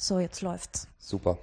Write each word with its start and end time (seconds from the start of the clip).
So, 0.00 0.20
jetzt 0.20 0.42
läuft's. 0.42 0.86
Super. 1.00 1.36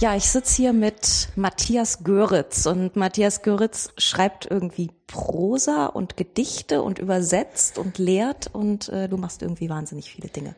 Ja, 0.00 0.14
ich 0.14 0.28
sitze 0.28 0.54
hier 0.54 0.72
mit 0.72 1.28
Matthias 1.34 2.04
Göritz 2.04 2.66
und 2.66 2.94
Matthias 2.94 3.42
Göritz 3.42 3.90
schreibt 3.98 4.48
irgendwie 4.48 4.90
Prosa 5.08 5.86
und 5.86 6.16
Gedichte 6.16 6.82
und 6.82 7.00
übersetzt 7.00 7.78
und 7.78 7.98
lehrt 7.98 8.46
und 8.46 8.88
äh, 8.90 9.08
du 9.08 9.16
machst 9.16 9.42
irgendwie 9.42 9.68
wahnsinnig 9.68 10.08
viele 10.08 10.28
Dinge. 10.28 10.54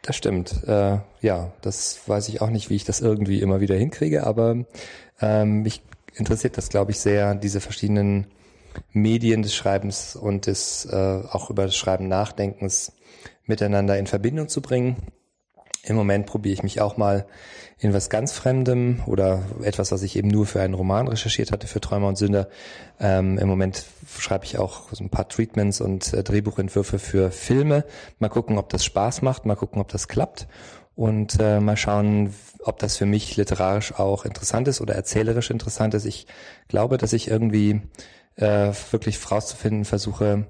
Das 0.00 0.16
stimmt. 0.16 0.64
Äh, 0.66 1.00
ja, 1.20 1.52
das 1.60 2.00
weiß 2.08 2.30
ich 2.30 2.40
auch 2.40 2.48
nicht, 2.48 2.70
wie 2.70 2.76
ich 2.76 2.84
das 2.84 3.02
irgendwie 3.02 3.42
immer 3.42 3.60
wieder 3.60 3.76
hinkriege, 3.76 4.26
aber 4.26 4.64
ähm, 5.20 5.60
mich 5.60 5.82
interessiert 6.14 6.56
das, 6.56 6.70
glaube 6.70 6.92
ich, 6.92 6.98
sehr, 6.98 7.34
diese 7.34 7.60
verschiedenen 7.60 8.28
Medien 8.92 9.42
des 9.42 9.54
Schreibens 9.54 10.16
und 10.16 10.46
des 10.46 10.86
äh, 10.86 11.22
auch 11.30 11.50
über 11.50 11.64
das 11.64 11.76
Schreiben 11.76 12.08
Nachdenkens 12.08 12.92
miteinander 13.44 13.98
in 13.98 14.06
Verbindung 14.06 14.48
zu 14.48 14.62
bringen. 14.62 14.96
Im 15.88 15.96
Moment 15.96 16.26
probiere 16.26 16.52
ich 16.52 16.62
mich 16.62 16.80
auch 16.80 16.96
mal 16.96 17.26
in 17.78 17.94
was 17.94 18.10
ganz 18.10 18.32
Fremdem 18.32 19.00
oder 19.06 19.42
etwas, 19.62 19.90
was 19.90 20.02
ich 20.02 20.16
eben 20.16 20.28
nur 20.28 20.44
für 20.44 20.60
einen 20.60 20.74
Roman 20.74 21.08
recherchiert 21.08 21.50
hatte, 21.50 21.66
für 21.66 21.80
Träumer 21.80 22.08
und 22.08 22.18
Sünder. 22.18 22.48
Ähm, 23.00 23.38
Im 23.38 23.48
Moment 23.48 23.84
schreibe 24.18 24.44
ich 24.44 24.58
auch 24.58 24.92
so 24.92 25.02
ein 25.02 25.10
paar 25.10 25.28
Treatments 25.28 25.80
und 25.80 26.12
äh, 26.12 26.22
Drehbuchentwürfe 26.22 26.98
für 26.98 27.30
Filme. 27.30 27.84
Mal 28.18 28.28
gucken, 28.28 28.58
ob 28.58 28.68
das 28.68 28.84
Spaß 28.84 29.22
macht, 29.22 29.46
mal 29.46 29.54
gucken, 29.54 29.80
ob 29.80 29.88
das 29.88 30.08
klappt 30.08 30.46
und 30.94 31.38
äh, 31.40 31.60
mal 31.60 31.76
schauen, 31.76 32.34
ob 32.64 32.78
das 32.80 32.96
für 32.96 33.06
mich 33.06 33.36
literarisch 33.36 33.94
auch 33.98 34.24
interessant 34.24 34.68
ist 34.68 34.80
oder 34.80 34.94
erzählerisch 34.94 35.50
interessant 35.50 35.94
ist. 35.94 36.04
Ich 36.04 36.26
glaube, 36.68 36.98
dass 36.98 37.14
ich 37.14 37.28
irgendwie 37.28 37.80
äh, 38.36 38.72
wirklich 38.90 39.30
rauszufinden 39.30 39.84
versuche, 39.84 40.44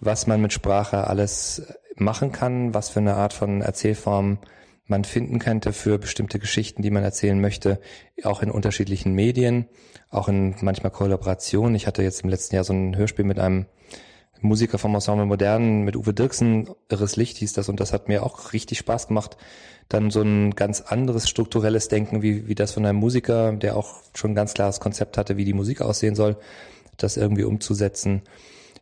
was 0.00 0.26
man 0.26 0.40
mit 0.40 0.52
Sprache 0.52 1.06
alles 1.06 1.62
machen 1.96 2.32
kann, 2.32 2.74
was 2.74 2.88
für 2.88 3.00
eine 3.00 3.14
Art 3.14 3.32
von 3.32 3.60
Erzählform 3.60 4.38
man 4.86 5.04
finden 5.04 5.38
könnte 5.38 5.72
für 5.72 5.98
bestimmte 5.98 6.38
Geschichten, 6.38 6.82
die 6.82 6.90
man 6.90 7.04
erzählen 7.04 7.40
möchte, 7.40 7.80
auch 8.24 8.42
in 8.42 8.50
unterschiedlichen 8.50 9.14
Medien, 9.14 9.68
auch 10.10 10.28
in 10.28 10.56
manchmal 10.60 10.90
Kollaborationen. 10.90 11.74
Ich 11.74 11.86
hatte 11.86 12.02
jetzt 12.02 12.22
im 12.22 12.30
letzten 12.30 12.56
Jahr 12.56 12.64
so 12.64 12.72
ein 12.72 12.96
Hörspiel 12.96 13.24
mit 13.24 13.38
einem 13.38 13.66
Musiker 14.40 14.78
vom 14.78 14.94
Ensemble 14.94 15.26
Modern, 15.26 15.82
mit 15.82 15.96
Uwe 15.96 16.12
Dirksen, 16.12 16.68
Irres 16.88 17.16
Licht 17.16 17.36
hieß 17.38 17.52
das 17.52 17.68
und 17.68 17.78
das 17.78 17.92
hat 17.92 18.08
mir 18.08 18.24
auch 18.24 18.52
richtig 18.52 18.78
Spaß 18.78 19.08
gemacht. 19.08 19.36
Dann 19.88 20.10
so 20.10 20.22
ein 20.22 20.54
ganz 20.54 20.80
anderes 20.80 21.28
strukturelles 21.28 21.88
Denken, 21.88 22.22
wie, 22.22 22.48
wie 22.48 22.54
das 22.54 22.72
von 22.72 22.84
einem 22.84 22.98
Musiker, 22.98 23.52
der 23.52 23.76
auch 23.76 24.00
schon 24.14 24.32
ein 24.32 24.36
ganz 24.36 24.54
klares 24.54 24.80
Konzept 24.80 25.16
hatte, 25.16 25.36
wie 25.36 25.44
die 25.44 25.52
Musik 25.52 25.80
aussehen 25.80 26.16
soll, 26.16 26.36
das 26.96 27.16
irgendwie 27.16 27.44
umzusetzen. 27.44 28.22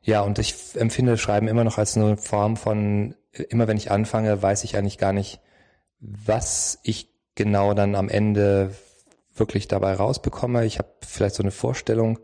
Ja, 0.03 0.23
und 0.23 0.39
ich 0.39 0.55
empfinde 0.77 1.19
Schreiben 1.19 1.47
immer 1.47 1.65
noch 1.65 1.77
als 1.77 1.97
eine 1.97 2.17
Form 2.17 2.57
von, 2.57 3.15
immer 3.51 3.69
wenn 3.69 3.77
ich 3.77 3.91
anfange, 3.91 4.43
weiß 4.43 4.65
ich 4.65 4.77
eigentlich 4.77 4.99
gar 4.99 5.13
nicht, 5.13 5.41
was 6.01 6.79
ich 6.83 7.09
genau 7.35 7.75
dann 7.75 7.95
am 7.95 8.09
Ende 8.09 8.75
wirklich 9.35 9.69
dabei 9.69 9.95
rausbekomme. 9.95 10.65
Ich 10.65 10.79
habe 10.79 10.89
vielleicht 11.07 11.35
so 11.35 11.43
eine 11.43 11.53
Vorstellung 11.53 12.19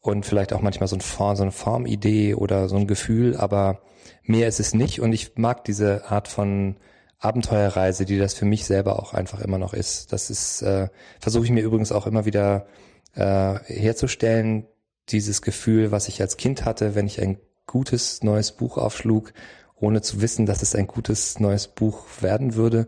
und 0.00 0.24
vielleicht 0.24 0.52
auch 0.52 0.62
manchmal 0.62 0.88
so, 0.88 0.96
ein 0.96 1.00
Form, 1.00 1.36
so 1.36 1.42
eine 1.42 1.52
Formidee 1.52 2.34
oder 2.34 2.68
so 2.68 2.76
ein 2.76 2.86
Gefühl, 2.86 3.36
aber 3.36 3.82
mehr 4.22 4.48
ist 4.48 4.60
es 4.60 4.74
nicht. 4.74 5.00
Und 5.00 5.12
ich 5.12 5.36
mag 5.36 5.64
diese 5.64 6.06
Art 6.10 6.28
von 6.28 6.76
Abenteuerreise, 7.18 8.06
die 8.06 8.18
das 8.18 8.32
für 8.32 8.46
mich 8.46 8.64
selber 8.64 8.98
auch 8.98 9.12
einfach 9.12 9.40
immer 9.40 9.58
noch 9.58 9.74
ist. 9.74 10.12
Das 10.12 10.30
ist, 10.30 10.62
äh, 10.62 10.88
versuche 11.20 11.44
ich 11.44 11.50
mir 11.50 11.62
übrigens 11.62 11.92
auch 11.92 12.06
immer 12.06 12.24
wieder 12.24 12.66
äh, 13.14 13.58
herzustellen, 13.66 14.66
dieses 15.10 15.42
Gefühl, 15.42 15.90
was 15.90 16.08
ich 16.08 16.20
als 16.22 16.36
Kind 16.36 16.64
hatte, 16.64 16.94
wenn 16.94 17.06
ich 17.06 17.20
ein 17.20 17.38
gutes 17.66 18.22
neues 18.22 18.52
Buch 18.52 18.78
aufschlug 18.78 19.32
ohne 19.80 20.02
zu 20.02 20.20
wissen, 20.20 20.46
dass 20.46 20.62
es 20.62 20.74
ein 20.74 20.86
gutes 20.86 21.40
neues 21.40 21.68
Buch 21.68 22.04
werden 22.20 22.54
würde. 22.54 22.86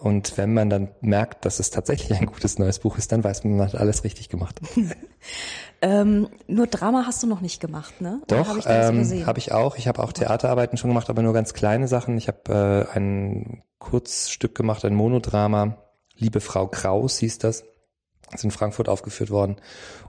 Und 0.00 0.36
wenn 0.36 0.52
man 0.52 0.68
dann 0.68 0.88
merkt, 1.00 1.44
dass 1.44 1.60
es 1.60 1.70
tatsächlich 1.70 2.18
ein 2.18 2.26
gutes 2.26 2.58
neues 2.58 2.80
Buch 2.80 2.98
ist, 2.98 3.12
dann 3.12 3.22
weiß 3.22 3.44
man, 3.44 3.56
man 3.56 3.68
hat 3.68 3.76
alles 3.76 4.02
richtig 4.02 4.28
gemacht. 4.28 4.60
ähm, 5.80 6.28
nur 6.48 6.66
Drama 6.66 7.04
hast 7.06 7.22
du 7.22 7.28
noch 7.28 7.40
nicht 7.40 7.60
gemacht, 7.60 8.00
ne? 8.00 8.20
Doch, 8.26 8.48
habe 8.48 8.58
ich, 8.58 8.64
ähm, 8.68 9.26
hab 9.26 9.38
ich 9.38 9.52
auch. 9.52 9.76
Ich 9.76 9.86
habe 9.86 10.02
auch 10.02 10.12
Theaterarbeiten 10.12 10.76
schon 10.76 10.90
gemacht, 10.90 11.08
aber 11.08 11.22
nur 11.22 11.34
ganz 11.34 11.54
kleine 11.54 11.86
Sachen. 11.86 12.18
Ich 12.18 12.26
habe 12.26 12.88
äh, 12.92 12.96
ein 12.96 13.62
Kurzstück 13.78 14.56
gemacht, 14.56 14.84
ein 14.84 14.94
Monodrama. 14.94 15.76
Liebe 16.16 16.40
Frau 16.40 16.66
Kraus 16.66 17.18
hieß 17.18 17.38
das 17.38 17.62
ist 18.34 18.44
in 18.44 18.50
Frankfurt 18.50 18.88
aufgeführt 18.88 19.30
worden 19.30 19.56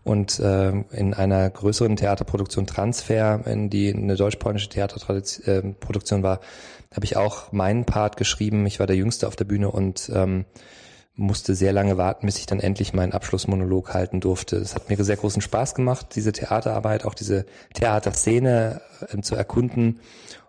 und 0.03 0.39
äh, 0.39 0.69
in 0.91 1.13
einer 1.13 1.50
größeren 1.50 1.95
Theaterproduktion 1.95 2.66
Transfer, 2.66 3.45
in 3.45 3.69
die 3.69 3.94
eine 3.94 4.16
deutsch-polnische 4.16 4.69
Theaterproduktion 4.69 6.19
äh, 6.22 6.23
war, 6.23 6.39
habe 6.94 7.06
ich 7.06 7.17
auch 7.17 7.51
meinen 7.51 7.85
Part 7.85 8.17
geschrieben. 8.17 8.66
Ich 8.66 8.79
war 8.79 8.88
der 8.88 8.95
Jüngste 8.95 9.27
auf 9.27 9.35
der 9.35 9.45
Bühne 9.45 9.69
und 9.69 10.11
ähm, 10.13 10.45
musste 11.17 11.56
sehr 11.56 11.73
lange 11.73 11.97
warten, 11.97 12.27
bis 12.27 12.38
ich 12.38 12.45
dann 12.45 12.59
endlich 12.59 12.94
meinen 12.94 13.11
Abschlussmonolog 13.11 13.94
halten 13.94 14.19
durfte. 14.19 14.57
Es 14.57 14.75
hat 14.75 14.89
mir 14.89 15.03
sehr 15.03 15.17
großen 15.17 15.41
Spaß 15.41 15.73
gemacht, 15.75 16.16
diese 16.16 16.31
Theaterarbeit, 16.31 17.06
auch 17.06 17.16
diese 17.16 17.45
Theaterszene 17.73 18.81
äh, 19.09 19.22
zu 19.22 19.35
erkunden 19.35 20.00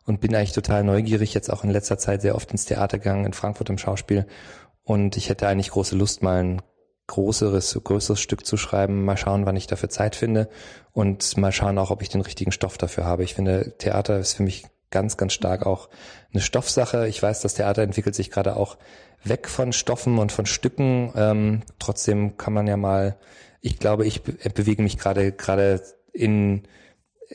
und 0.05 0.21
bin 0.21 0.35
eigentlich 0.35 0.53
total 0.53 0.85
neugierig, 0.85 1.35
jetzt 1.35 1.51
auch 1.53 1.65
in 1.65 1.71
letzter 1.71 1.99
Zeit 1.99 2.23
sehr 2.23 2.35
oft 2.35 2.51
ins 2.51 2.67
Theater 2.67 2.99
gegangen, 2.99 3.27
in 3.27 3.33
Frankfurt 3.33 3.71
im 3.71 3.79
Schauspiel. 3.79 4.27
Und 4.85 5.17
ich 5.17 5.29
hätte 5.29 5.49
eigentlich 5.49 5.71
große 5.71 5.97
Lust, 5.97 6.23
mal 6.23 6.43
ein 6.43 6.63
größeres, 7.09 7.81
größeres 7.83 8.21
Stück 8.21 8.47
zu 8.47 8.57
schreiben. 8.57 9.05
Mal 9.05 9.17
schauen, 9.17 9.45
wann 9.45 9.57
ich 9.57 9.67
dafür 9.67 9.89
Zeit 9.89 10.15
finde 10.15 10.49
und 10.93 11.37
mal 11.37 11.53
schauen 11.53 11.79
auch, 11.79 11.91
ob 11.91 12.03
ich 12.03 12.09
den 12.09 12.21
richtigen 12.21 12.53
Stoff 12.53 12.79
dafür 12.79 13.05
habe. 13.05 13.25
Ich 13.25 13.35
finde, 13.35 13.75
Theater 13.79 14.19
ist 14.19 14.35
für 14.35 14.45
mich 14.45 14.65
ganz, 14.91 15.17
ganz 15.17 15.33
stark 15.33 15.67
auch 15.67 15.89
eine 16.33 16.43
Stoffsache. 16.43 17.09
Ich 17.09 17.23
weiß, 17.23 17.41
das 17.41 17.55
Theater 17.55 17.83
entwickelt 17.83 18.15
sich 18.15 18.31
gerade 18.31 18.57
auch 18.57 18.79
weg 19.25 19.49
von 19.49 19.73
Stoffen 19.73 20.19
und 20.19 20.33
von 20.33 20.47
Stücken. 20.47 21.13
Ähm, 21.17 21.63
trotzdem 21.79 22.37
kann 22.37 22.53
man 22.53 22.67
ja 22.67 22.77
mal, 22.77 23.17
ich 23.61 23.79
glaube, 23.79 24.07
ich 24.07 24.23
bewege 24.23 24.83
mich 24.83 24.99
gerade 24.99 25.33
gerade 25.33 25.83
in 26.13 26.63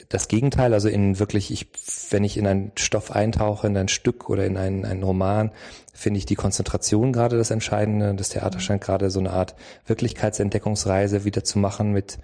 das 0.10 0.28
Gegenteil, 0.28 0.74
also 0.74 0.90
in 0.90 1.20
wirklich, 1.20 1.52
ich, 1.52 1.68
wenn 2.10 2.24
ich 2.24 2.38
in 2.38 2.48
einen 2.48 2.72
Stoff 2.76 3.12
eintauche, 3.12 3.68
in 3.68 3.78
ein 3.78 3.88
Stück 3.88 4.30
oder 4.30 4.46
in 4.46 4.58
einen, 4.58 4.86
einen 4.86 5.04
Roman, 5.04 5.52
finde 5.94 6.18
ich 6.18 6.26
die 6.26 6.36
Konzentration 6.36 7.14
gerade 7.14 7.38
das 7.38 7.52
Entscheidende. 7.52 8.14
Das 8.16 8.30
Theater 8.30 8.60
scheint 8.60 8.82
gerade 8.82 9.12
so 9.12 9.20
eine 9.20 9.32
Art 9.32 9.56
Wirklichkeitsentdeckungsreise 9.86 11.26
wieder 11.26 11.44
zu 11.44 11.60
machen 11.60 11.92
mit 11.92 12.18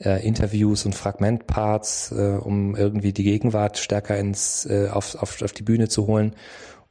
äh, 0.00 0.26
Interviews 0.26 0.84
und 0.84 0.94
Fragmentparts, 0.94 2.12
äh, 2.12 2.38
um 2.40 2.76
irgendwie 2.76 3.12
die 3.12 3.24
Gegenwart 3.24 3.78
stärker 3.78 4.18
ins 4.18 4.66
äh, 4.66 4.88
auf, 4.90 5.14
auf, 5.14 5.40
auf 5.40 5.52
die 5.52 5.62
Bühne 5.62 5.88
zu 5.88 6.06
holen. 6.06 6.34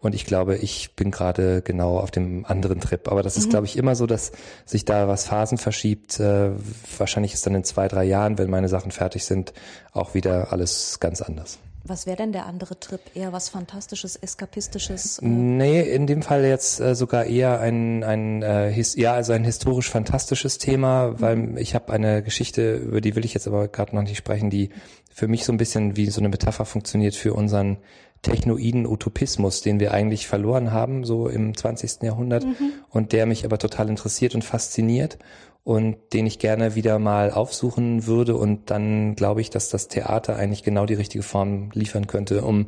Und 0.03 0.13
ich 0.13 0.25
glaube, 0.25 0.57
ich 0.57 0.95
bin 0.97 1.11
gerade 1.11 1.61
genau 1.61 1.97
auf 1.97 2.11
dem 2.11 2.45
anderen 2.45 2.81
Trip. 2.81 3.07
Aber 3.07 3.23
das 3.23 3.37
ist, 3.37 3.45
mhm. 3.45 3.49
glaube 3.51 3.65
ich, 3.67 3.77
immer 3.77 3.95
so, 3.95 4.05
dass 4.05 4.33
sich 4.65 4.83
da 4.83 5.07
was 5.07 5.25
Phasen 5.25 5.57
verschiebt. 5.57 6.19
Äh, 6.19 6.51
wahrscheinlich 6.97 7.33
ist 7.33 7.47
dann 7.47 7.55
in 7.55 7.63
zwei, 7.63 7.87
drei 7.87 8.03
Jahren, 8.03 8.37
wenn 8.37 8.49
meine 8.49 8.67
Sachen 8.67 8.91
fertig 8.91 9.23
sind, 9.23 9.53
auch 9.93 10.13
wieder 10.13 10.51
alles 10.51 10.99
ganz 10.99 11.21
anders. 11.21 11.57
Was 11.85 12.05
wäre 12.05 12.17
denn 12.17 12.33
der 12.33 12.45
andere 12.45 12.77
Trip? 12.79 12.99
Eher 13.13 13.31
was 13.31 13.47
Fantastisches, 13.47 14.17
Eskapistisches? 14.17 15.19
Äh? 15.19 15.25
Nee, 15.25 15.81
in 15.81 16.05
dem 16.05 16.21
Fall 16.21 16.43
jetzt 16.43 16.81
äh, 16.81 16.95
sogar 16.95 17.25
eher 17.25 17.61
ein, 17.61 18.03
ein 18.03 18.41
äh, 18.41 18.71
his 18.71 18.95
ja, 18.95 19.13
also 19.13 19.31
ein 19.31 19.45
historisch-fantastisches 19.45 20.57
Thema, 20.57 21.19
weil 21.19 21.37
mhm. 21.37 21.57
ich 21.57 21.75
habe 21.75 21.93
eine 21.93 22.23
Geschichte, 22.23 22.75
über 22.75 22.99
die 22.99 23.15
will 23.15 23.23
ich 23.23 23.33
jetzt 23.33 23.47
aber 23.47 23.69
gerade 23.69 23.95
noch 23.95 24.03
nicht 24.03 24.17
sprechen, 24.17 24.49
die 24.49 24.69
für 25.13 25.27
mich 25.27 25.45
so 25.45 25.53
ein 25.53 25.57
bisschen 25.57 25.95
wie 25.95 26.09
so 26.09 26.19
eine 26.19 26.29
Metapher 26.29 26.65
funktioniert 26.65 27.15
für 27.15 27.33
unseren 27.33 27.77
technoiden 28.23 28.87
Utopismus, 28.87 29.61
den 29.61 29.79
wir 29.79 29.93
eigentlich 29.93 30.27
verloren 30.27 30.71
haben, 30.71 31.03
so 31.03 31.27
im 31.27 31.55
20. 31.55 32.01
Jahrhundert, 32.01 32.45
mhm. 32.45 32.71
und 32.89 33.11
der 33.11 33.27
mich 33.27 33.45
aber 33.45 33.59
total 33.59 33.89
interessiert 33.89 34.33
und 34.33 34.43
fasziniert 34.43 35.19
und 35.63 35.97
den 36.13 36.25
ich 36.25 36.39
gerne 36.39 36.75
wieder 36.75 36.99
mal 36.99 37.31
aufsuchen 37.31 38.07
würde. 38.07 38.35
Und 38.35 38.71
dann 38.71 39.15
glaube 39.15 39.41
ich, 39.41 39.49
dass 39.49 39.69
das 39.69 39.87
Theater 39.87 40.35
eigentlich 40.35 40.63
genau 40.63 40.85
die 40.85 40.95
richtige 40.95 41.23
Form 41.23 41.69
liefern 41.73 42.07
könnte, 42.07 42.43
um 42.43 42.67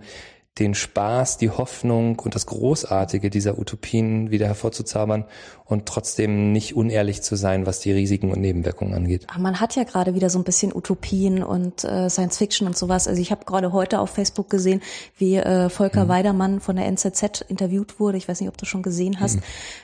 den 0.60 0.74
Spaß, 0.74 1.38
die 1.38 1.50
Hoffnung 1.50 2.18
und 2.20 2.34
das 2.34 2.46
Großartige 2.46 3.30
dieser 3.30 3.60
Utopien 3.60 4.32
wieder 4.32 4.48
hervorzuzaubern 4.48 5.26
und 5.66 5.86
trotzdem 5.86 6.54
nicht 6.54 6.78
unehrlich 6.78 7.24
zu 7.24 7.36
sein, 7.36 7.66
was 7.66 7.82
die 7.82 7.92
Risiken 7.92 8.32
und 8.32 8.40
Nebenwirkungen 8.40 8.94
angeht. 8.94 9.28
Aber 9.30 9.40
man 9.40 9.60
hat 9.60 9.76
ja 9.76 9.84
gerade 9.84 10.16
wieder 10.16 10.30
so 10.30 10.40
ein 10.40 10.46
bisschen 10.46 10.74
Utopien 10.74 11.44
und 11.44 11.84
äh, 11.84 12.10
Science 12.10 12.38
Fiction 12.38 12.68
und 12.68 12.78
sowas. 12.78 13.10
Also 13.10 13.22
ich 13.22 13.32
habe 13.32 13.44
gerade 13.44 13.74
heute 13.74 14.00
auf 14.00 14.12
Facebook 14.12 14.50
gesehen, 14.50 14.82
wie 15.18 15.36
äh, 15.36 15.70
Volker 15.70 16.06
mhm. 16.06 16.10
Weidermann 16.10 16.60
von 16.62 16.78
der 16.78 16.86
NZZ 16.86 17.42
interviewt 17.50 18.00
wurde. 18.00 18.18
Ich 18.18 18.30
weiß 18.30 18.40
nicht, 18.40 18.50
ob 18.50 18.58
du 18.58 18.66
schon 18.66 18.82
gesehen 18.82 19.20
hast, 19.20 19.38
mhm. 19.38 19.42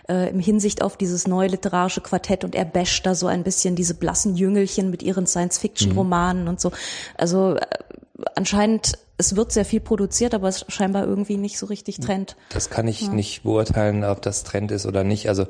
äh, 0.08 0.30
im 0.30 0.40
Hinsicht 0.40 0.84
auf 0.84 0.96
dieses 0.96 1.28
neue 1.28 1.50
literarische 1.50 2.00
Quartett 2.00 2.46
und 2.46 2.56
er 2.56 2.66
basht 2.66 3.06
da 3.06 3.14
so 3.14 3.28
ein 3.28 3.44
bisschen 3.44 3.76
diese 3.76 3.96
blassen 3.96 4.38
Jüngelchen 4.38 4.90
mit 4.90 5.04
ihren 5.04 5.28
Science 5.28 5.58
Fiction 5.58 5.92
Romanen 5.92 6.44
mhm. 6.44 6.50
und 6.50 6.62
so. 6.62 6.72
Also 7.18 7.56
äh, 7.56 7.66
anscheinend 8.36 8.98
es 9.22 9.36
wird 9.36 9.52
sehr 9.52 9.66
viel 9.66 9.80
produziert, 9.80 10.34
aber 10.34 10.48
es 10.48 10.66
scheinbar 10.68 11.06
irgendwie 11.06 11.38
nicht 11.38 11.58
so 11.60 11.68
richtig 11.68 12.00
Trend. 12.00 12.36
Das 12.50 12.70
kann 12.72 12.88
ich 12.88 13.02
ja. 13.02 13.14
nicht 13.14 13.44
beurteilen, 13.44 14.04
ob 14.04 14.22
das 14.24 14.44
Trend 14.44 14.72
ist 14.72 14.88
oder 14.88 15.04
nicht. 15.04 15.30
Also 15.30 15.46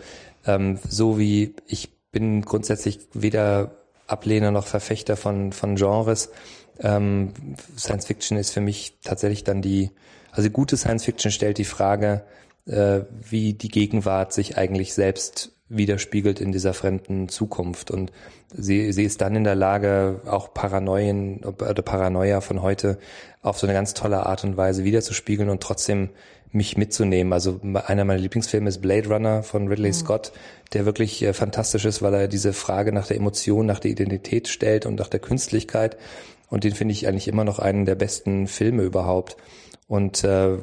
ähm, 0.45 0.77
so 0.87 1.17
wie 1.17 1.55
ich 1.65 1.89
bin 2.11 2.41
grundsätzlich 2.41 2.99
weder 3.13 3.71
Ablehner 4.07 4.51
noch 4.51 4.67
Verfechter 4.67 5.15
von, 5.15 5.53
von 5.53 5.75
Genres. 5.75 6.31
Ähm, 6.79 7.33
Science 7.77 8.07
Fiction 8.07 8.37
ist 8.37 8.51
für 8.51 8.59
mich 8.59 8.97
tatsächlich 9.03 9.45
dann 9.45 9.61
die, 9.61 9.91
also 10.31 10.49
gute 10.49 10.75
Science 10.75 11.05
Fiction 11.05 11.31
stellt 11.31 11.57
die 11.57 11.65
Frage, 11.65 12.25
äh, 12.65 13.01
wie 13.29 13.53
die 13.53 13.69
Gegenwart 13.69 14.33
sich 14.33 14.57
eigentlich 14.57 14.93
selbst 14.93 15.53
widerspiegelt 15.75 16.39
in 16.39 16.51
dieser 16.51 16.73
fremden 16.73 17.29
Zukunft. 17.29 17.91
Und 17.91 18.11
sie, 18.53 18.91
sie 18.91 19.03
ist 19.03 19.21
dann 19.21 19.35
in 19.35 19.43
der 19.43 19.55
Lage, 19.55 20.21
auch 20.25 20.53
Paranoien 20.53 21.43
oder 21.43 21.81
Paranoia 21.81 22.41
von 22.41 22.61
heute 22.61 22.97
auf 23.41 23.57
so 23.57 23.67
eine 23.67 23.73
ganz 23.73 23.93
tolle 23.93 24.25
Art 24.25 24.43
und 24.43 24.57
Weise 24.57 24.83
wiederzuspiegeln 24.83 25.49
und 25.49 25.61
trotzdem 25.63 26.09
mich 26.51 26.77
mitzunehmen. 26.77 27.33
Also 27.33 27.59
einer 27.63 28.05
meiner 28.05 28.19
Lieblingsfilme 28.19 28.69
ist 28.69 28.81
Blade 28.81 29.07
Runner 29.07 29.43
von 29.43 29.67
Ridley 29.67 29.89
mhm. 29.89 29.93
Scott, 29.93 30.31
der 30.73 30.85
wirklich 30.85 31.21
äh, 31.23 31.33
fantastisch 31.33 31.85
ist, 31.85 32.01
weil 32.01 32.13
er 32.13 32.27
diese 32.27 32.53
Frage 32.53 32.91
nach 32.91 33.07
der 33.07 33.17
Emotion, 33.17 33.65
nach 33.65 33.79
der 33.79 33.91
Identität 33.91 34.47
stellt 34.47 34.85
und 34.85 34.99
nach 34.99 35.07
der 35.07 35.19
Künstlichkeit. 35.19 35.97
Und 36.49 36.65
den 36.65 36.73
finde 36.73 36.91
ich 36.91 37.07
eigentlich 37.07 37.29
immer 37.29 37.45
noch 37.45 37.59
einen 37.59 37.85
der 37.85 37.95
besten 37.95 38.47
Filme 38.47 38.83
überhaupt. 38.83 39.37
Und 39.87 40.23
äh, 40.23 40.57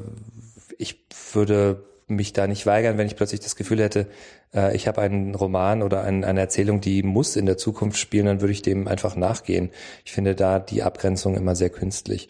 ich 0.77 1.01
würde 1.33 1.83
mich 2.07 2.33
da 2.33 2.47
nicht 2.47 2.67
weigern, 2.67 2.99
wenn 2.99 3.07
ich 3.07 3.17
plötzlich 3.17 3.41
das 3.41 3.57
Gefühl 3.57 3.81
hätte, 3.83 4.07
äh, 4.55 4.75
ich 4.75 4.89
habe 4.89 5.01
einen 5.01 5.35
Roman 5.35 5.83
oder 5.83 6.03
ein, 6.03 6.25
eine 6.25 6.41
Erzählung, 6.41 6.81
die 6.81 7.03
muss 7.03 7.37
in 7.37 7.47
der 7.47 7.57
Zukunft 7.57 7.99
spielen, 7.99 8.27
dann 8.27 8.41
würde 8.41 8.53
ich 8.53 8.63
dem 8.63 8.89
einfach 8.89 9.17
nachgehen. 9.17 9.71
Ich 10.05 10.13
finde 10.13 10.35
da 10.35 10.59
die 10.59 10.83
Abgrenzung 10.83 11.37
immer 11.37 11.55
sehr 11.55 11.71
künstlich. 11.71 12.29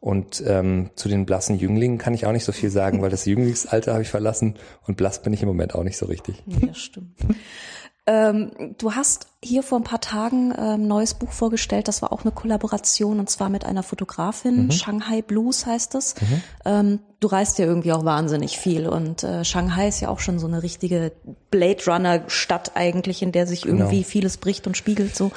Und 0.00 0.42
ähm, 0.44 0.90
zu 0.96 1.08
den 1.08 1.26
blassen 1.26 1.56
Jünglingen 1.56 1.96
kann 1.96 2.12
ich 2.12 2.26
auch 2.26 2.32
nicht 2.32 2.44
so 2.44 2.50
viel 2.50 2.70
sagen, 2.70 3.02
weil 3.02 3.10
das 3.10 3.24
Jünglingsalter 3.26 3.92
habe 3.92 4.02
ich 4.02 4.08
verlassen 4.08 4.56
und 4.86 4.96
blass 4.96 5.22
bin 5.22 5.32
ich 5.32 5.42
im 5.42 5.48
Moment 5.48 5.76
auch 5.76 5.84
nicht 5.84 5.96
so 5.96 6.06
richtig. 6.06 6.42
Ja, 6.46 6.74
stimmt. 6.74 7.16
Ähm, 8.04 8.74
du 8.78 8.94
hast 8.94 9.28
hier 9.44 9.62
vor 9.62 9.78
ein 9.78 9.84
paar 9.84 10.00
Tagen 10.00 10.50
ein 10.50 10.80
ähm, 10.80 10.88
neues 10.88 11.14
Buch 11.14 11.30
vorgestellt, 11.30 11.86
das 11.86 12.02
war 12.02 12.12
auch 12.12 12.22
eine 12.22 12.32
Kollaboration 12.32 13.20
und 13.20 13.30
zwar 13.30 13.48
mit 13.48 13.64
einer 13.64 13.84
Fotografin, 13.84 14.64
mhm. 14.64 14.70
Shanghai 14.72 15.22
Blues 15.22 15.66
heißt 15.66 15.94
es. 15.94 16.16
Mhm. 16.20 16.42
Ähm, 16.64 16.98
du 17.20 17.28
reist 17.28 17.60
ja 17.60 17.64
irgendwie 17.64 17.92
auch 17.92 18.04
wahnsinnig 18.04 18.58
viel 18.58 18.88
und 18.88 19.22
äh, 19.22 19.44
Shanghai 19.44 19.86
ist 19.86 20.00
ja 20.00 20.08
auch 20.08 20.18
schon 20.18 20.40
so 20.40 20.48
eine 20.48 20.64
richtige 20.64 21.12
Blade 21.52 21.84
Runner 21.86 22.24
Stadt 22.26 22.72
eigentlich, 22.74 23.22
in 23.22 23.30
der 23.30 23.46
sich 23.46 23.62
genau. 23.62 23.84
irgendwie 23.84 24.02
vieles 24.02 24.36
bricht 24.36 24.66
und 24.66 24.76
spiegelt 24.76 25.14
so. 25.14 25.30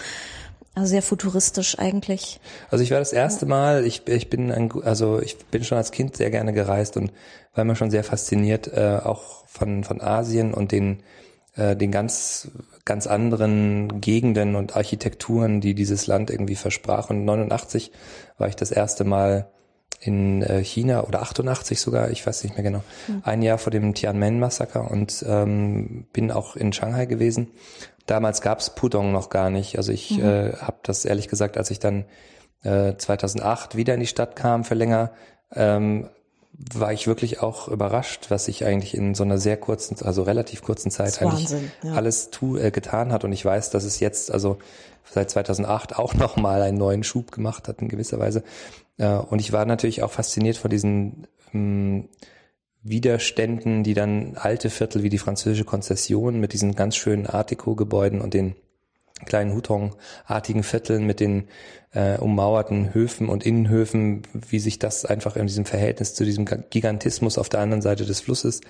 Also 0.73 0.89
sehr 0.89 1.03
futuristisch 1.03 1.77
eigentlich. 1.77 2.39
Also 2.71 2.83
ich 2.83 2.91
war 2.91 2.99
das 2.99 3.13
erste 3.13 3.45
Mal, 3.45 3.85
ich, 3.85 4.07
ich 4.07 4.29
bin 4.29 4.51
ein, 4.51 4.71
also 4.83 5.21
ich 5.21 5.37
bin 5.37 5.63
schon 5.63 5.77
als 5.77 5.91
Kind 5.91 6.17
sehr 6.17 6.31
gerne 6.31 6.51
gereist 6.51 6.97
und 6.97 7.13
war 7.53 7.61
immer 7.61 7.75
schon 7.75 7.91
sehr 7.91 8.03
fasziniert, 8.03 8.73
äh, 8.73 8.99
auch 9.03 9.45
von, 9.45 9.83
von 9.83 10.01
Asien 10.01 10.53
und 10.53 10.71
den 10.71 11.03
äh, 11.55 11.75
den 11.75 11.91
ganz, 11.91 12.49
ganz 12.83 13.07
anderen 13.07 14.01
Gegenden 14.01 14.55
und 14.55 14.75
Architekturen, 14.75 15.61
die 15.61 15.73
dieses 15.73 16.07
Land 16.07 16.29
irgendwie 16.29 16.55
versprach. 16.55 17.09
Und 17.09 17.25
89 17.25 17.91
war 18.37 18.47
ich 18.47 18.55
das 18.55 18.71
erste 18.71 19.03
Mal 19.03 19.49
in 20.01 20.41
äh, 20.43 20.63
China 20.63 21.03
oder 21.05 21.21
88 21.21 21.79
sogar, 21.79 22.11
ich 22.11 22.25
weiß 22.25 22.43
nicht 22.43 22.55
mehr 22.55 22.63
genau, 22.63 22.83
mhm. 23.07 23.21
ein 23.23 23.41
Jahr 23.41 23.57
vor 23.57 23.71
dem 23.71 23.93
Tiananmen-Massaker 23.93 24.89
und 24.91 25.25
ähm, 25.27 26.05
bin 26.13 26.31
auch 26.31 26.55
in 26.55 26.73
Shanghai 26.73 27.05
gewesen. 27.05 27.51
Damals 28.05 28.41
gab's 28.41 28.75
Pudong 28.75 29.11
noch 29.11 29.29
gar 29.29 29.49
nicht. 29.49 29.77
Also 29.77 29.91
ich 29.91 30.17
mhm. 30.17 30.25
äh, 30.25 30.53
habe 30.53 30.77
das 30.83 31.05
ehrlich 31.05 31.27
gesagt, 31.27 31.57
als 31.57 31.71
ich 31.71 31.79
dann 31.79 32.05
äh, 32.63 32.95
2008 32.97 33.75
wieder 33.75 33.93
in 33.93 33.99
die 33.99 34.07
Stadt 34.07 34.35
kam 34.35 34.63
für 34.63 34.75
länger, 34.75 35.11
ähm, 35.53 36.09
war 36.57 36.93
ich 36.93 37.07
wirklich 37.07 37.41
auch 37.41 37.67
überrascht, 37.67 38.27
was 38.29 38.45
sich 38.45 38.65
eigentlich 38.65 38.95
in 38.95 39.13
so 39.13 39.23
einer 39.23 39.37
sehr 39.37 39.57
kurzen, 39.57 39.97
also 40.05 40.23
relativ 40.23 40.61
kurzen 40.61 40.91
Zeit 40.91 41.21
eigentlich 41.21 41.51
Wahnsinn, 41.51 41.71
ja. 41.83 41.93
alles 41.93 42.29
tu, 42.29 42.57
äh, 42.57 42.71
getan 42.71 43.11
hat. 43.11 43.23
Und 43.23 43.31
ich 43.31 43.43
weiß, 43.43 43.71
dass 43.71 43.83
es 43.83 43.99
jetzt 43.99 44.31
also 44.31 44.57
seit 45.03 45.29
2008 45.29 45.97
auch 45.97 46.13
nochmal 46.15 46.61
einen 46.61 46.77
neuen 46.77 47.03
Schub 47.03 47.31
gemacht 47.31 47.67
hat 47.67 47.81
in 47.81 47.89
gewisser 47.89 48.19
Weise. 48.19 48.43
Äh, 48.97 49.15
und 49.15 49.39
ich 49.39 49.51
war 49.51 49.65
natürlich 49.65 50.03
auch 50.03 50.11
fasziniert 50.11 50.57
von 50.57 50.69
diesen 50.69 51.27
ähm, 51.53 52.09
Widerständen, 52.83 53.83
die 53.83 53.93
dann 53.93 54.37
alte 54.37 54.69
Viertel 54.69 55.03
wie 55.03 55.09
die 55.09 55.17
französische 55.17 55.65
Konzession 55.65 56.39
mit 56.39 56.53
diesen 56.53 56.75
ganz 56.75 56.95
schönen 56.95 57.25
Art 57.25 57.51
Deco-Gebäuden 57.51 58.21
und 58.21 58.33
den 58.33 58.55
kleinen 59.25 59.53
Hutong-artigen 59.53 60.63
Vierteln 60.63 61.05
mit 61.05 61.19
den 61.19 61.47
äh, 61.93 62.17
ummauerten 62.17 62.93
Höfen 62.93 63.29
und 63.29 63.45
Innenhöfen, 63.45 64.23
wie 64.33 64.59
sich 64.59 64.79
das 64.79 65.05
einfach 65.05 65.37
in 65.37 65.47
diesem 65.47 65.65
Verhältnis 65.65 66.13
zu 66.13 66.25
diesem 66.25 66.45
Gigantismus 66.45 67.37
auf 67.37 67.49
der 67.49 67.61
anderen 67.61 67.81
Seite 67.81 68.05
des 68.05 68.19
Flusses 68.19 68.61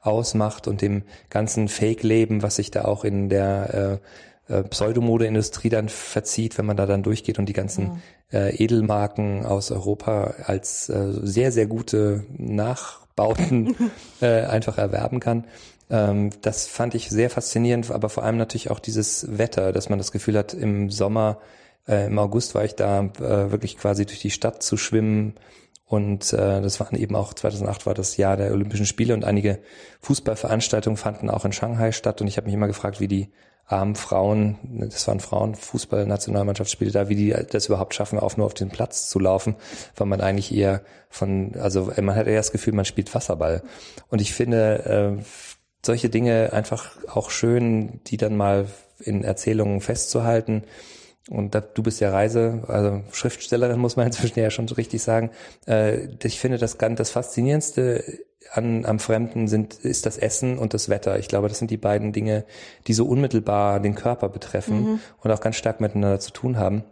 ausmacht 0.00 0.68
und 0.68 0.80
dem 0.80 1.02
ganzen 1.30 1.68
Fake-Leben, 1.68 2.42
was 2.42 2.56
sich 2.56 2.70
da 2.70 2.84
auch 2.84 3.04
in 3.04 3.28
der 3.28 4.00
äh, 4.48 4.54
äh, 4.54 4.62
Pseudomode-Industrie 4.62 5.68
dann 5.68 5.88
verzieht, 5.88 6.56
wenn 6.56 6.66
man 6.66 6.76
da 6.76 6.86
dann 6.86 7.02
durchgeht 7.02 7.38
und 7.38 7.46
die 7.48 7.52
ganzen 7.52 8.00
ja. 8.30 8.46
äh, 8.46 8.56
Edelmarken 8.56 9.44
aus 9.44 9.70
Europa 9.70 10.34
als 10.44 10.88
äh, 10.88 11.12
sehr, 11.22 11.52
sehr 11.52 11.66
gute 11.66 12.24
Nachbauten 12.36 13.74
äh, 14.20 14.44
einfach 14.44 14.78
erwerben 14.78 15.20
kann. 15.20 15.44
Ähm, 15.90 16.30
das 16.42 16.66
fand 16.66 16.94
ich 16.94 17.08
sehr 17.08 17.30
faszinierend, 17.30 17.90
aber 17.90 18.08
vor 18.08 18.22
allem 18.24 18.36
natürlich 18.36 18.70
auch 18.70 18.78
dieses 18.78 19.38
Wetter, 19.38 19.72
dass 19.72 19.88
man 19.88 19.98
das 19.98 20.12
Gefühl 20.12 20.36
hat, 20.36 20.54
im 20.54 20.90
Sommer, 20.90 21.38
äh, 21.86 22.06
im 22.06 22.18
August 22.18 22.54
war 22.54 22.64
ich 22.64 22.74
da 22.74 23.00
äh, 23.00 23.50
wirklich 23.50 23.78
quasi 23.78 24.06
durch 24.06 24.20
die 24.20 24.30
Stadt 24.30 24.62
zu 24.62 24.76
schwimmen. 24.76 25.34
Und 25.86 26.34
äh, 26.34 26.60
das 26.60 26.80
waren 26.80 26.96
eben 26.96 27.16
auch 27.16 27.32
2008 27.32 27.86
war 27.86 27.94
das 27.94 28.18
Jahr 28.18 28.36
der 28.36 28.52
Olympischen 28.52 28.84
Spiele 28.84 29.14
und 29.14 29.24
einige 29.24 29.58
Fußballveranstaltungen 30.02 30.98
fanden 30.98 31.30
auch 31.30 31.46
in 31.46 31.52
Shanghai 31.52 31.92
statt. 31.92 32.20
Und 32.20 32.28
ich 32.28 32.36
habe 32.36 32.44
mich 32.44 32.54
immer 32.54 32.66
gefragt, 32.66 33.00
wie 33.00 33.08
die 33.08 33.30
armen 33.64 33.94
Frauen, 33.94 34.58
das 34.90 35.06
waren 35.08 35.20
Frauen, 35.20 35.54
Fußball-Nationalmannschaftsspiele 35.54 36.90
da, 36.90 37.08
wie 37.08 37.16
die 37.16 37.34
das 37.50 37.66
überhaupt 37.66 37.94
schaffen, 37.94 38.18
auf 38.18 38.36
nur 38.36 38.46
auf 38.46 38.54
den 38.54 38.70
Platz 38.70 39.08
zu 39.08 39.18
laufen, 39.18 39.56
weil 39.96 40.06
man 40.06 40.22
eigentlich 40.22 40.54
eher 40.54 40.82
von, 41.10 41.54
also 41.58 41.92
man 42.00 42.16
hat 42.16 42.26
eher 42.26 42.36
das 42.36 42.52
Gefühl, 42.52 42.72
man 42.72 42.86
spielt 42.86 43.14
Wasserball. 43.14 43.62
Und 44.08 44.20
ich 44.20 44.32
finde, 44.32 45.18
äh, 45.18 45.22
solche 45.84 46.08
Dinge 46.08 46.52
einfach 46.52 46.96
auch 47.08 47.30
schön, 47.30 48.00
die 48.06 48.16
dann 48.16 48.36
mal 48.36 48.66
in 48.98 49.24
Erzählungen 49.24 49.80
festzuhalten. 49.80 50.64
Und 51.28 51.54
da, 51.54 51.60
du 51.60 51.82
bist 51.82 52.00
ja 52.00 52.10
Reise, 52.10 52.62
also 52.68 53.02
Schriftstellerin 53.12 53.78
muss 53.78 53.96
man 53.96 54.06
inzwischen 54.08 54.38
ja 54.40 54.50
schon 54.50 54.68
so 54.68 54.74
richtig 54.74 55.02
sagen. 55.02 55.30
Äh, 55.66 56.08
ich 56.22 56.40
finde 56.40 56.58
das 56.58 56.78
ganz 56.78 56.98
das 56.98 57.10
Faszinierendste 57.10 58.02
an, 58.52 58.86
am 58.86 58.98
Fremden 58.98 59.46
sind, 59.46 59.74
ist 59.74 60.06
das 60.06 60.16
Essen 60.16 60.58
und 60.58 60.74
das 60.74 60.88
Wetter. 60.88 61.18
Ich 61.18 61.28
glaube, 61.28 61.48
das 61.48 61.58
sind 61.58 61.70
die 61.70 61.76
beiden 61.76 62.12
Dinge, 62.12 62.44
die 62.86 62.94
so 62.94 63.06
unmittelbar 63.06 63.80
den 63.80 63.94
Körper 63.94 64.28
betreffen 64.28 64.80
mhm. 64.80 65.00
und 65.18 65.30
auch 65.30 65.40
ganz 65.40 65.56
stark 65.56 65.80
miteinander 65.80 66.20
zu 66.20 66.32
tun 66.32 66.56
haben. 66.56 66.84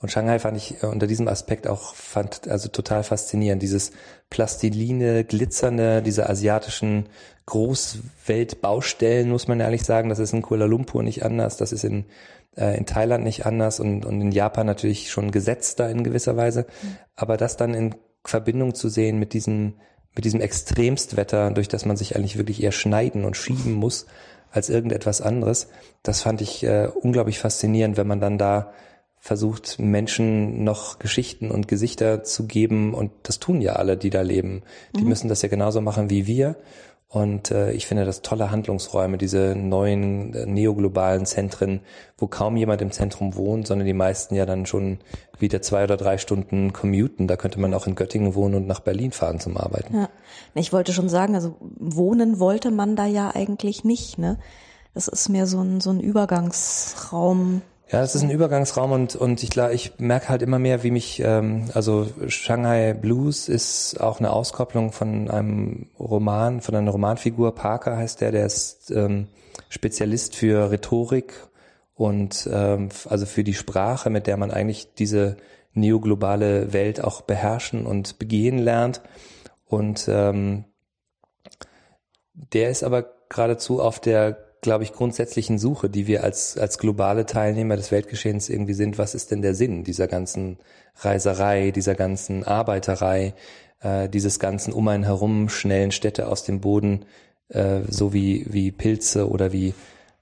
Und 0.00 0.12
Shanghai 0.12 0.38
fand 0.38 0.56
ich 0.56 0.82
äh, 0.82 0.86
unter 0.86 1.06
diesem 1.06 1.28
Aspekt 1.28 1.66
auch 1.66 1.94
fand 1.94 2.48
also 2.48 2.68
total 2.68 3.02
faszinierend. 3.02 3.62
Dieses 3.62 3.92
Plastiline, 4.30 5.24
glitzernde, 5.24 6.02
diese 6.02 6.28
asiatischen 6.28 7.08
Großweltbaustellen, 7.46 9.28
muss 9.28 9.48
man 9.48 9.60
ehrlich 9.60 9.82
sagen. 9.82 10.08
Das 10.08 10.18
ist 10.18 10.32
in 10.32 10.42
Kuala 10.42 10.66
Lumpur 10.66 11.02
nicht 11.02 11.24
anders, 11.24 11.56
das 11.56 11.72
ist 11.72 11.84
in, 11.84 12.04
äh, 12.56 12.76
in 12.76 12.86
Thailand 12.86 13.24
nicht 13.24 13.46
anders 13.46 13.80
und, 13.80 14.04
und 14.04 14.20
in 14.20 14.32
Japan 14.32 14.66
natürlich 14.66 15.10
schon 15.10 15.30
gesetzter 15.32 15.90
in 15.90 16.04
gewisser 16.04 16.36
Weise. 16.36 16.66
Mhm. 16.82 16.96
Aber 17.16 17.36
das 17.36 17.56
dann 17.56 17.74
in 17.74 17.94
Verbindung 18.24 18.74
zu 18.74 18.88
sehen 18.88 19.18
mit 19.18 19.32
diesem, 19.32 19.74
mit 20.14 20.24
diesem 20.24 20.40
Extremstwetter, 20.40 21.50
durch 21.50 21.68
das 21.68 21.86
man 21.86 21.96
sich 21.96 22.14
eigentlich 22.14 22.38
wirklich 22.38 22.62
eher 22.62 22.72
schneiden 22.72 23.24
und 23.24 23.36
schieben 23.36 23.72
muss 23.72 24.06
als 24.50 24.68
irgendetwas 24.68 25.20
anderes, 25.20 25.68
das 26.02 26.22
fand 26.22 26.40
ich 26.40 26.62
äh, 26.62 26.88
unglaublich 26.94 27.38
faszinierend, 27.38 27.96
wenn 27.96 28.06
man 28.06 28.20
dann 28.20 28.38
da 28.38 28.72
versucht, 29.20 29.78
Menschen 29.78 30.64
noch 30.64 30.98
Geschichten 30.98 31.50
und 31.50 31.68
Gesichter 31.68 32.22
zu 32.24 32.46
geben. 32.46 32.94
Und 32.94 33.10
das 33.24 33.38
tun 33.38 33.60
ja 33.60 33.74
alle, 33.74 33.96
die 33.96 34.10
da 34.10 34.22
leben. 34.22 34.62
Die 34.96 35.02
mhm. 35.02 35.08
müssen 35.08 35.28
das 35.28 35.42
ja 35.42 35.48
genauso 35.48 35.80
machen 35.80 36.10
wie 36.10 36.26
wir. 36.26 36.56
Und 37.10 37.50
äh, 37.50 37.72
ich 37.72 37.86
finde 37.86 38.04
das 38.04 38.20
tolle 38.20 38.50
Handlungsräume, 38.50 39.16
diese 39.16 39.54
neuen 39.56 40.34
äh, 40.34 40.44
neoglobalen 40.44 41.24
Zentren, 41.24 41.80
wo 42.18 42.26
kaum 42.26 42.58
jemand 42.58 42.82
im 42.82 42.90
Zentrum 42.90 43.34
wohnt, 43.34 43.66
sondern 43.66 43.86
die 43.86 43.94
meisten 43.94 44.34
ja 44.34 44.44
dann 44.44 44.66
schon 44.66 44.98
wieder 45.38 45.62
zwei 45.62 45.84
oder 45.84 45.96
drei 45.96 46.18
Stunden 46.18 46.74
commuten. 46.74 47.26
Da 47.26 47.36
könnte 47.36 47.60
man 47.60 47.72
auch 47.72 47.86
in 47.86 47.94
Göttingen 47.94 48.34
wohnen 48.34 48.56
und 48.56 48.66
nach 48.66 48.80
Berlin 48.80 49.12
fahren 49.12 49.40
zum 49.40 49.56
Arbeiten. 49.56 49.96
Ja. 49.96 50.10
Ich 50.54 50.70
wollte 50.74 50.92
schon 50.92 51.08
sagen, 51.08 51.34
also 51.34 51.56
wohnen 51.60 52.40
wollte 52.40 52.70
man 52.70 52.94
da 52.94 53.06
ja 53.06 53.34
eigentlich 53.34 53.84
nicht, 53.84 54.18
ne? 54.18 54.38
Das 54.92 55.08
ist 55.08 55.28
mehr 55.28 55.46
so 55.46 55.60
ein, 55.62 55.80
so 55.80 55.90
ein 55.90 56.00
Übergangsraum. 56.00 57.62
Ja, 57.90 58.02
es 58.02 58.14
ist 58.14 58.22
ein 58.22 58.30
Übergangsraum 58.30 58.92
und, 58.92 59.16
und 59.16 59.42
ich, 59.42 59.56
ich 59.56 59.98
merke 59.98 60.28
halt 60.28 60.42
immer 60.42 60.58
mehr, 60.58 60.82
wie 60.82 60.90
mich, 60.90 61.20
ähm, 61.24 61.70
also 61.72 62.06
Shanghai 62.26 62.92
Blues 62.92 63.48
ist 63.48 63.98
auch 63.98 64.18
eine 64.18 64.30
Auskopplung 64.30 64.92
von 64.92 65.30
einem 65.30 65.86
Roman, 65.98 66.60
von 66.60 66.74
einer 66.74 66.90
Romanfigur, 66.90 67.54
Parker 67.54 67.96
heißt 67.96 68.20
der, 68.20 68.30
der 68.30 68.44
ist 68.44 68.90
ähm, 68.90 69.28
Spezialist 69.70 70.36
für 70.36 70.70
Rhetorik 70.70 71.32
und 71.94 72.46
ähm, 72.52 72.90
also 73.08 73.24
für 73.24 73.42
die 73.42 73.54
Sprache, 73.54 74.10
mit 74.10 74.26
der 74.26 74.36
man 74.36 74.50
eigentlich 74.50 74.92
diese 74.94 75.38
neoglobale 75.72 76.74
Welt 76.74 77.02
auch 77.02 77.22
beherrschen 77.22 77.86
und 77.86 78.18
begehen 78.18 78.58
lernt. 78.58 79.00
Und 79.66 80.08
ähm, 80.08 80.64
der 82.34 82.68
ist 82.68 82.84
aber 82.84 83.06
geradezu 83.30 83.80
auf 83.80 83.98
der 83.98 84.47
glaube 84.60 84.84
ich, 84.84 84.92
grundsätzlichen 84.92 85.58
Suche, 85.58 85.88
die 85.88 86.06
wir 86.06 86.24
als, 86.24 86.58
als 86.58 86.78
globale 86.78 87.26
Teilnehmer 87.26 87.76
des 87.76 87.92
Weltgeschehens 87.92 88.48
irgendwie 88.48 88.74
sind. 88.74 88.98
Was 88.98 89.14
ist 89.14 89.30
denn 89.30 89.42
der 89.42 89.54
Sinn 89.54 89.84
dieser 89.84 90.08
ganzen 90.08 90.58
Reiserei, 90.96 91.70
dieser 91.70 91.94
ganzen 91.94 92.44
Arbeiterei, 92.44 93.34
äh, 93.80 94.08
dieses 94.08 94.38
ganzen 94.38 94.72
um 94.72 94.88
einen 94.88 95.04
herum 95.04 95.48
schnellen 95.48 95.92
Städte 95.92 96.28
aus 96.28 96.44
dem 96.44 96.60
Boden, 96.60 97.04
äh, 97.48 97.80
so 97.88 98.12
wie, 98.12 98.46
wie 98.48 98.72
Pilze 98.72 99.28
oder 99.28 99.52
wie, 99.52 99.74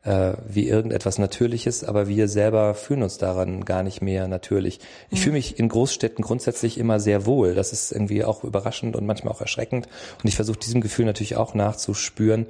äh, 0.05 0.35
wie 0.47 0.69
irgendetwas 0.69 1.19
Natürliches, 1.19 1.83
aber 1.83 2.07
wir 2.09 2.29
selber 2.29 2.75
fühlen 2.75 3.03
uns 3.03 3.19
daran 3.19 3.65
gar 3.65 3.83
nicht 3.83 4.03
mehr 4.03 4.29
natürlich. 4.29 4.81
Ich 5.11 5.21
mhm. 5.21 5.23
fühle 5.23 5.33
mich 5.35 5.59
in 5.59 5.69
Großstädten 5.69 6.23
grundsätzlich 6.23 6.79
immer 6.79 7.01
sehr 7.01 7.27
wohl. 7.27 7.55
Das 7.55 7.73
ist 7.73 7.93
irgendwie 7.93 8.25
auch 8.25 8.45
überraschend 8.45 8.97
und 8.97 9.07
manchmal 9.07 9.33
auch 9.33 9.41
erschreckend. 9.41 9.89
Und 10.23 10.29
ich 10.29 10.37
versuche 10.37 10.59
diesem 10.59 10.81
Gefühl 10.81 11.07
natürlich 11.07 11.37
auch 11.37 11.55
nachzuspüren. 11.55 12.47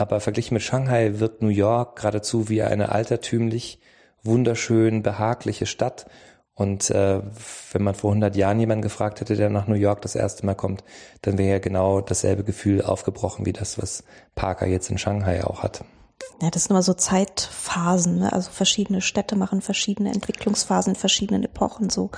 Aber 0.00 0.20
verglichen 0.20 0.54
mit 0.54 0.62
Shanghai 0.62 1.18
wird 1.20 1.42
New 1.42 1.48
York 1.48 1.96
geradezu 1.96 2.48
wie 2.48 2.62
eine 2.62 2.90
altertümlich, 2.90 3.80
wunderschön, 4.22 5.02
behagliche 5.02 5.66
Stadt. 5.66 6.06
Und 6.54 6.90
äh, 6.90 7.20
wenn 7.72 7.82
man 7.82 7.94
vor 7.94 8.10
100 8.10 8.34
Jahren 8.34 8.60
jemanden 8.60 8.82
gefragt 8.82 9.20
hätte, 9.20 9.36
der 9.36 9.50
nach 9.50 9.66
New 9.66 9.74
York 9.74 10.00
das 10.00 10.14
erste 10.14 10.46
Mal 10.46 10.54
kommt, 10.54 10.84
dann 11.20 11.36
wäre 11.36 11.50
ja 11.50 11.58
genau 11.58 12.00
dasselbe 12.00 12.44
Gefühl 12.44 12.82
aufgebrochen 12.82 13.44
wie 13.44 13.52
das, 13.52 13.80
was 13.80 14.02
Parker 14.34 14.66
jetzt 14.66 14.90
in 14.90 14.96
Shanghai 14.96 15.44
auch 15.44 15.62
hat. 15.62 15.84
Ja, 16.40 16.50
das 16.50 16.64
sind 16.64 16.70
immer 16.70 16.82
so 16.82 16.94
Zeitphasen, 16.94 18.20
ne? 18.20 18.32
also 18.32 18.50
verschiedene 18.50 19.02
Städte 19.02 19.36
machen 19.36 19.60
verschiedene 19.60 20.12
Entwicklungsphasen, 20.12 20.94
verschiedenen 20.96 21.44
Epochen 21.44 21.90
so. 21.90 22.10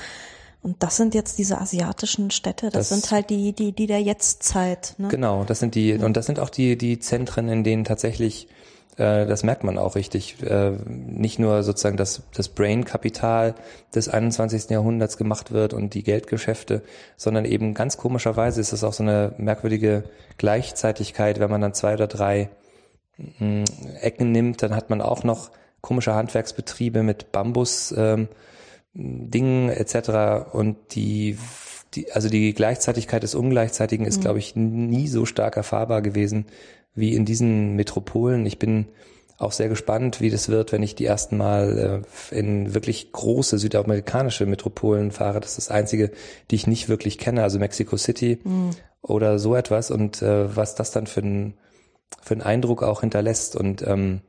Und 0.62 0.80
das 0.82 0.96
sind 0.96 1.14
jetzt 1.14 1.38
diese 1.38 1.60
asiatischen 1.60 2.30
Städte, 2.30 2.70
das, 2.70 2.88
das 2.88 3.00
sind 3.00 3.10
halt 3.10 3.30
die, 3.30 3.52
die, 3.52 3.72
die 3.72 3.88
der 3.88 4.00
Jetztzeit. 4.00 4.94
Ne? 4.96 5.08
Genau, 5.08 5.42
das 5.42 5.58
sind 5.58 5.74
die, 5.74 5.94
und 5.94 6.16
das 6.16 6.26
sind 6.26 6.38
auch 6.38 6.50
die, 6.50 6.78
die 6.78 7.00
Zentren, 7.00 7.48
in 7.48 7.64
denen 7.64 7.82
tatsächlich, 7.82 8.46
äh, 8.96 9.26
das 9.26 9.42
merkt 9.42 9.64
man 9.64 9.76
auch 9.76 9.96
richtig, 9.96 10.40
äh, 10.44 10.70
nicht 10.86 11.40
nur 11.40 11.64
sozusagen 11.64 11.96
das, 11.96 12.22
das 12.32 12.48
Brain-Kapital 12.48 13.56
des 13.92 14.08
21. 14.08 14.70
Jahrhunderts 14.70 15.16
gemacht 15.16 15.50
wird 15.50 15.74
und 15.74 15.94
die 15.94 16.04
Geldgeschäfte, 16.04 16.82
sondern 17.16 17.44
eben 17.44 17.74
ganz 17.74 17.96
komischerweise 17.96 18.60
ist 18.60 18.72
es 18.72 18.84
auch 18.84 18.92
so 18.92 19.02
eine 19.02 19.34
merkwürdige 19.38 20.04
Gleichzeitigkeit, 20.38 21.40
wenn 21.40 21.50
man 21.50 21.60
dann 21.60 21.74
zwei 21.74 21.94
oder 21.94 22.06
drei 22.06 22.50
mh, 23.40 23.64
Ecken 24.00 24.30
nimmt, 24.30 24.62
dann 24.62 24.76
hat 24.76 24.90
man 24.90 25.00
auch 25.00 25.24
noch 25.24 25.50
komische 25.80 26.14
Handwerksbetriebe 26.14 27.02
mit 27.02 27.32
Bambus, 27.32 27.92
ähm, 27.96 28.28
Dingen 28.94 29.70
etc. 29.70 30.52
Und 30.52 30.76
die, 30.94 31.38
die, 31.94 32.12
also 32.12 32.28
die 32.28 32.52
Gleichzeitigkeit 32.52 33.22
des 33.22 33.34
Ungleichzeitigen 33.34 34.06
ist, 34.06 34.18
mhm. 34.18 34.22
glaube 34.22 34.38
ich, 34.38 34.56
nie 34.56 35.08
so 35.08 35.24
stark 35.24 35.56
erfahrbar 35.56 36.02
gewesen 36.02 36.46
wie 36.94 37.14
in 37.14 37.24
diesen 37.24 37.74
Metropolen. 37.74 38.44
Ich 38.44 38.58
bin 38.58 38.88
auch 39.38 39.52
sehr 39.52 39.68
gespannt, 39.68 40.20
wie 40.20 40.30
das 40.30 40.48
wird, 40.48 40.72
wenn 40.72 40.82
ich 40.82 40.94
die 40.94 41.06
ersten 41.06 41.36
Mal 41.36 42.04
äh, 42.30 42.38
in 42.38 42.74
wirklich 42.74 43.12
große 43.12 43.58
südamerikanische 43.58 44.46
Metropolen 44.46 45.10
fahre. 45.10 45.40
Das 45.40 45.58
ist 45.58 45.68
das 45.68 45.70
einzige, 45.70 46.12
die 46.50 46.54
ich 46.54 46.66
nicht 46.66 46.88
wirklich 46.88 47.18
kenne, 47.18 47.42
also 47.42 47.58
Mexico 47.58 47.96
City 47.96 48.40
mhm. 48.44 48.70
oder 49.00 49.38
so 49.38 49.56
etwas 49.56 49.90
und 49.90 50.22
äh, 50.22 50.54
was 50.54 50.74
das 50.74 50.92
dann 50.92 51.06
für 51.06 51.20
ein 51.20 51.54
für 52.20 52.34
einen 52.34 52.42
Eindruck 52.42 52.82
auch 52.82 53.00
hinterlässt 53.00 53.56
und 53.56 53.82
ähm, 53.86 54.20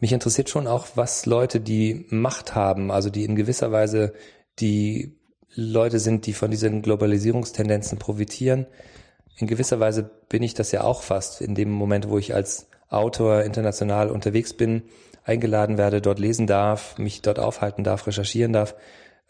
mich 0.00 0.12
interessiert 0.12 0.48
schon 0.48 0.66
auch, 0.66 0.88
was 0.94 1.26
Leute, 1.26 1.60
die 1.60 2.06
Macht 2.08 2.54
haben, 2.54 2.90
also 2.90 3.10
die 3.10 3.24
in 3.24 3.36
gewisser 3.36 3.70
Weise 3.70 4.14
die 4.58 5.16
Leute 5.54 5.98
sind, 5.98 6.26
die 6.26 6.32
von 6.32 6.50
diesen 6.50 6.82
Globalisierungstendenzen 6.82 7.98
profitieren. 7.98 8.66
In 9.36 9.46
gewisser 9.46 9.78
Weise 9.78 10.10
bin 10.28 10.42
ich 10.42 10.54
das 10.54 10.72
ja 10.72 10.84
auch 10.84 11.02
fast 11.02 11.40
in 11.40 11.54
dem 11.54 11.70
Moment, 11.70 12.08
wo 12.08 12.18
ich 12.18 12.34
als 12.34 12.68
Autor 12.88 13.42
international 13.42 14.10
unterwegs 14.10 14.54
bin, 14.54 14.82
eingeladen 15.24 15.76
werde, 15.76 16.00
dort 16.00 16.18
lesen 16.18 16.46
darf, 16.46 16.96
mich 16.98 17.20
dort 17.22 17.38
aufhalten 17.38 17.84
darf, 17.84 18.06
recherchieren 18.06 18.52
darf. 18.52 18.74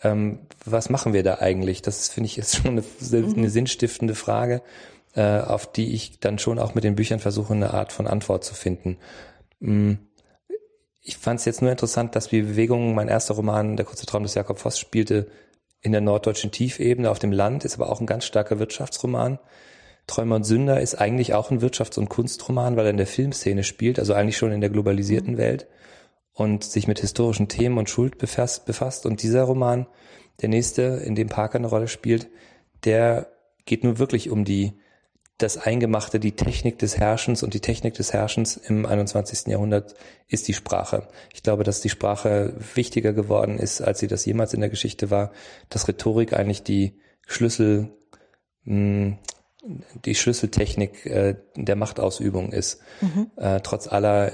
Ähm, 0.03 0.41
was 0.65 0.89
machen 0.89 1.13
wir 1.13 1.23
da 1.23 1.39
eigentlich? 1.39 1.83
Das 1.83 2.09
finde 2.09 2.27
ich 2.27 2.39
ist 2.39 2.57
schon 2.63 2.71
eine, 2.71 2.85
eine 3.13 3.27
mhm. 3.27 3.49
sinnstiftende 3.49 4.15
Frage, 4.15 4.63
äh, 5.15 5.41
auf 5.41 5.71
die 5.71 5.95
ich 5.95 6.21
dann 6.21 6.39
schon 6.39 6.59
auch 6.59 6.75
mit 6.75 6.85
den 6.85 6.95
Büchern 6.95 7.19
versuche, 7.19 7.55
eine 7.55 7.75
Art 7.75 7.93
von 7.93 8.07
Antwort 8.07 8.45
zu 8.45 8.55
finden. 8.55 8.99
Mhm 9.59 9.99
ich 11.03 11.17
fand 11.17 11.41
es 11.41 11.47
jetzt 11.47 11.63
nur 11.63 11.71
interessant, 11.71 12.15
dass 12.15 12.29
die 12.29 12.43
Bewegung, 12.43 12.95
mein 12.95 13.09
erster 13.09 13.35
Roman, 13.35 13.77
Der 13.77 13.87
kurze 13.87 14.07
Traum 14.07 14.23
des 14.23 14.35
Jakob 14.35 14.59
Voss, 14.59 14.79
spielte 14.79 15.29
in 15.81 15.93
der 15.93 16.01
norddeutschen 16.01 16.51
Tiefebene 16.51 17.11
auf 17.11 17.19
dem 17.19 17.33
Land, 17.33 17.65
ist 17.65 17.77
aber 17.77 17.91
auch 17.91 18.01
ein 18.01 18.07
ganz 18.07 18.25
starker 18.25 18.59
Wirtschaftsroman. 18.59 19.39
Träumer 20.07 20.37
und 20.37 20.45
Sünder 20.45 20.81
ist 20.81 20.97
eigentlich 20.97 21.35
auch 21.35 21.51
ein 21.51 21.61
Wirtschafts- 21.61 21.99
und 21.99 22.09
Kunstroman, 22.09 22.77
weil 22.77 22.87
er 22.87 22.91
in 22.91 22.97
der 22.97 23.07
Filmszene 23.07 23.65
spielt, 23.65 23.99
also 23.99 24.13
eigentlich 24.13 24.37
schon 24.37 24.53
in 24.53 24.61
der 24.61 24.71
globalisierten 24.71 25.35
mhm. 25.35 25.39
Welt 25.39 25.67
und 26.35 26.65
sich 26.65 26.87
mit 26.87 27.01
historischen 27.01 27.49
Themen 27.49 27.79
und 27.79 27.89
Schuld 27.89 28.19
befasst, 28.19 28.67
befasst. 28.67 29.07
Und 29.07 29.23
dieser 29.23 29.45
Roman, 29.45 29.87
der 30.43 30.49
nächste, 30.49 30.83
in 30.83 31.15
dem 31.15 31.29
Parker 31.29 31.59
eine 31.59 31.69
Rolle 31.69 31.89
spielt, 31.89 32.29
der 32.85 33.31
geht 33.65 33.85
nur 33.85 33.99
wirklich 33.99 34.31
um 34.31 34.45
die 34.45 34.73
das 35.43 35.57
Eingemachte, 35.57 36.21
die 36.21 36.33
Technik 36.33 36.79
des 36.79 36.99
Herrschens 36.99 37.43
und 37.43 37.55
die 37.55 37.61
Technik 37.61 37.95
des 37.95 38.13
Herrschens 38.13 38.57
im 38.57 38.87
21. 38.87 39.47
Jahrhundert 39.47 39.95
ist 40.29 40.49
die 40.49 40.55
Sprache. 40.55 41.09
Ich 41.33 41.43
glaube, 41.43 41.65
dass 41.65 41.81
die 41.81 41.89
Sprache 41.89 42.55
wichtiger 42.75 43.13
geworden 43.13 43.59
ist, 43.59 43.81
als 43.81 44.01
sie 44.01 44.07
das 44.07 44.25
jemals 44.27 44.55
in 44.55 44.61
der 44.61 44.71
Geschichte 44.71 45.11
war, 45.11 45.33
dass 45.69 45.89
Rhetorik 45.89 46.33
eigentlich 46.35 46.63
die 46.63 46.95
Schlüssel, 47.27 47.91
mh, 48.65 49.19
die 50.05 50.15
Schlüsseltechnik 50.15 51.07
äh, 51.07 51.37
der 51.57 51.77
Machtausübung 51.77 52.53
ist. 52.53 52.81
Mhm. 53.01 53.31
Äh, 53.37 53.61
trotz 53.61 53.89
aller 53.89 54.33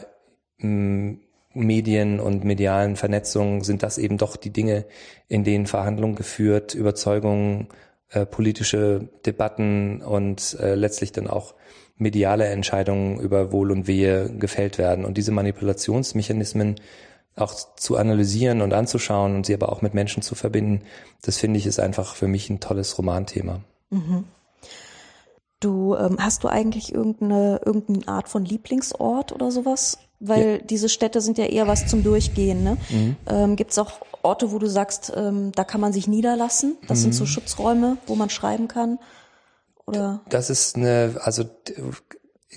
mh, 0.59 1.19
Medien 1.55 2.21
und 2.21 2.45
medialen 2.45 2.97
Vernetzungen 2.97 3.63
sind 3.63 3.83
das 3.83 3.99
eben 3.99 4.19
doch 4.19 4.37
die 4.37 4.51
Dinge, 4.51 4.85
in 5.29 5.43
denen 5.43 5.67
Verhandlungen 5.67 6.15
geführt, 6.15 6.75
Überzeugungen 6.75 7.69
äh, 8.11 8.27
politische 8.27 9.09
Debatten 9.25 10.03
und 10.03 10.57
äh, 10.61 10.75
letztlich 10.75 11.13
dann 11.13 11.29
auch 11.29 11.55
mediale 11.97 12.47
Entscheidungen 12.47 13.19
über 13.19 13.53
Wohl 13.53 13.71
und 13.71 13.87
Wehe 13.87 14.31
gefällt 14.39 14.79
werden. 14.79 15.05
Und 15.05 15.17
diese 15.17 15.33
Manipulationsmechanismen 15.33 16.77
auch 17.37 17.55
zu 17.77 17.97
analysieren 17.97 18.63
und 18.63 18.73
anzuschauen 18.73 19.35
und 19.37 19.47
sie 19.47 19.55
aber 19.55 19.71
auch 19.71 19.83
mit 19.83 19.95
Menschen 19.95 20.23
zu 20.23 20.35
verbinden, 20.35 20.83
das 21.23 21.39
finde 21.39 21.59
ich 21.59 21.67
ist 21.67 21.81
einfach 21.81 22.15
für 22.15 22.29
mich 22.29 22.49
ein 22.49 22.61
tolles 22.61 22.97
Romanthema. 22.97 23.61
Mhm. 23.91 24.25
Du 25.61 25.95
ähm, 25.95 26.17
hast 26.19 26.45
du 26.45 26.49
eigentlich 26.49 26.95
irgendeine 26.95 27.61
irgendeine 27.65 28.09
Art 28.09 28.29
von 28.29 28.45
Lieblingsort 28.45 29.33
oder 29.33 29.51
sowas? 29.51 29.99
Weil 30.19 30.47
ja. 30.47 30.59
diese 30.59 30.89
Städte 30.89 31.21
sind 31.21 31.39
ja 31.39 31.45
eher 31.45 31.67
was 31.67 31.87
zum 31.87 32.03
Durchgehen. 32.03 32.65
Ne? 32.65 32.77
Mhm. 32.91 33.17
Ähm, 33.29 33.57
Gibt 33.57 33.73
es 33.73 33.79
auch 33.79 34.01
Orte, 34.23 34.51
wo 34.51 34.59
du 34.59 34.67
sagst, 34.67 35.13
ähm, 35.15 35.53
da 35.53 35.65
kann 35.65 35.81
man 35.81 35.93
sich 35.93 36.09
niederlassen? 36.09 36.77
Das 36.89 36.99
mhm. 36.99 37.03
sind 37.03 37.15
so. 37.15 37.27
Schutzräume, 37.27 37.99
wo 38.07 38.15
man 38.15 38.31
schreiben 38.31 38.67
kann? 38.69 38.99
Oder? 39.87 40.21
Das 40.29 40.51
ist 40.51 40.77
eine, 40.77 41.17
also 41.23 41.45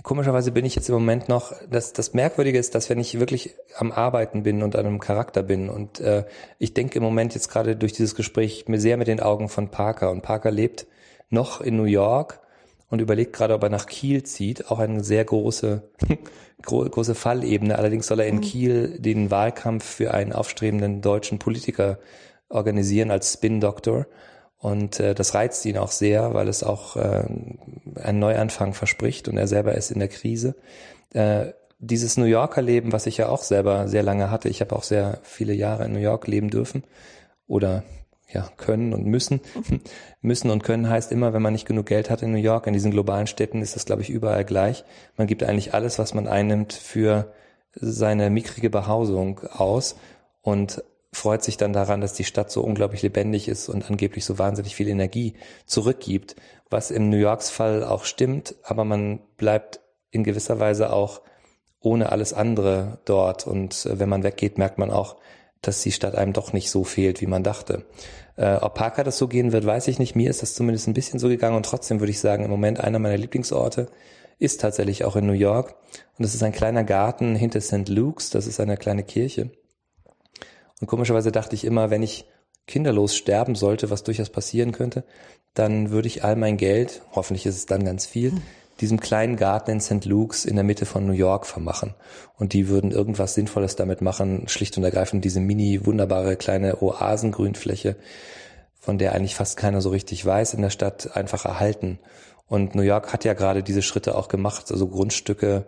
komischerweise 0.03 0.51
bin 0.51 0.65
ich 0.65 0.75
jetzt 0.75 0.89
im 0.89 0.95
Moment 0.95 1.29
noch, 1.29 1.53
das, 1.69 1.93
das 1.93 2.13
Merkwürdige 2.13 2.57
ist, 2.57 2.75
dass 2.75 2.89
wenn 2.89 2.99
ich 2.99 3.19
wirklich 3.19 3.55
am 3.77 3.91
Arbeiten 3.91 4.43
bin 4.43 4.63
und 4.63 4.75
an 4.75 4.85
einem 4.85 4.99
Charakter 4.99 5.43
bin 5.43 5.69
und 5.69 5.99
äh, 5.99 6.25
ich 6.57 6.73
denke 6.73 6.97
im 6.97 7.03
Moment 7.03 7.33
jetzt 7.35 7.49
gerade 7.49 7.75
durch 7.75 7.93
dieses 7.93 8.15
Gespräch 8.15 8.67
mir 8.67 8.79
sehr 8.79 8.97
mit 8.97 9.07
den 9.07 9.19
Augen 9.19 9.49
von 9.49 9.69
Parker 9.69 10.11
und 10.11 10.21
Parker 10.21 10.51
lebt 10.51 10.87
noch 11.29 11.61
in 11.61 11.75
New 11.77 11.83
York 11.83 12.39
und 12.89 13.01
überlegt 13.01 13.33
gerade, 13.33 13.53
ob 13.53 13.63
er 13.63 13.69
nach 13.69 13.85
Kiel 13.85 14.23
zieht, 14.23 14.69
auch 14.69 14.79
eine 14.79 15.03
sehr 15.03 15.25
große 15.25 15.83
große 16.61 17.15
Fallebene. 17.15 17.77
Allerdings 17.77 18.07
soll 18.07 18.19
er 18.19 18.27
in 18.27 18.37
mhm. 18.37 18.41
Kiel 18.41 18.99
den 18.99 19.31
Wahlkampf 19.31 19.85
für 19.85 20.13
einen 20.13 20.33
aufstrebenden 20.33 21.01
deutschen 21.01 21.39
Politiker 21.39 21.99
organisieren 22.49 23.11
als 23.11 23.33
Spin-Doktor. 23.33 24.07
Und 24.57 24.99
äh, 24.99 25.15
das 25.15 25.33
reizt 25.35 25.65
ihn 25.65 25.77
auch 25.77 25.91
sehr, 25.91 26.33
weil 26.33 26.49
es 26.49 26.63
auch 26.63 26.97
äh, 26.97 27.23
einen 27.95 28.19
Neuanfang 28.19 28.73
verspricht 28.73 29.29
und 29.29 29.37
er 29.37 29.47
selber 29.47 29.75
ist 29.75 29.91
in 29.91 29.99
der 29.99 30.09
Krise. 30.09 30.55
Äh, 31.13 31.53
dieses 31.79 32.17
New 32.17 32.25
Yorker 32.25 32.61
Leben, 32.61 32.91
was 32.91 33.05
ich 33.05 33.17
ja 33.17 33.29
auch 33.29 33.41
selber 33.41 33.87
sehr 33.87 34.03
lange 34.03 34.29
hatte, 34.29 34.49
ich 34.49 34.59
habe 34.59 34.75
auch 34.75 34.83
sehr 34.83 35.19
viele 35.23 35.53
Jahre 35.53 35.85
in 35.85 35.93
New 35.93 35.99
York 35.99 36.27
leben 36.27 36.49
dürfen 36.49 36.83
oder 37.47 37.83
ja, 38.31 38.49
können 38.57 38.93
und 38.93 39.05
müssen. 39.05 39.41
müssen 40.21 40.49
und 40.49 40.63
können 40.63 40.89
heißt 40.89 41.11
immer, 41.11 41.33
wenn 41.33 41.41
man 41.41 41.53
nicht 41.53 41.67
genug 41.67 41.87
Geld 41.87 42.09
hat 42.09 42.21
in 42.21 42.31
New 42.31 42.37
York, 42.37 42.67
in 42.67 42.73
diesen 42.73 42.91
globalen 42.91 43.27
Städten 43.27 43.61
ist 43.61 43.75
das, 43.75 43.85
glaube 43.85 44.01
ich, 44.01 44.09
überall 44.09 44.45
gleich. 44.45 44.83
Man 45.17 45.27
gibt 45.27 45.43
eigentlich 45.43 45.73
alles, 45.73 45.99
was 45.99 46.13
man 46.13 46.27
einnimmt, 46.27 46.73
für 46.73 47.33
seine 47.73 48.29
mickrige 48.29 48.69
Behausung 48.69 49.41
aus 49.47 49.95
und 50.41 50.83
freut 51.11 51.43
sich 51.43 51.57
dann 51.57 51.73
daran, 51.73 52.01
dass 52.01 52.13
die 52.13 52.23
Stadt 52.23 52.51
so 52.51 52.61
unglaublich 52.61 53.01
lebendig 53.01 53.47
ist 53.47 53.69
und 53.69 53.89
angeblich 53.89 54.25
so 54.25 54.37
wahnsinnig 54.37 54.75
viel 54.75 54.87
Energie 54.87 55.33
zurückgibt, 55.65 56.35
was 56.69 56.91
im 56.91 57.09
New 57.09 57.17
Yorks 57.17 57.49
Fall 57.49 57.83
auch 57.83 58.05
stimmt, 58.05 58.55
aber 58.63 58.85
man 58.85 59.19
bleibt 59.37 59.79
in 60.11 60.23
gewisser 60.23 60.59
Weise 60.59 60.93
auch 60.93 61.21
ohne 61.79 62.11
alles 62.11 62.33
andere 62.33 62.99
dort 63.05 63.47
und 63.47 63.85
äh, 63.85 63.99
wenn 63.99 64.09
man 64.09 64.23
weggeht, 64.23 64.57
merkt 64.57 64.77
man 64.77 64.91
auch, 64.91 65.15
dass 65.61 65.81
die 65.81 65.91
Stadt 65.91 66.15
einem 66.15 66.33
doch 66.33 66.53
nicht 66.53 66.69
so 66.69 66.83
fehlt, 66.83 67.21
wie 67.21 67.27
man 67.27 67.43
dachte. 67.43 67.85
Äh, 68.37 68.55
ob 68.55 68.75
Parker 68.75 69.03
das 69.03 69.17
so 69.17 69.27
gehen 69.27 69.51
wird, 69.51 69.65
weiß 69.65 69.87
ich 69.89 69.99
nicht. 69.99 70.15
Mir 70.15 70.29
ist 70.29 70.41
das 70.41 70.53
zumindest 70.53 70.87
ein 70.87 70.93
bisschen 70.93 71.19
so 71.19 71.27
gegangen 71.27 71.57
und 71.57 71.65
trotzdem 71.65 71.99
würde 71.99 72.11
ich 72.11 72.19
sagen, 72.19 72.43
im 72.45 72.51
Moment 72.51 72.79
einer 72.79 72.99
meiner 72.99 73.17
Lieblingsorte 73.17 73.87
ist 74.39 74.61
tatsächlich 74.61 75.03
auch 75.03 75.17
in 75.17 75.25
New 75.25 75.33
York. 75.33 75.75
Und 76.17 76.23
das 76.23 76.33
ist 76.33 76.43
ein 76.43 76.53
kleiner 76.53 76.83
Garten 76.83 77.35
hinter 77.35 77.59
St. 77.59 77.89
Luke's, 77.89 78.29
das 78.29 78.47
ist 78.47 78.59
eine 78.59 78.77
kleine 78.77 79.03
Kirche. 79.03 79.51
Und 80.79 80.87
komischerweise 80.87 81.31
dachte 81.31 81.55
ich 81.55 81.65
immer, 81.65 81.89
wenn 81.89 82.03
ich 82.03 82.25
kinderlos 82.65 83.15
sterben 83.15 83.55
sollte, 83.55 83.89
was 83.89 84.03
durchaus 84.03 84.29
passieren 84.29 84.71
könnte, 84.71 85.03
dann 85.53 85.89
würde 85.89 86.07
ich 86.07 86.23
all 86.23 86.35
mein 86.35 86.55
Geld, 86.55 87.01
hoffentlich 87.11 87.45
ist 87.45 87.55
es 87.55 87.65
dann 87.65 87.83
ganz 87.83 88.05
viel, 88.05 88.33
diesem 88.81 88.99
kleinen 88.99 89.35
Garten 89.35 89.71
in 89.71 89.81
St. 89.81 90.05
Luke's 90.05 90.45
in 90.45 90.55
der 90.55 90.63
Mitte 90.63 90.85
von 90.85 91.05
New 91.05 91.13
York 91.13 91.45
vermachen. 91.45 91.95
Und 92.37 92.53
die 92.53 92.67
würden 92.67 92.91
irgendwas 92.91 93.33
Sinnvolles 93.33 93.75
damit 93.75 94.01
machen, 94.01 94.47
schlicht 94.47 94.77
und 94.77 94.83
ergreifend 94.83 95.25
diese 95.25 95.39
mini 95.39 95.85
wunderbare 95.85 96.35
kleine 96.35 96.81
Oasengrünfläche, 96.81 97.95
von 98.79 98.97
der 98.97 99.13
eigentlich 99.13 99.35
fast 99.35 99.57
keiner 99.57 99.81
so 99.81 99.89
richtig 99.89 100.25
weiß 100.25 100.53
in 100.53 100.61
der 100.61 100.69
Stadt, 100.69 101.15
einfach 101.15 101.45
erhalten. 101.45 101.99
Und 102.47 102.75
New 102.75 102.81
York 102.81 103.13
hat 103.13 103.25
ja 103.25 103.33
gerade 103.33 103.63
diese 103.63 103.81
Schritte 103.81 104.15
auch 104.15 104.27
gemacht, 104.27 104.71
also 104.71 104.87
Grundstücke, 104.87 105.65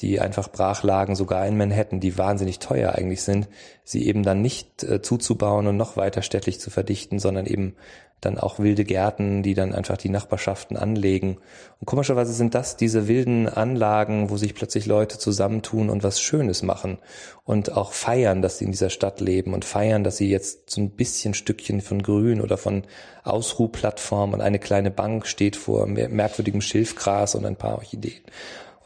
die 0.00 0.20
einfach 0.20 0.48
brach 0.48 0.82
lagen, 0.82 1.16
sogar 1.16 1.46
in 1.46 1.56
Manhattan, 1.56 2.00
die 2.00 2.18
wahnsinnig 2.18 2.60
teuer 2.60 2.92
eigentlich 2.92 3.22
sind, 3.22 3.48
sie 3.82 4.06
eben 4.06 4.22
dann 4.22 4.42
nicht 4.42 4.84
äh, 4.84 5.02
zuzubauen 5.02 5.66
und 5.66 5.76
noch 5.76 5.96
weiter 5.96 6.22
städtlich 6.22 6.60
zu 6.60 6.70
verdichten, 6.70 7.18
sondern 7.18 7.46
eben 7.46 7.74
dann 8.20 8.38
auch 8.38 8.58
wilde 8.58 8.84
Gärten, 8.84 9.42
die 9.42 9.54
dann 9.54 9.74
einfach 9.74 9.96
die 9.96 10.08
Nachbarschaften 10.08 10.76
anlegen. 10.76 11.38
Und 11.80 11.86
komischerweise 11.86 12.32
sind 12.32 12.54
das 12.54 12.76
diese 12.76 13.06
wilden 13.06 13.48
Anlagen, 13.48 14.30
wo 14.30 14.36
sich 14.36 14.54
plötzlich 14.54 14.86
Leute 14.86 15.18
zusammentun 15.18 15.88
und 15.88 16.02
was 16.02 16.20
Schönes 16.20 16.62
machen 16.62 16.98
und 17.44 17.72
auch 17.76 17.92
feiern, 17.92 18.42
dass 18.42 18.58
sie 18.58 18.64
in 18.64 18.72
dieser 18.72 18.90
Stadt 18.90 19.20
leben 19.20 19.54
und 19.54 19.64
feiern, 19.64 20.02
dass 20.02 20.16
sie 20.16 20.28
jetzt 20.28 20.70
so 20.70 20.80
ein 20.80 20.90
bisschen 20.90 21.34
Stückchen 21.34 21.80
von 21.80 22.02
Grün 22.02 22.40
oder 22.40 22.56
von 22.56 22.84
Ausruhplattform 23.22 24.32
und 24.32 24.40
eine 24.40 24.58
kleine 24.58 24.90
Bank 24.90 25.26
steht 25.26 25.54
vor 25.54 25.86
merkwürdigem 25.86 26.60
Schilfgras 26.60 27.34
und 27.34 27.46
ein 27.46 27.56
paar 27.56 27.76
Orchideen 27.76 28.22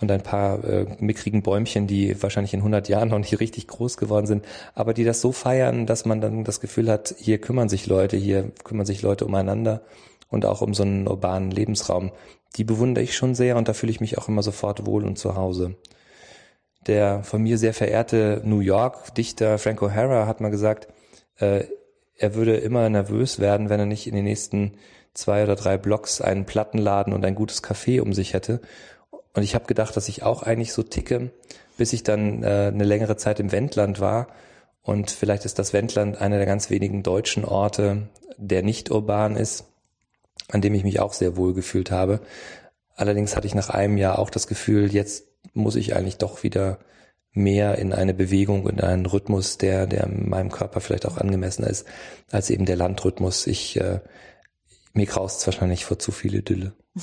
und 0.02 0.10
ein 0.10 0.22
paar 0.22 0.62
äh, 0.64 0.86
mickrigen 1.00 1.42
Bäumchen, 1.42 1.86
die 1.86 2.20
wahrscheinlich 2.22 2.54
in 2.54 2.60
100 2.60 2.88
Jahren 2.88 3.08
noch 3.08 3.18
nicht 3.18 3.40
richtig 3.40 3.68
groß 3.68 3.96
geworden 3.96 4.26
sind, 4.26 4.44
aber 4.74 4.94
die 4.94 5.04
das 5.04 5.20
so 5.20 5.32
feiern, 5.32 5.86
dass 5.86 6.04
man 6.04 6.20
dann 6.20 6.44
das 6.44 6.60
Gefühl 6.60 6.90
hat, 6.90 7.14
hier 7.18 7.38
kümmern 7.38 7.68
sich 7.68 7.86
Leute, 7.86 8.16
hier 8.16 8.50
kümmern 8.64 8.86
sich 8.86 9.02
Leute 9.02 9.24
umeinander 9.24 9.82
und 10.28 10.44
auch 10.44 10.60
um 10.60 10.74
so 10.74 10.82
einen 10.82 11.06
urbanen 11.06 11.50
Lebensraum. 11.50 12.12
Die 12.56 12.64
bewundere 12.64 13.04
ich 13.04 13.16
schon 13.16 13.34
sehr 13.34 13.56
und 13.56 13.68
da 13.68 13.72
fühle 13.72 13.92
ich 13.92 14.00
mich 14.00 14.18
auch 14.18 14.28
immer 14.28 14.42
sofort 14.42 14.84
wohl 14.84 15.04
und 15.04 15.18
zu 15.18 15.36
Hause. 15.36 15.76
Der 16.86 17.22
von 17.22 17.42
mir 17.42 17.58
sehr 17.58 17.74
verehrte 17.74 18.42
New 18.44 18.60
York-Dichter 18.60 19.58
Frank 19.58 19.80
O'Hara 19.82 20.26
hat 20.26 20.40
mal 20.40 20.50
gesagt, 20.50 20.88
äh, 21.38 21.64
er 22.16 22.34
würde 22.34 22.56
immer 22.56 22.88
nervös 22.88 23.38
werden, 23.38 23.68
wenn 23.68 23.80
er 23.80 23.86
nicht 23.86 24.06
in 24.06 24.14
den 24.14 24.24
nächsten 24.24 24.72
zwei 25.14 25.42
oder 25.42 25.56
drei 25.56 25.76
Blocks 25.76 26.20
einen 26.20 26.44
Plattenladen 26.44 27.12
und 27.12 27.24
ein 27.24 27.34
gutes 27.34 27.62
Café 27.62 28.00
um 28.00 28.12
sich 28.12 28.32
hätte. 28.32 28.60
Und 29.34 29.42
ich 29.42 29.54
habe 29.54 29.66
gedacht, 29.66 29.96
dass 29.96 30.08
ich 30.08 30.22
auch 30.22 30.42
eigentlich 30.42 30.72
so 30.72 30.82
ticke, 30.82 31.30
bis 31.76 31.92
ich 31.92 32.02
dann 32.02 32.42
äh, 32.42 32.70
eine 32.72 32.84
längere 32.84 33.16
Zeit 33.16 33.40
im 33.40 33.52
Wendland 33.52 34.00
war. 34.00 34.28
Und 34.82 35.10
vielleicht 35.10 35.44
ist 35.44 35.58
das 35.58 35.72
Wendland 35.72 36.20
einer 36.20 36.36
der 36.36 36.46
ganz 36.46 36.70
wenigen 36.70 37.02
deutschen 37.02 37.44
Orte, 37.44 38.08
der 38.36 38.62
nicht 38.62 38.90
urban 38.90 39.36
ist, 39.36 39.64
an 40.48 40.60
dem 40.60 40.74
ich 40.74 40.84
mich 40.84 41.00
auch 41.00 41.12
sehr 41.12 41.36
wohl 41.36 41.54
gefühlt 41.54 41.90
habe. 41.90 42.20
Allerdings 42.94 43.36
hatte 43.36 43.46
ich 43.46 43.54
nach 43.54 43.70
einem 43.70 43.96
Jahr 43.96 44.18
auch 44.18 44.28
das 44.28 44.46
Gefühl, 44.46 44.92
jetzt 44.92 45.26
muss 45.54 45.76
ich 45.76 45.96
eigentlich 45.96 46.18
doch 46.18 46.42
wieder 46.42 46.78
mehr 47.32 47.78
in 47.78 47.94
eine 47.94 48.12
Bewegung, 48.12 48.68
in 48.68 48.80
einen 48.80 49.06
Rhythmus, 49.06 49.56
der, 49.56 49.86
der 49.86 50.06
meinem 50.08 50.50
Körper 50.50 50.80
vielleicht 50.80 51.06
auch 51.06 51.16
angemessener 51.16 51.68
ist, 51.68 51.86
als 52.30 52.50
eben 52.50 52.66
der 52.66 52.76
Landrhythmus. 52.76 53.46
Ich, 53.46 53.80
äh, 53.80 54.00
mir 54.92 55.06
graust 55.06 55.46
wahrscheinlich 55.46 55.84
vor 55.84 55.98
zu 55.98 56.12
viel 56.12 56.34
Idylle. 56.34 56.74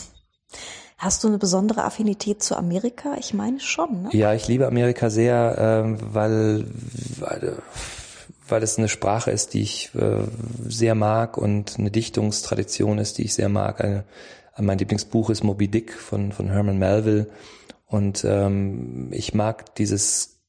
Hast 1.00 1.24
du 1.24 1.30
eine 1.30 1.38
besondere 1.38 1.84
Affinität 1.84 2.44
zu 2.44 2.56
Amerika? 2.56 3.16
Ich 3.18 3.34
meine 3.34 3.60
schon. 3.60 4.04
Ne? 4.04 4.10
Ja, 4.12 4.34
ich 4.34 4.48
liebe 4.48 4.68
Amerika 4.68 5.10
sehr, 5.10 5.56
ähm, 5.58 5.98
weil, 6.14 6.68
weil 7.20 7.58
weil 8.52 8.64
es 8.64 8.78
eine 8.78 8.90
Sprache 8.90 9.32
ist, 9.32 9.54
die 9.54 9.62
ich 9.62 9.92
äh, 9.96 10.24
sehr 10.68 10.96
mag 10.96 11.38
und 11.38 11.78
eine 11.78 11.92
Dichtungstradition 11.92 12.98
ist, 12.98 13.18
die 13.18 13.24
ich 13.24 13.34
sehr 13.34 13.50
mag. 13.50 13.82
Eine, 13.82 14.04
mein 14.58 14.78
Lieblingsbuch 14.78 15.30
ist 15.30 15.44
Moby 15.44 15.68
Dick 15.68 15.94
von, 15.94 16.32
von 16.32 16.50
Herman 16.50 16.78
Melville 16.78 17.28
und 17.86 18.26
ähm, 18.26 19.10
ich 19.12 19.34
mag 19.34 19.76
dieses 19.76 20.40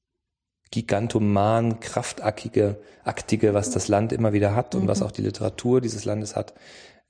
gigantoman, 0.71 1.81
kraftaktige, 1.81 2.81
aktige, 3.05 3.55
was 3.55 3.71
das 3.71 3.89
Land 3.89 4.13
immer 4.13 4.33
wieder 4.33 4.55
hat 4.55 4.75
und 4.75 4.85
mhm. 4.85 4.89
was 4.89 5.03
auch 5.03 5.13
die 5.13 5.23
Literatur 5.23 5.81
dieses 5.81 6.05
Landes 6.05 6.37
hat, 6.37 6.55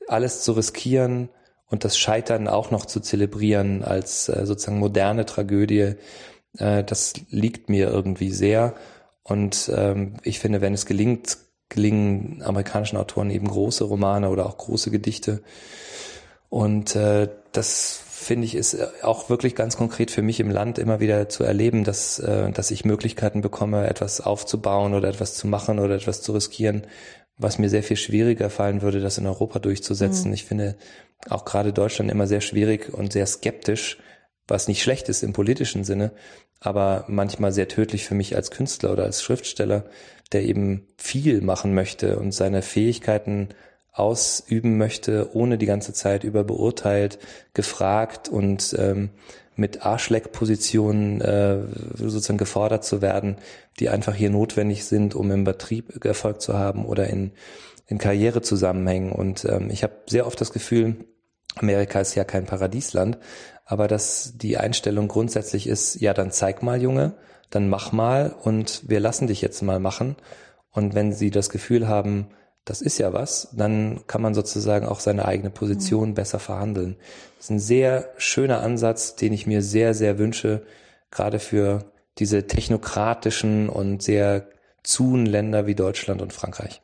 alles 0.09 0.43
zu 0.43 0.53
riskieren, 0.53 1.29
und 1.71 1.85
das 1.85 1.97
Scheitern 1.97 2.49
auch 2.49 2.71
noch 2.71 2.85
zu 2.85 3.01
zelebrieren 3.01 3.83
als 3.83 4.29
äh, 4.29 4.45
sozusagen 4.45 4.79
moderne 4.79 5.25
Tragödie, 5.25 5.95
äh, 6.59 6.85
das 6.85 7.15
liegt 7.31 7.69
mir 7.69 7.89
irgendwie 7.89 8.31
sehr. 8.31 8.75
Und 9.23 9.71
ähm, 9.75 10.15
ich 10.23 10.41
finde, 10.41 10.61
wenn 10.61 10.75
es 10.75 10.87
gelingt, 10.87 11.39
gelingen 11.69 12.43
amerikanischen 12.43 12.97
Autoren 12.97 13.31
eben 13.31 13.49
große 13.49 13.85
Romane 13.85 14.29
oder 14.29 14.47
auch 14.47 14.59
große 14.59 14.91
Gedichte. 14.91 15.43
Und 16.49 16.97
äh, 16.97 17.29
das 17.53 18.03
finde 18.21 18.45
ich 18.45 18.55
ist 18.55 18.77
auch 19.03 19.31
wirklich 19.31 19.55
ganz 19.55 19.77
konkret 19.77 20.11
für 20.11 20.21
mich 20.21 20.41
im 20.41 20.51
Land 20.51 20.79
immer 20.79 21.01
wieder 21.01 21.29
zu 21.29 21.43
erleben, 21.45 21.85
dass, 21.85 22.19
äh, 22.19 22.51
dass 22.51 22.71
ich 22.71 22.85
Möglichkeiten 22.85 23.41
bekomme, 23.41 23.87
etwas 23.89 24.21
aufzubauen 24.21 24.95
oder 24.95 25.09
etwas 25.09 25.35
zu 25.35 25.47
machen 25.47 25.79
oder 25.79 25.95
etwas 25.95 26.21
zu 26.21 26.33
riskieren, 26.33 26.83
was 27.41 27.59
mir 27.59 27.69
sehr 27.69 27.83
viel 27.83 27.97
schwieriger 27.97 28.51
fallen 28.51 28.83
würde, 28.83 29.01
das 29.01 29.19
in 29.19 29.27
Europa 29.27 29.59
durchzusetzen. 29.59 30.29
Mhm. 30.29 30.35
Ich 30.35 30.45
finde, 30.45 30.77
auch 31.29 31.45
gerade 31.45 31.73
Deutschland 31.73 32.11
immer 32.11 32.27
sehr 32.27 32.41
schwierig 32.41 32.93
und 32.93 33.13
sehr 33.13 33.27
skeptisch, 33.27 33.99
was 34.47 34.69
nicht 34.69 34.83
schlecht 34.83 35.09
ist 35.09 35.23
im 35.23 35.33
politischen 35.33 35.85
Sinne, 35.85 36.13
aber 36.61 37.05
manchmal 37.09 37.53
sehr 37.53 37.69
tödlich 37.69 38.05
für 38.05 38.15
mich 38.15 38.37
als 38.37 38.51
Künstler 38.51 38.93
oder 38.93 39.05
als 39.05 39.23
Schriftsteller, 39.23 39.85
der 40.33 40.43
eben 40.43 40.87
viel 40.97 41.41
machen 41.41 41.75
möchte 41.75 42.19
und 42.19 42.33
seine 42.33 42.63
Fähigkeiten 42.63 43.49
ausüben 43.93 44.77
möchte, 44.77 45.35
ohne 45.35 45.59
die 45.59 45.67
ganze 45.67 45.93
Zeit 45.93 46.25
überbeurteilt, 46.25 47.19
gefragt 47.55 48.29
und 48.29 48.75
ähm, 48.79 49.11
mit 49.57 49.85
Arschleckpositionen 49.85 51.21
äh, 51.21 51.59
sozusagen 51.95 52.39
gefordert 52.39 52.85
zu 52.85 53.03
werden, 53.03 53.37
die 53.81 53.89
einfach 53.89 54.15
hier 54.15 54.31
notwendig 54.31 54.85
sind, 54.85 55.15
um 55.15 55.31
im 55.31 55.45
Betrieb 55.45 56.05
Erfolg 56.05 56.41
zu 56.41 56.59
haben 56.59 56.85
oder 56.85 57.09
in, 57.09 57.33
in 57.87 57.99
Karrierezusammenhängen. 57.99 59.13
Und 59.13 59.45
ähm, 59.47 59.71
ich 59.71 59.83
habe 59.83 59.95
sehr 60.07 60.27
oft 60.27 60.41
das 60.41 60.53
Gefühl, 60.53 61.05
Amerika 61.57 62.01
ist 62.01 62.15
ja 62.15 62.25
kein 62.25 62.45
Paradiesland, 62.45 63.19
aber 63.65 63.89
dass 63.89 64.35
die 64.37 64.59
Einstellung 64.59 65.09
grundsätzlich 65.09 65.67
ist, 65.67 66.01
ja, 66.01 66.15
dann 66.15 66.31
zeig 66.31 66.63
mal, 66.63 66.81
Junge, 66.81 67.15
dann 67.51 67.69
mach 67.69 67.91
mal 67.91 68.35
und 68.43 68.89
wir 68.89 69.01
lassen 69.01 69.27
dich 69.27 69.41
jetzt 69.41 69.63
mal 69.63 69.81
machen. 69.81 70.17
Und 70.71 70.95
wenn 70.95 71.13
sie 71.13 71.31
das 71.31 71.51
Gefühl 71.51 71.89
haben, 71.89 72.29
das 72.65 72.83
ist 72.83 72.99
ja 72.99 73.13
was, 73.13 73.49
dann 73.53 74.03
kann 74.07 74.23
man 74.23 74.35
sozusagen 74.35 74.87
auch 74.87 75.01
seine 75.01 75.25
eigene 75.25 75.51
Position 75.51 76.11
mhm. 76.11 76.15
besser 76.15 76.39
verhandeln. 76.39 76.97
Das 77.37 77.47
ist 77.47 77.51
ein 77.51 77.59
sehr 77.59 78.11
schöner 78.17 78.61
Ansatz, 78.61 79.17
den 79.17 79.33
ich 79.33 79.47
mir 79.47 79.63
sehr, 79.63 79.95
sehr 79.95 80.19
wünsche, 80.19 80.63
gerade 81.11 81.39
für 81.41 81.90
diese 82.19 82.47
technokratischen 82.47 83.69
und 83.69 84.03
sehr 84.03 84.49
zuen 84.83 85.27
Länder 85.27 85.67
wie 85.67 85.75
Deutschland 85.75 86.23
und 86.23 86.33
Frankreich. 86.33 86.83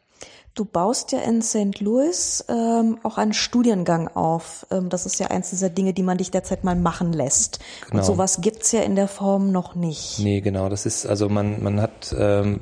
Du 0.54 0.64
baust 0.64 1.12
ja 1.12 1.18
in 1.18 1.42
St. 1.42 1.80
Louis 1.80 2.42
ähm, 2.48 2.98
auch 3.02 3.18
einen 3.18 3.34
Studiengang 3.34 4.08
auf. 4.08 4.66
Ähm, 4.70 4.88
das 4.88 5.04
ist 5.04 5.20
ja 5.20 5.26
eins 5.26 5.50
dieser 5.50 5.68
Dinge, 5.68 5.92
die 5.92 6.02
man 6.02 6.16
dich 6.16 6.30
derzeit 6.30 6.64
mal 6.64 6.74
machen 6.74 7.12
lässt. 7.12 7.60
Genau. 7.84 7.98
Und 7.98 8.06
sowas 8.06 8.40
gibt's 8.40 8.72
ja 8.72 8.80
in 8.80 8.96
der 8.96 9.06
Form 9.06 9.52
noch 9.52 9.74
nicht. 9.74 10.18
Nee, 10.20 10.40
genau. 10.40 10.70
Das 10.70 10.86
ist, 10.86 11.04
also 11.04 11.28
man, 11.28 11.62
man 11.62 11.82
hat 11.82 12.14
ähm, 12.18 12.60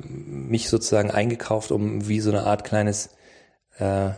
mich 0.49 0.67
sozusagen 0.67 1.09
eingekauft, 1.09 1.71
um 1.71 2.05
wie 2.09 2.19
so 2.19 2.31
eine 2.31 2.43
Art 2.43 2.65
kleines 2.65 3.11
äh, 3.77 4.09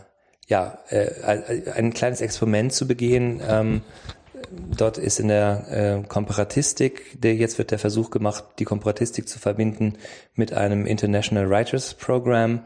ja, 0.48 0.78
äh, 0.88 1.70
ein 1.74 1.92
kleines 1.92 2.20
Experiment 2.20 2.72
zu 2.72 2.88
begehen. 2.88 3.40
Ähm, 3.46 3.82
dort 4.76 4.98
ist 4.98 5.20
in 5.20 5.28
der 5.28 5.66
äh, 5.70 6.06
Komparatistik, 6.06 7.20
der 7.20 7.34
jetzt 7.34 7.58
wird 7.58 7.70
der 7.70 7.78
Versuch 7.78 8.10
gemacht, 8.10 8.44
die 8.58 8.64
Komparatistik 8.64 9.28
zu 9.28 9.38
verbinden 9.38 9.94
mit 10.34 10.52
einem 10.52 10.86
International 10.86 11.48
Writers 11.48 11.94
Program, 11.94 12.62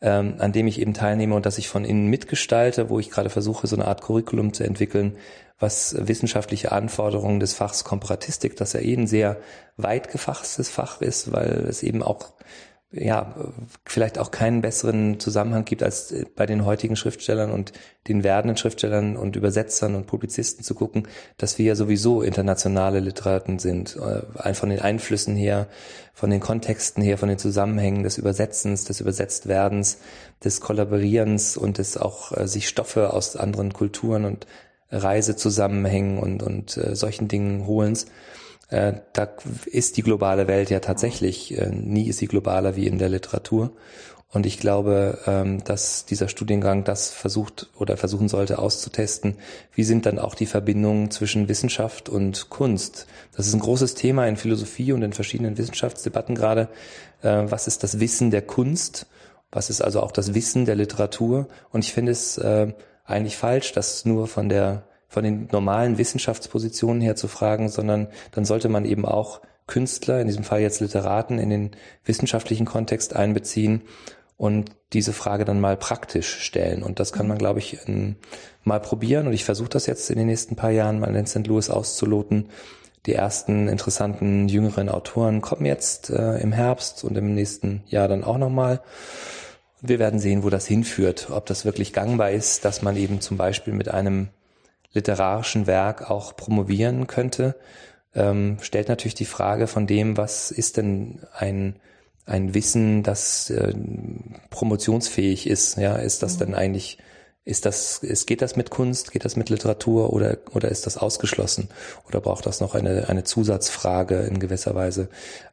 ähm, 0.00 0.36
an 0.38 0.52
dem 0.52 0.66
ich 0.66 0.80
eben 0.80 0.94
teilnehme 0.94 1.34
und 1.34 1.46
das 1.46 1.58
ich 1.58 1.68
von 1.68 1.84
innen 1.84 2.08
mitgestalte, 2.08 2.90
wo 2.90 2.98
ich 2.98 3.10
gerade 3.10 3.30
versuche, 3.30 3.66
so 3.66 3.76
eine 3.76 3.86
Art 3.86 4.02
Curriculum 4.02 4.52
zu 4.52 4.64
entwickeln, 4.64 5.16
was 5.58 5.96
wissenschaftliche 5.98 6.72
Anforderungen 6.72 7.40
des 7.40 7.54
Fachs 7.54 7.84
Komparatistik, 7.84 8.56
das 8.56 8.72
ja 8.72 8.80
eh 8.80 8.94
ein 8.94 9.06
sehr 9.06 9.38
weit 9.76 10.10
gefachtes 10.10 10.68
Fach 10.68 11.00
ist, 11.00 11.32
weil 11.32 11.66
es 11.68 11.82
eben 11.82 12.02
auch 12.02 12.32
ja, 12.96 13.34
vielleicht 13.84 14.18
auch 14.18 14.30
keinen 14.30 14.60
besseren 14.60 15.18
Zusammenhang 15.18 15.64
gibt, 15.64 15.82
als 15.82 16.14
bei 16.36 16.46
den 16.46 16.64
heutigen 16.64 16.94
Schriftstellern 16.96 17.50
und 17.50 17.72
den 18.06 18.22
werdenden 18.22 18.56
Schriftstellern 18.56 19.16
und 19.16 19.36
Übersetzern 19.36 19.94
und 19.94 20.06
Publizisten 20.06 20.64
zu 20.64 20.74
gucken, 20.74 21.08
dass 21.36 21.58
wir 21.58 21.66
ja 21.66 21.74
sowieso 21.74 22.22
internationale 22.22 23.00
Literaten 23.00 23.58
sind. 23.58 23.96
Äh, 23.96 24.54
von 24.54 24.70
den 24.70 24.80
Einflüssen 24.80 25.34
her, 25.34 25.66
von 26.12 26.30
den 26.30 26.40
Kontexten 26.40 27.02
her, 27.02 27.18
von 27.18 27.28
den 27.28 27.38
Zusammenhängen 27.38 28.04
des 28.04 28.18
Übersetzens, 28.18 28.84
des 28.84 29.00
Übersetztwerdens, 29.00 29.98
des 30.44 30.60
Kollaborierens 30.60 31.56
und 31.56 31.78
des 31.78 31.96
auch 31.96 32.36
äh, 32.36 32.46
sich 32.46 32.68
Stoffe 32.68 33.12
aus 33.12 33.36
anderen 33.36 33.72
Kulturen 33.72 34.24
und 34.24 34.46
Reisezusammenhängen 34.90 36.18
und, 36.18 36.42
und 36.42 36.76
äh, 36.76 36.94
solchen 36.94 37.26
Dingen 37.26 37.66
holens. 37.66 38.06
Äh, 38.74 38.94
da 39.12 39.28
ist 39.66 39.96
die 39.96 40.02
globale 40.02 40.48
Welt 40.48 40.68
ja 40.68 40.80
tatsächlich, 40.80 41.56
äh, 41.56 41.70
nie 41.70 42.08
ist 42.08 42.18
sie 42.18 42.26
globaler 42.26 42.74
wie 42.74 42.88
in 42.88 42.98
der 42.98 43.08
Literatur. 43.08 43.70
Und 44.32 44.46
ich 44.46 44.58
glaube, 44.58 45.20
ähm, 45.28 45.62
dass 45.62 46.06
dieser 46.06 46.26
Studiengang 46.26 46.82
das 46.82 47.10
versucht 47.10 47.68
oder 47.78 47.96
versuchen 47.96 48.28
sollte 48.28 48.58
auszutesten. 48.58 49.36
Wie 49.76 49.84
sind 49.84 50.06
dann 50.06 50.18
auch 50.18 50.34
die 50.34 50.46
Verbindungen 50.46 51.12
zwischen 51.12 51.46
Wissenschaft 51.48 52.08
und 52.08 52.50
Kunst? 52.50 53.06
Das 53.36 53.46
ist 53.46 53.54
ein 53.54 53.60
großes 53.60 53.94
Thema 53.94 54.26
in 54.26 54.36
Philosophie 54.36 54.90
und 54.90 55.02
in 55.02 55.12
verschiedenen 55.12 55.56
Wissenschaftsdebatten 55.56 56.34
gerade. 56.34 56.68
Äh, 57.22 57.44
was 57.46 57.68
ist 57.68 57.84
das 57.84 58.00
Wissen 58.00 58.32
der 58.32 58.42
Kunst? 58.42 59.06
Was 59.52 59.70
ist 59.70 59.82
also 59.82 60.00
auch 60.00 60.10
das 60.10 60.34
Wissen 60.34 60.64
der 60.64 60.74
Literatur? 60.74 61.46
Und 61.70 61.84
ich 61.84 61.92
finde 61.92 62.10
es 62.10 62.40
eigentlich 63.04 63.36
falsch, 63.36 63.70
dass 63.70 64.04
nur 64.04 64.26
von 64.26 64.48
der 64.48 64.82
von 65.14 65.24
den 65.24 65.48
normalen 65.52 65.96
Wissenschaftspositionen 65.96 67.00
her 67.00 67.16
zu 67.16 67.28
fragen, 67.28 67.68
sondern 67.68 68.08
dann 68.32 68.44
sollte 68.44 68.68
man 68.68 68.84
eben 68.84 69.06
auch 69.06 69.40
Künstler, 69.66 70.20
in 70.20 70.26
diesem 70.26 70.44
Fall 70.44 70.60
jetzt 70.60 70.80
Literaten, 70.80 71.38
in 71.38 71.50
den 71.50 71.70
wissenschaftlichen 72.04 72.66
Kontext 72.66 73.14
einbeziehen 73.16 73.82
und 74.36 74.72
diese 74.92 75.12
Frage 75.12 75.44
dann 75.44 75.60
mal 75.60 75.76
praktisch 75.76 76.40
stellen. 76.40 76.82
Und 76.82 76.98
das 76.98 77.12
kann 77.12 77.28
man, 77.28 77.38
glaube 77.38 77.60
ich, 77.60 77.78
mal 78.64 78.80
probieren. 78.80 79.28
Und 79.28 79.32
ich 79.32 79.44
versuche 79.44 79.68
das 79.68 79.86
jetzt 79.86 80.10
in 80.10 80.18
den 80.18 80.26
nächsten 80.26 80.56
paar 80.56 80.72
Jahren 80.72 80.98
mal 80.98 81.14
in 81.14 81.26
St. 81.26 81.46
Louis 81.46 81.70
auszuloten. 81.70 82.50
Die 83.06 83.14
ersten 83.14 83.68
interessanten 83.68 84.48
jüngeren 84.48 84.88
Autoren 84.88 85.40
kommen 85.40 85.66
jetzt 85.66 86.10
äh, 86.10 86.38
im 86.38 86.52
Herbst 86.52 87.04
und 87.04 87.16
im 87.16 87.34
nächsten 87.34 87.84
Jahr 87.86 88.08
dann 88.08 88.24
auch 88.24 88.38
nochmal. 88.38 88.80
Wir 89.80 89.98
werden 89.98 90.18
sehen, 90.18 90.42
wo 90.42 90.50
das 90.50 90.66
hinführt, 90.66 91.28
ob 91.30 91.46
das 91.46 91.64
wirklich 91.64 91.92
gangbar 91.92 92.30
ist, 92.30 92.64
dass 92.64 92.82
man 92.82 92.96
eben 92.96 93.20
zum 93.20 93.36
Beispiel 93.36 93.74
mit 93.74 93.88
einem 93.88 94.30
literarischen 94.94 95.66
Werk 95.66 96.10
auch 96.10 96.36
promovieren 96.36 97.06
könnte, 97.06 97.56
ähm, 98.14 98.58
stellt 98.62 98.88
natürlich 98.88 99.14
die 99.14 99.24
Frage 99.24 99.66
von 99.66 99.86
dem, 99.86 100.16
was 100.16 100.50
ist 100.50 100.76
denn 100.76 101.20
ein 101.32 101.80
ein 102.26 102.54
Wissen, 102.54 103.02
das 103.02 103.50
äh, 103.50 103.74
promotionsfähig 104.50 105.46
ist. 105.46 105.76
Ja, 105.76 105.96
ist 105.96 106.22
das 106.22 106.34
mhm. 106.34 106.38
denn 106.38 106.54
eigentlich, 106.54 106.98
ist 107.44 107.66
das, 107.66 107.98
ist, 107.98 108.26
geht 108.26 108.40
das 108.40 108.56
mit 108.56 108.70
Kunst, 108.70 109.12
geht 109.12 109.24
das 109.24 109.36
mit 109.36 109.50
Literatur 109.50 110.12
oder, 110.12 110.38
oder 110.52 110.70
ist 110.70 110.86
das 110.86 110.96
ausgeschlossen? 110.96 111.68
Oder 112.08 112.20
braucht 112.20 112.46
das 112.46 112.60
noch 112.60 112.74
eine, 112.74 113.08
eine 113.08 113.24
Zusatzfrage 113.24 114.20
in 114.20 114.38
gewisser 114.38 114.74
Weise? 114.74 115.08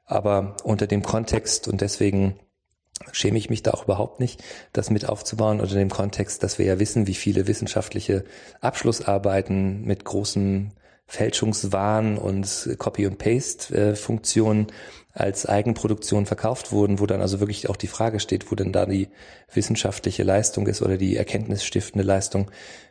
Aber 0.05 0.55
unter 0.63 0.87
dem 0.87 1.03
Kontext 1.03 1.67
und 1.67 1.81
deswegen 1.81 2.39
schäme 3.11 3.37
ich 3.37 3.49
mich 3.49 3.63
da 3.63 3.71
auch 3.71 3.85
überhaupt 3.85 4.19
nicht, 4.19 4.43
das 4.73 4.89
mit 4.89 5.07
aufzubauen 5.07 5.59
unter 5.59 5.75
dem 5.75 5.89
Kontext, 5.89 6.43
dass 6.43 6.57
wir 6.57 6.65
ja 6.65 6.79
wissen, 6.79 7.07
wie 7.07 7.13
viele 7.13 7.47
wissenschaftliche 7.47 8.23
Abschlussarbeiten 8.59 9.83
mit 9.83 10.05
großem 10.05 10.71
Fälschungswahn 11.11 12.17
und 12.17 12.69
Copy- 12.77 13.05
und 13.05 13.17
Paste-Funktionen 13.17 14.67
als 15.13 15.45
Eigenproduktion 15.45 16.25
verkauft 16.25 16.71
wurden, 16.71 16.99
wo 16.99 17.05
dann 17.05 17.21
also 17.21 17.41
wirklich 17.41 17.69
auch 17.69 17.75
die 17.75 17.87
Frage 17.87 18.21
steht, 18.21 18.49
wo 18.49 18.55
denn 18.55 18.71
da 18.71 18.85
die 18.85 19.09
wissenschaftliche 19.53 20.23
Leistung 20.23 20.67
ist 20.67 20.81
oder 20.81 20.97
die 20.97 21.17
erkenntnisstiftende 21.17 22.05
Leistung, 22.05 22.45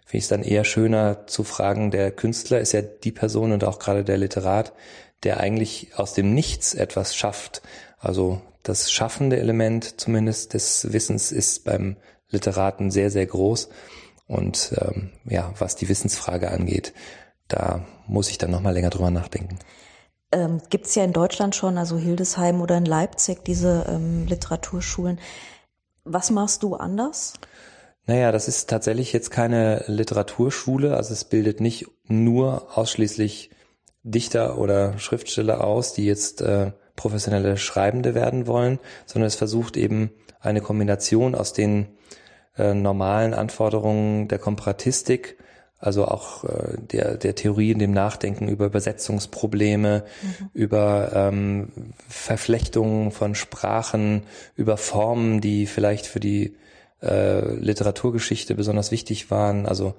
finde 0.04 0.18
ich 0.18 0.24
es 0.24 0.28
dann 0.28 0.42
eher 0.42 0.64
schöner 0.64 1.26
zu 1.26 1.44
fragen, 1.44 1.90
der 1.90 2.10
Künstler 2.10 2.60
ist 2.60 2.72
ja 2.72 2.82
die 2.82 3.12
Person 3.12 3.52
und 3.52 3.64
auch 3.64 3.78
gerade 3.78 4.04
der 4.04 4.18
Literat, 4.18 4.74
der 5.22 5.40
eigentlich 5.40 5.92
aus 5.96 6.12
dem 6.12 6.34
Nichts 6.34 6.74
etwas 6.74 7.16
schafft. 7.16 7.62
Also 7.98 8.42
das 8.62 8.90
schaffende 8.92 9.38
Element 9.38 10.00
zumindest 10.00 10.54
des 10.54 10.92
Wissens 10.92 11.32
ist 11.32 11.64
beim 11.64 11.96
Literaten 12.28 12.90
sehr, 12.90 13.10
sehr 13.10 13.26
groß. 13.26 13.68
Und 14.26 14.74
ähm, 14.80 15.10
ja, 15.24 15.52
was 15.58 15.76
die 15.76 15.88
Wissensfrage 15.88 16.50
angeht, 16.50 16.92
da 17.48 17.84
muss 18.06 18.30
ich 18.30 18.38
dann 18.38 18.50
nochmal 18.50 18.74
länger 18.74 18.90
drüber 18.90 19.10
nachdenken. 19.10 19.58
Ähm, 20.32 20.60
Gibt 20.70 20.86
es 20.86 20.94
ja 20.94 21.02
in 21.02 21.12
Deutschland 21.12 21.56
schon, 21.56 21.76
also 21.76 21.98
Hildesheim 21.98 22.60
oder 22.60 22.76
in 22.76 22.84
Leipzig, 22.84 23.44
diese 23.44 23.86
ähm, 23.88 24.26
Literaturschulen. 24.26 25.18
Was 26.04 26.30
machst 26.30 26.62
du 26.62 26.76
anders? 26.76 27.34
Naja, 28.06 28.30
das 28.32 28.48
ist 28.48 28.70
tatsächlich 28.70 29.12
jetzt 29.12 29.30
keine 29.30 29.84
Literaturschule. 29.86 30.96
Also 30.96 31.12
es 31.12 31.24
bildet 31.24 31.60
nicht 31.60 31.86
nur 32.04 32.76
ausschließlich 32.78 33.50
Dichter 34.02 34.58
oder 34.58 34.98
Schriftsteller 34.98 35.64
aus, 35.64 35.92
die 35.92 36.06
jetzt 36.06 36.40
äh, 36.40 36.72
professionelle 37.00 37.56
Schreibende 37.56 38.14
werden 38.14 38.46
wollen, 38.46 38.78
sondern 39.06 39.26
es 39.26 39.34
versucht 39.34 39.78
eben 39.78 40.10
eine 40.38 40.60
Kombination 40.60 41.34
aus 41.34 41.54
den 41.54 41.86
äh, 42.58 42.74
normalen 42.74 43.32
Anforderungen 43.32 44.28
der 44.28 44.38
Komparatistik, 44.38 45.38
also 45.78 46.06
auch 46.06 46.44
äh, 46.44 46.76
der, 46.78 47.16
der 47.16 47.34
Theorie 47.34 47.70
in 47.70 47.78
dem 47.78 47.92
Nachdenken 47.92 48.48
über 48.48 48.66
Übersetzungsprobleme, 48.66 50.04
mhm. 50.20 50.50
über 50.52 51.12
ähm, 51.14 51.68
Verflechtungen 52.06 53.12
von 53.12 53.34
Sprachen, 53.34 54.24
über 54.54 54.76
Formen, 54.76 55.40
die 55.40 55.64
vielleicht 55.64 56.06
für 56.06 56.20
die 56.20 56.54
äh, 57.02 57.54
Literaturgeschichte 57.54 58.54
besonders 58.54 58.90
wichtig 58.90 59.30
waren. 59.30 59.64
Also 59.64 59.94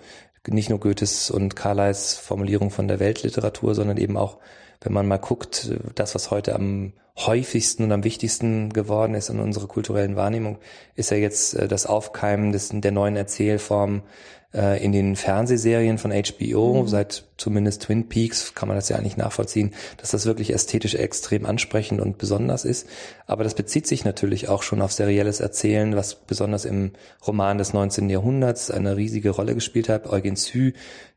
nicht 0.48 0.70
nur 0.70 0.80
Goethes 0.80 1.32
und 1.32 1.56
Carlyles 1.56 2.14
Formulierung 2.14 2.70
von 2.70 2.88
der 2.88 3.00
Weltliteratur, 3.00 3.74
sondern 3.74 3.98
eben 3.98 4.18
auch 4.18 4.38
wenn 4.82 4.94
man 4.94 5.08
mal 5.08 5.18
guckt, 5.18 5.72
das, 5.96 6.16
was 6.16 6.32
heute 6.32 6.56
am 6.56 6.94
häufigsten 7.18 7.84
und 7.84 7.92
am 7.92 8.04
wichtigsten 8.04 8.72
geworden 8.74 9.14
ist 9.14 9.30
in 9.30 9.40
unserer 9.40 9.68
kulturellen 9.68 10.16
Wahrnehmung, 10.16 10.58
ist 10.96 11.12
ja 11.12 11.18
jetzt 11.18 11.54
äh, 11.54 11.68
das 11.68 11.86
Aufkeimen 11.86 12.52
des, 12.52 12.70
der 12.74 12.92
neuen 12.92 13.16
Erzählform 13.16 14.02
äh, 14.54 14.84
in 14.84 14.92
den 14.92 15.16
Fernsehserien 15.16 15.98
von 15.98 16.12
HBO, 16.12 16.82
mhm. 16.82 16.88
seit 16.88 17.26
zumindest 17.42 17.82
Twin 17.82 18.08
Peaks 18.08 18.54
kann 18.54 18.68
man 18.68 18.78
das 18.78 18.90
ja 18.90 18.98
eigentlich 18.98 19.18
nachvollziehen, 19.18 19.74
dass 19.98 20.12
das 20.12 20.28
wirklich 20.28 20.54
ästhetisch 20.54 20.94
extrem 20.94 21.48
ansprechend 21.48 22.00
und 22.00 22.20
besonders 22.20 22.66
ist. 22.66 22.88
Aber 23.26 23.44
das 23.44 23.56
bezieht 23.56 23.88
sich 23.88 24.06
natürlich 24.06 24.48
auch 24.48 24.62
schon 24.62 24.82
auf 24.82 24.92
serielles 24.92 25.40
Erzählen, 25.40 25.96
was 25.96 26.16
besonders 26.16 26.66
im 26.66 26.92
Roman 27.26 27.58
des 27.58 27.74
19. 27.74 28.10
Jahrhunderts 28.10 28.70
eine 28.70 28.96
riesige 28.96 29.32
Rolle 29.32 29.56
gespielt 29.56 29.90
hat. 29.90 30.08
Eugen 30.08 30.36
Sue, 30.36 30.74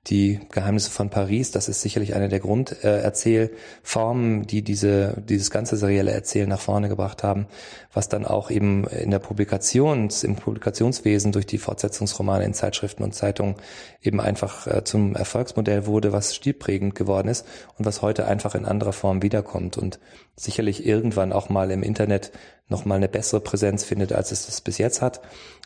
die 0.07 0.41
Geheimnisse 0.51 0.91
von 0.91 1.09
Paris, 1.09 1.51
das 1.51 1.69
ist 1.69 1.81
sicherlich 1.81 2.15
eine 2.15 2.29
der 2.29 2.41
Grunderzählformen, 2.41 4.47
die 4.47 4.63
diese, 4.63 5.23
dieses 5.29 5.51
ganze 5.51 5.77
serielle 5.77 6.13
Erzählen 6.13 6.49
nach 6.49 6.61
vorne 6.61 6.89
gebracht 6.89 7.23
haben, 7.23 7.47
was 7.93 8.09
dann 8.09 8.27
auch 8.27 8.51
eben 8.51 8.87
in 8.89 9.11
der 9.11 9.19
Publikations, 9.19 10.23
im 10.23 10.37
Publikationswesen 10.37 11.33
durch 11.33 11.47
die 11.47 11.59
Fortsetzungsromane 11.59 12.45
in 12.45 12.55
Zeitschriften 12.55 13.03
und 13.03 13.15
Zeitungen 13.15 13.57
eben 14.03 14.21
einfach 14.21 14.67
äh, 14.67 14.85
zum 14.85 15.17
Erfolgsmodell 15.17 15.87
wurde, 15.87 16.13
was 16.14 16.35
stilprägend 16.35 16.94
geworden 16.94 17.29
ist 17.29 17.46
und 17.77 17.85
was 17.85 18.03
heute 18.03 18.27
einfach 18.27 18.55
in 18.55 18.64
anderer 18.64 18.92
Form 18.92 19.22
wiederkommt 19.22 19.77
und 19.77 19.98
sicherlich 20.37 20.87
irgendwann 20.87 21.33
auch 21.33 21.48
mal 21.48 21.70
im 21.70 21.83
Internet 21.83 22.33
noch 22.68 22.85
mal 22.85 22.96
eine 22.96 23.09
bessere 23.09 23.40
Präsenz 23.40 23.85
findet, 23.85 24.12
als 24.12 24.33
es 24.33 24.46
das 24.46 24.61
bis 24.61 24.79
jetzt 24.79 25.03
hat. 25.03 25.20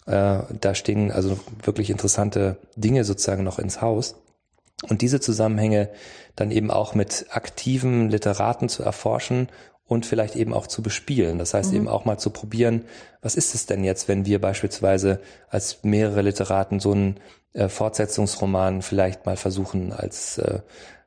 Äh, 0.07 0.41
da 0.61 0.75
stehen 0.75 1.13
also 1.13 1.39
wirklich 1.63 1.91
interessante 1.91 2.57
Dinge 2.77 3.05
sozusagen 3.05 3.45
noch 3.45 3.59
ins 3.59 3.81
Haus. 3.81 4.17
Und 4.89 5.03
diese 5.03 5.21
Zusammenhänge 5.21 5.91
dann 6.37 6.51
eben 6.51 6.71
auch 6.71 6.95
mit 6.95 7.27
aktiven 7.31 8.11
Literaten 8.11 8.69
zu 8.69 8.83
erforschen 8.85 9.49
und 9.89 10.07
vielleicht 10.07 10.37
eben 10.37 10.53
auch 10.53 10.67
zu 10.67 10.83
bespielen. 10.83 11.39
Das 11.39 11.55
heißt 11.55 11.71
mhm. 11.71 11.77
eben 11.77 11.89
auch 11.89 12.05
mal 12.05 12.19
zu 12.19 12.31
probieren, 12.31 12.85
was 13.23 13.35
ist 13.35 13.55
es 13.55 13.67
denn 13.67 13.83
jetzt, 13.83 14.07
wenn 14.07 14.27
wir 14.27 14.41
beispielsweise 14.41 15.21
als 15.49 15.83
mehrere 15.83 16.23
Literaten 16.23 16.79
so 16.79 16.93
einen 16.93 17.19
äh, 17.53 17.69
Fortsetzungsroman 17.69 18.83
vielleicht 18.83 19.27
mal 19.27 19.37
versuchen 19.37 19.93
als 19.93 20.39
äh, 20.39 20.61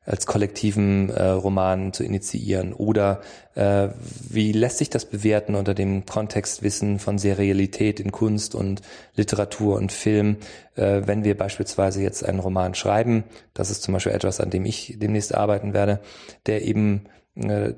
als 0.03 0.25
kollektiven 0.25 1.09
äh, 1.09 1.27
Roman 1.27 1.93
zu 1.93 2.03
initiieren? 2.03 2.73
Oder 2.73 3.21
äh, 3.53 3.89
wie 4.29 4.51
lässt 4.51 4.79
sich 4.79 4.89
das 4.89 5.05
bewerten 5.05 5.55
unter 5.55 5.73
dem 5.73 6.05
Kontextwissen 6.05 6.99
von 6.99 7.17
Serialität 7.17 7.99
in 7.99 8.11
Kunst 8.11 8.55
und 8.55 8.81
Literatur 9.15 9.75
und 9.77 9.91
Film, 9.91 10.37
äh, 10.75 11.01
wenn 11.05 11.23
wir 11.23 11.37
beispielsweise 11.37 12.01
jetzt 12.01 12.25
einen 12.25 12.39
Roman 12.39 12.73
schreiben? 12.73 13.25
Das 13.53 13.69
ist 13.69 13.83
zum 13.83 13.93
Beispiel 13.93 14.13
etwas, 14.13 14.39
an 14.39 14.49
dem 14.49 14.65
ich 14.65 14.95
demnächst 14.97 15.35
arbeiten 15.35 15.73
werde, 15.73 15.99
der 16.47 16.63
eben 16.63 17.05
äh, 17.35 17.73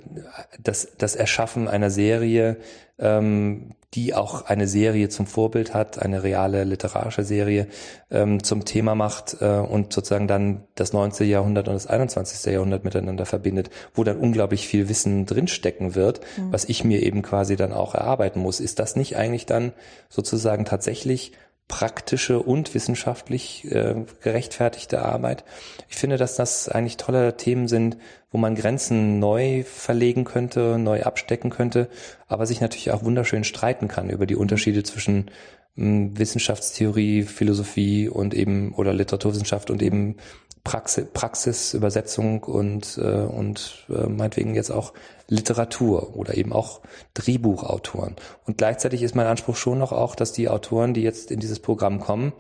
das, 0.62 0.88
das 0.97 1.15
Erschaffen 1.15 1.67
einer 1.67 1.89
Serie, 1.89 2.58
ähm, 2.99 3.76
die 3.93 4.13
auch 4.13 4.45
eine 4.45 4.67
Serie 4.67 5.10
zum 5.10 5.27
Vorbild 5.27 5.73
hat, 5.73 6.01
eine 6.01 6.23
reale 6.23 6.63
literarische 6.63 7.23
Serie 7.23 7.67
ähm, 8.10 8.43
zum 8.43 8.65
Thema 8.65 8.95
macht 8.95 9.38
äh, 9.39 9.60
und 9.60 9.93
sozusagen 9.93 10.27
dann 10.27 10.63
das 10.75 10.93
19. 10.93 11.27
Jahrhundert 11.29 11.67
und 11.67 11.75
das 11.75 11.88
21. 11.88 12.51
Jahrhundert 12.51 12.84
miteinander 12.84 13.25
verbindet, 13.25 13.69
wo 13.93 14.03
dann 14.03 14.17
unglaublich 14.17 14.67
viel 14.67 14.89
Wissen 14.89 15.25
drinstecken 15.25 15.95
wird, 15.95 16.21
mhm. 16.38 16.51
was 16.51 16.65
ich 16.65 16.84
mir 16.84 17.03
eben 17.03 17.21
quasi 17.21 17.56
dann 17.56 17.71
auch 17.71 17.93
erarbeiten 17.93 18.39
muss. 18.39 18.60
Ist 18.60 18.79
das 18.79 18.95
nicht 18.95 19.15
eigentlich 19.15 19.45
dann 19.45 19.73
sozusagen 20.10 20.65
tatsächlich 20.65 21.34
praktische 21.67 22.39
und 22.39 22.73
wissenschaftlich 22.73 23.65
äh, 23.71 24.06
gerechtfertigte 24.21 25.02
Arbeit. 25.02 25.43
Ich 25.89 25.95
finde, 25.95 26.17
dass 26.17 26.36
das 26.36 26.67
eigentlich 26.69 26.97
tolle 26.97 27.38
Themen 27.38 27.67
sind, 27.67 27.97
wo 28.32 28.38
man 28.38 28.56
Grenzen 28.56 29.19
neu 29.19 29.63
verlegen 29.63 30.23
könnte, 30.23 30.78
neu 30.78 31.04
abstecken 31.04 31.49
könnte, 31.49 31.89
aber 32.28 32.45
sich 32.45 32.62
natürlich 32.62 32.91
auch 32.91 33.04
wunderschön 33.04 33.43
streiten 33.43 33.88
kann 33.88 34.10
über 34.10 34.26
die 34.26 34.36
Unterschiede 34.36 34.84
zwischen 34.84 35.32
hm, 35.76 36.17
Wissenschaftstheorie, 36.17 37.23
Philosophie 37.23 38.10
und 38.10 38.34
eben 38.34 38.73
oder 38.73 38.93
Literaturwissenschaft 38.93 39.71
und 39.71 39.82
eben 39.82 40.17
Praxis, 40.63 41.06
Praxis 41.13 41.73
Übersetzung 41.73 42.43
und, 42.43 42.97
äh, 42.97 43.02
und 43.02 43.86
äh, 43.89 44.08
meinetwegen 44.08 44.56
jetzt 44.56 44.71
auch 44.71 44.93
Literatur 45.34 46.15
oder 46.15 46.36
eben 46.38 46.54
auch 46.54 46.82
Drehbuchautoren. 47.13 48.15
Und 48.46 48.58
gleichzeitig 48.58 49.02
ist 49.02 49.15
mein 49.15 49.28
Anspruch 49.28 49.56
schon 49.56 49.80
noch 49.80 49.91
auch, 49.91 50.15
dass 50.15 50.32
die 50.32 50.50
Autoren, 50.50 50.93
die 50.93 51.02
jetzt 51.02 51.32
in 51.32 51.39
dieses 51.39 51.60
Programm 51.60 52.00
kommen, 52.00 52.34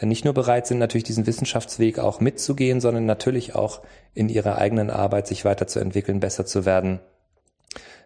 nicht 0.00 0.24
nur 0.24 0.32
bereit 0.32 0.66
sind, 0.66 0.78
natürlich 0.78 1.04
diesen 1.04 1.26
Wissenschaftsweg 1.26 1.98
auch 1.98 2.20
mitzugehen, 2.20 2.80
sondern 2.80 3.04
natürlich 3.04 3.54
auch 3.54 3.82
in 4.14 4.30
ihrer 4.30 4.56
eigenen 4.56 4.90
Arbeit 4.90 5.26
sich 5.26 5.44
weiterzuentwickeln, 5.44 6.20
besser 6.20 6.46
zu 6.46 6.64
werden, 6.64 7.00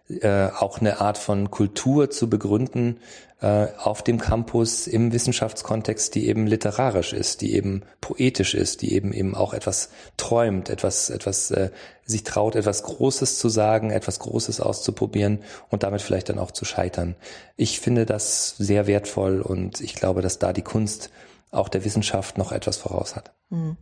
äh, 0.09 0.47
auch 0.47 0.79
eine 0.79 1.01
Art 1.01 1.17
von 1.17 1.49
Kultur 1.49 2.11
zu 2.11 2.29
begründen 2.29 2.99
äh, 3.41 3.67
auf 3.77 4.03
dem 4.03 4.19
Campus 4.19 4.87
im 4.87 5.11
Wissenschaftskontext, 5.11 6.13
die 6.15 6.27
eben 6.27 6.47
literarisch 6.47 7.11
ist, 7.11 7.41
die 7.41 7.53
eben 7.55 7.81
poetisch 8.01 8.53
ist, 8.53 8.81
die 8.81 8.93
eben 8.93 9.13
eben 9.13 9.35
auch 9.35 9.53
etwas 9.53 9.89
träumt, 10.17 10.69
etwas 10.69 11.09
etwas 11.09 11.51
äh, 11.51 11.71
sich 12.05 12.23
traut, 12.23 12.55
etwas 12.55 12.83
Großes 12.83 13.39
zu 13.39 13.49
sagen, 13.49 13.89
etwas 13.89 14.19
Großes 14.19 14.61
auszuprobieren 14.61 15.39
und 15.69 15.83
damit 15.83 16.01
vielleicht 16.01 16.29
dann 16.29 16.39
auch 16.39 16.51
zu 16.51 16.65
scheitern. 16.65 17.15
Ich 17.57 17.79
finde 17.79 18.05
das 18.05 18.55
sehr 18.57 18.87
wertvoll 18.87 19.41
und 19.41 19.81
ich 19.81 19.95
glaube, 19.95 20.21
dass 20.21 20.37
da 20.39 20.53
die 20.53 20.61
Kunst 20.61 21.09
auch 21.51 21.67
der 21.67 21.83
Wissenschaft 21.83 22.37
noch 22.37 22.51
etwas 22.51 22.77
voraus 22.77 23.15
hat. 23.15 23.31
Hm. 23.49 23.77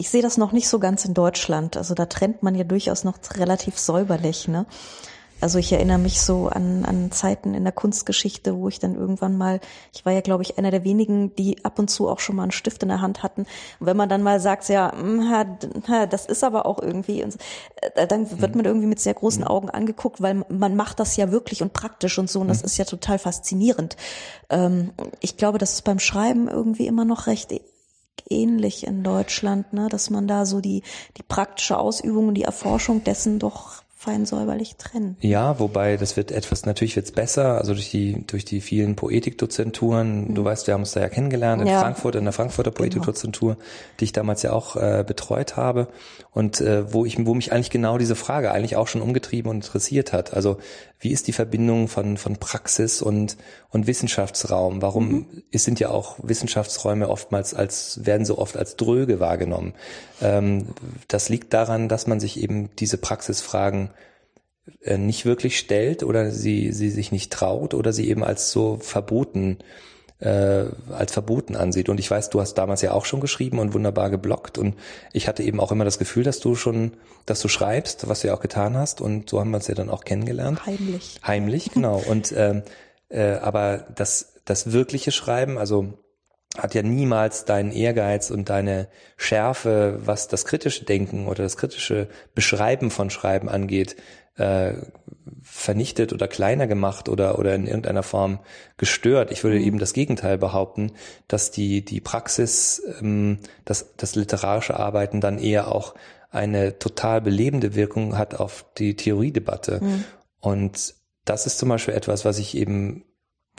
Ich 0.00 0.10
sehe 0.10 0.22
das 0.22 0.38
noch 0.38 0.52
nicht 0.52 0.68
so 0.68 0.78
ganz 0.78 1.04
in 1.04 1.12
Deutschland. 1.12 1.76
Also 1.76 1.94
da 1.94 2.06
trennt 2.06 2.44
man 2.44 2.54
ja 2.54 2.62
durchaus 2.62 3.02
noch 3.02 3.18
relativ 3.36 3.78
säuberlich. 3.78 4.46
Ne? 4.46 4.64
Also 5.40 5.58
ich 5.58 5.72
erinnere 5.72 5.98
mich 5.98 6.20
so 6.20 6.48
an, 6.48 6.84
an 6.84 7.10
Zeiten 7.10 7.54
in 7.54 7.64
der 7.64 7.72
Kunstgeschichte, 7.72 8.56
wo 8.56 8.68
ich 8.68 8.78
dann 8.78 8.94
irgendwann 8.94 9.36
mal, 9.36 9.60
ich 9.92 10.04
war 10.04 10.12
ja, 10.12 10.20
glaube 10.20 10.42
ich, 10.42 10.58
einer 10.58 10.70
der 10.70 10.84
wenigen, 10.84 11.34
die 11.36 11.64
ab 11.64 11.78
und 11.80 11.88
zu 11.88 12.08
auch 12.08 12.18
schon 12.20 12.36
mal 12.36 12.42
einen 12.42 12.52
Stift 12.52 12.82
in 12.82 12.88
der 12.88 13.00
Hand 13.00 13.24
hatten. 13.24 13.42
Und 13.78 13.86
wenn 13.86 13.96
man 13.96 14.08
dann 14.08 14.22
mal 14.22 14.40
sagt, 14.40 14.68
ja, 14.68 14.92
hm, 14.92 15.32
das 16.10 16.26
ist 16.26 16.42
aber 16.42 16.66
auch 16.66 16.80
irgendwie, 16.80 17.22
äh, 17.22 18.06
dann 18.06 18.40
wird 18.40 18.56
man 18.56 18.64
irgendwie 18.64 18.86
mit 18.86 19.00
sehr 19.00 19.14
großen 19.14 19.42
mhm. 19.42 19.48
Augen 19.48 19.70
angeguckt, 19.70 20.20
weil 20.20 20.44
man 20.48 20.74
macht 20.74 20.98
das 20.98 21.16
ja 21.16 21.30
wirklich 21.30 21.62
und 21.62 21.72
praktisch 21.72 22.18
und 22.18 22.30
so. 22.30 22.40
Und 22.40 22.48
das 22.48 22.62
ist 22.62 22.76
ja 22.76 22.84
total 22.84 23.18
faszinierend. 23.18 23.96
Ähm, 24.50 24.92
ich 25.20 25.36
glaube, 25.36 25.58
das 25.58 25.74
ist 25.74 25.82
beim 25.82 25.98
Schreiben 26.00 26.48
irgendwie 26.48 26.86
immer 26.86 27.04
noch 27.04 27.26
recht 27.26 27.52
ähnlich 28.28 28.86
in 28.86 29.02
Deutschland, 29.02 29.72
ne, 29.72 29.88
dass 29.90 30.10
man 30.10 30.26
da 30.26 30.46
so 30.46 30.60
die, 30.60 30.82
die 31.16 31.22
praktische 31.22 31.78
Ausübung 31.78 32.28
und 32.28 32.34
die 32.34 32.42
Erforschung 32.42 33.04
dessen 33.04 33.38
doch 33.38 33.82
fein 34.00 34.26
säuberlich 34.26 34.76
trennen. 34.76 35.16
Ja, 35.20 35.58
wobei 35.58 35.96
das 35.96 36.16
wird 36.16 36.30
etwas, 36.30 36.64
natürlich 36.64 36.94
wird's 36.94 37.10
besser, 37.10 37.58
also 37.58 37.74
durch 37.74 37.90
die, 37.90 38.24
durch 38.28 38.44
die 38.44 38.60
vielen 38.60 38.94
Poetikdozenturen. 38.94 40.28
Mhm. 40.28 40.34
Du 40.36 40.44
weißt, 40.44 40.68
wir 40.68 40.74
haben 40.74 40.82
uns 40.82 40.92
da 40.92 41.00
ja 41.00 41.08
kennengelernt 41.08 41.62
in 41.62 41.68
ja. 41.68 41.80
Frankfurt, 41.80 42.14
in 42.14 42.22
der 42.22 42.32
Frankfurter 42.32 42.70
genau. 42.70 42.78
Poetikdozentur, 42.78 43.54
genau. 43.54 43.66
die 43.98 44.04
ich 44.04 44.12
damals 44.12 44.42
ja 44.42 44.52
auch 44.52 44.76
äh, 44.76 45.04
betreut 45.04 45.56
habe 45.56 45.88
und 46.32 46.60
äh, 46.60 46.92
wo 46.92 47.04
ich, 47.04 47.26
wo 47.26 47.34
mich 47.34 47.52
eigentlich 47.52 47.70
genau 47.70 47.98
diese 47.98 48.14
Frage 48.14 48.52
eigentlich 48.52 48.76
auch 48.76 48.86
schon 48.86 49.02
umgetrieben 49.02 49.50
und 49.50 49.56
interessiert 49.56 50.12
hat. 50.12 50.32
Also 50.32 50.58
wie 51.00 51.12
ist 51.12 51.28
die 51.28 51.32
Verbindung 51.32 51.88
von, 51.88 52.16
von 52.16 52.36
Praxis 52.36 53.02
und, 53.02 53.36
und 53.70 53.86
Wissenschaftsraum? 53.86 54.82
Warum 54.82 55.08
mhm. 55.08 55.42
es 55.52 55.64
sind 55.64 55.78
ja 55.78 55.90
auch 55.90 56.18
Wissenschaftsräume 56.22 57.08
oftmals 57.08 57.54
als, 57.54 58.04
werden 58.04 58.26
so 58.26 58.38
oft 58.38 58.56
als 58.56 58.76
dröge 58.76 59.20
wahrgenommen? 59.20 59.74
Ähm, 60.20 60.66
das 61.06 61.28
liegt 61.28 61.54
daran, 61.54 61.88
dass 61.88 62.06
man 62.06 62.18
sich 62.18 62.40
eben 62.40 62.74
diese 62.76 62.98
Praxisfragen 62.98 63.90
äh, 64.82 64.98
nicht 64.98 65.24
wirklich 65.24 65.58
stellt 65.58 66.02
oder 66.02 66.30
sie, 66.30 66.72
sie 66.72 66.90
sich 66.90 67.12
nicht 67.12 67.32
traut 67.32 67.74
oder 67.74 67.92
sie 67.92 68.08
eben 68.08 68.24
als 68.24 68.50
so 68.50 68.78
verboten 68.80 69.58
äh, 70.20 70.64
als 70.90 71.12
verboten 71.12 71.56
ansieht. 71.56 71.88
Und 71.88 72.00
ich 72.00 72.10
weiß, 72.10 72.30
du 72.30 72.40
hast 72.40 72.54
damals 72.54 72.82
ja 72.82 72.92
auch 72.92 73.04
schon 73.04 73.20
geschrieben 73.20 73.58
und 73.58 73.74
wunderbar 73.74 74.10
geblockt. 74.10 74.58
Und 74.58 74.74
ich 75.12 75.28
hatte 75.28 75.42
eben 75.42 75.60
auch 75.60 75.72
immer 75.72 75.84
das 75.84 75.98
Gefühl, 75.98 76.24
dass 76.24 76.40
du 76.40 76.54
schon, 76.54 76.92
dass 77.26 77.40
du 77.40 77.48
schreibst, 77.48 78.08
was 78.08 78.20
du 78.20 78.28
ja 78.28 78.34
auch 78.34 78.40
getan 78.40 78.76
hast. 78.76 79.00
Und 79.00 79.30
so 79.30 79.40
haben 79.40 79.50
wir 79.50 79.56
uns 79.58 79.68
ja 79.68 79.74
dann 79.74 79.90
auch 79.90 80.04
kennengelernt. 80.04 80.66
Heimlich. 80.66 81.20
Heimlich, 81.26 81.70
genau. 81.72 82.02
Und 82.08 82.32
ähm, 82.36 82.62
äh, 83.08 83.34
aber 83.34 83.86
das, 83.94 84.34
das 84.44 84.72
wirkliche 84.72 85.12
Schreiben, 85.12 85.58
also 85.58 85.94
hat 86.56 86.74
ja 86.74 86.82
niemals 86.82 87.44
deinen 87.44 87.72
Ehrgeiz 87.72 88.30
und 88.30 88.48
deine 88.48 88.88
Schärfe, 89.16 90.00
was 90.04 90.28
das 90.28 90.44
kritische 90.44 90.84
Denken 90.84 91.28
oder 91.28 91.42
das 91.42 91.56
kritische 91.56 92.08
Beschreiben 92.34 92.90
von 92.90 93.10
Schreiben 93.10 93.48
angeht, 93.48 93.96
äh, 94.38 94.74
vernichtet 95.42 96.12
oder 96.12 96.28
kleiner 96.28 96.66
gemacht 96.66 97.08
oder, 97.08 97.38
oder 97.38 97.54
in 97.54 97.66
irgendeiner 97.66 98.02
Form 98.02 98.38
gestört. 98.76 99.30
Ich 99.30 99.44
würde 99.44 99.58
mhm. 99.58 99.64
eben 99.64 99.78
das 99.78 99.92
Gegenteil 99.92 100.38
behaupten, 100.38 100.92
dass 101.26 101.50
die, 101.50 101.84
die 101.84 102.00
Praxis, 102.00 102.82
ähm, 103.00 103.38
das, 103.64 103.94
das 103.96 104.14
literarische 104.14 104.78
Arbeiten 104.78 105.20
dann 105.20 105.38
eher 105.38 105.68
auch 105.68 105.94
eine 106.30 106.78
total 106.78 107.20
belebende 107.20 107.74
Wirkung 107.74 108.16
hat 108.16 108.34
auf 108.34 108.66
die 108.76 108.96
Theoriedebatte. 108.96 109.80
Mhm. 109.82 110.04
Und 110.40 110.94
das 111.24 111.46
ist 111.46 111.58
zum 111.58 111.68
Beispiel 111.68 111.94
etwas, 111.94 112.24
was 112.24 112.38
ich 112.38 112.56
eben 112.56 113.04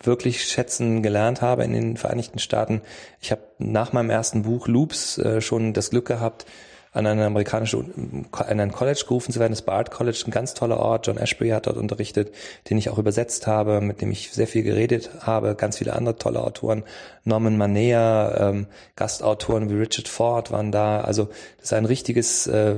wirklich 0.02 0.46
schätzen 0.46 1.04
gelernt 1.04 1.42
habe 1.42 1.64
in 1.64 1.74
den 1.74 1.98
Vereinigten 1.98 2.40
Staaten. 2.40 2.82
Ich 3.20 3.32
habe 3.32 3.42
nach 3.58 3.92
meinem 3.92 4.10
ersten 4.10 4.44
Buch 4.44 4.68
Loops 4.68 5.18
äh, 5.18 5.42
schon 5.42 5.74
das 5.74 5.90
Glück 5.90 6.06
gehabt, 6.06 6.46
an 6.92 7.06
eine 7.06 7.26
amerikanische, 7.26 7.86
an 8.32 8.60
ein 8.60 8.72
College 8.72 9.04
gerufen 9.08 9.32
zu 9.32 9.40
werden, 9.40 9.52
das 9.52 9.62
Bard 9.62 9.92
College, 9.92 10.24
ein 10.26 10.32
ganz 10.32 10.54
toller 10.56 10.78
Ort. 10.78 11.06
John 11.06 11.18
Ashbury 11.18 11.50
hat 11.50 11.68
dort 11.68 11.78
unterrichtet, 11.78 12.34
den 12.70 12.78
ich 12.78 12.90
auch 12.90 12.98
übersetzt 12.98 13.46
habe, 13.46 13.80
mit 13.80 14.02
dem 14.02 14.12
ich 14.12 14.32
sehr 14.32 14.48
viel 14.48 14.64
geredet 14.64 15.12
habe, 15.22 15.56
ganz 15.56 15.78
viele 15.78 15.94
andere 15.94 16.18
tolle 16.18 16.44
Autoren. 16.44 16.84
Norman 17.26 17.58
Manea, 17.58 18.50
ähm, 18.50 18.68
Gastautoren 18.96 19.70
wie 19.70 19.76
Richard 19.76 20.08
Ford 20.08 20.52
waren 20.52 20.72
da. 20.72 21.02
Also 21.02 21.26
das 21.58 21.66
ist 21.66 21.74
ein 21.74 21.86
richtiges, 21.86 22.48
äh, 22.48 22.76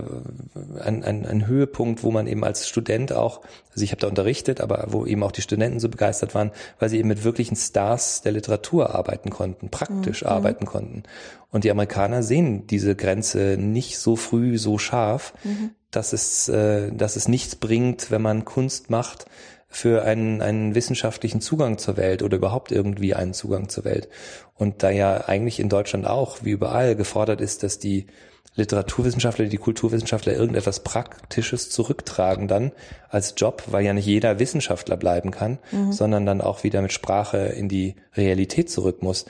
ein, 0.80 1.04
ein, 1.04 1.26
ein 1.26 1.48
Höhepunkt, 1.48 2.04
wo 2.04 2.12
man 2.12 2.28
eben 2.28 2.44
als 2.44 2.68
Student 2.68 3.14
auch, 3.14 3.42
also 3.74 3.84
ich 3.84 3.92
habe 3.92 4.02
da 4.02 4.08
unterrichtet, 4.08 4.60
aber 4.60 4.88
wo 4.90 5.06
eben 5.06 5.24
auch 5.24 5.32
die 5.32 5.42
Studenten 5.42 5.80
so 5.80 5.88
begeistert 5.90 6.36
waren, 6.36 6.52
weil 6.80 6.90
sie 6.90 6.98
eben 6.98 7.08
mit 7.08 7.24
wirklichen 7.24 7.56
Stars 7.56 8.22
der 8.22 8.34
Literatur 8.34 8.94
arbeiten 8.94 9.30
konnten, 9.30 9.70
praktisch 9.70 10.24
mhm. 10.24 10.28
arbeiten 10.30 10.66
konnten. 10.66 11.04
Und 11.52 11.64
die 11.64 11.72
Amerikaner 11.72 12.24
sehen 12.24 12.68
diese 12.68 12.96
Grenze 12.96 13.58
nicht 13.58 13.98
so 13.98 14.16
früh 14.16 14.58
so 14.58 14.78
scharf, 14.78 15.34
mhm. 15.44 15.72
dass 15.90 16.12
es, 16.14 16.50
äh, 16.50 16.92
dass 16.92 17.16
es 17.16 17.28
nichts 17.28 17.56
bringt, 17.56 18.12
wenn 18.12 18.22
man 18.22 18.46
Kunst 18.46 18.90
macht 18.90 19.26
für 19.70 20.04
einen, 20.04 20.42
einen 20.42 20.76
wissenschaftlichen 20.76 21.40
Zugang 21.40 21.78
zur 21.78 21.96
Welt 21.96 22.24
oder 22.24 22.38
überhaupt 22.38 22.74
irgendwie 22.74 23.16
einen 23.16 23.34
Zugang 23.34 23.70
zur 23.70 23.86
Welt. 23.86 24.10
Und 24.54 24.84
da 24.84 24.90
ja 24.90 25.28
eigentlich 25.28 25.62
in 25.62 25.70
Deutschland 25.70 26.06
auch, 26.06 26.40
wie 26.44 26.52
überall, 26.52 26.96
gefordert 26.98 27.40
ist, 27.40 27.64
dass 27.64 27.80
die 27.80 28.08
Literaturwissenschaftler, 28.56 29.46
die 29.46 29.58
Kulturwissenschaftler 29.58 30.34
irgendetwas 30.34 30.82
Praktisches 30.82 31.70
zurücktragen 31.70 32.48
dann 32.48 32.72
als 33.10 33.36
Job, 33.38 33.64
weil 33.68 33.86
ja 33.86 33.94
nicht 33.94 34.06
jeder 34.06 34.40
Wissenschaftler 34.40 34.98
bleiben 34.98 35.32
kann, 35.32 35.60
mhm. 35.72 35.94
sondern 35.94 36.26
dann 36.26 36.42
auch 36.42 36.64
wieder 36.64 36.82
mit 36.82 36.92
Sprache 36.92 37.38
in 37.38 37.70
die 37.70 37.96
Realität 38.16 38.70
zurück 38.70 39.02
muss 39.02 39.26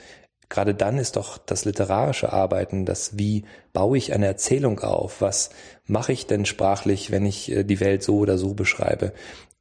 gerade 0.52 0.74
dann 0.74 0.98
ist 0.98 1.16
doch 1.16 1.38
das 1.38 1.64
literarische 1.64 2.30
Arbeiten, 2.30 2.84
das 2.84 3.16
wie 3.18 3.44
baue 3.72 3.96
ich 3.96 4.12
eine 4.12 4.26
Erzählung 4.26 4.80
auf, 4.80 5.22
was 5.22 5.48
mache 5.86 6.12
ich 6.12 6.26
denn 6.26 6.44
sprachlich, 6.44 7.10
wenn 7.10 7.24
ich 7.24 7.50
äh, 7.50 7.64
die 7.64 7.80
Welt 7.80 8.02
so 8.02 8.18
oder 8.18 8.36
so 8.36 8.52
beschreibe. 8.52 9.14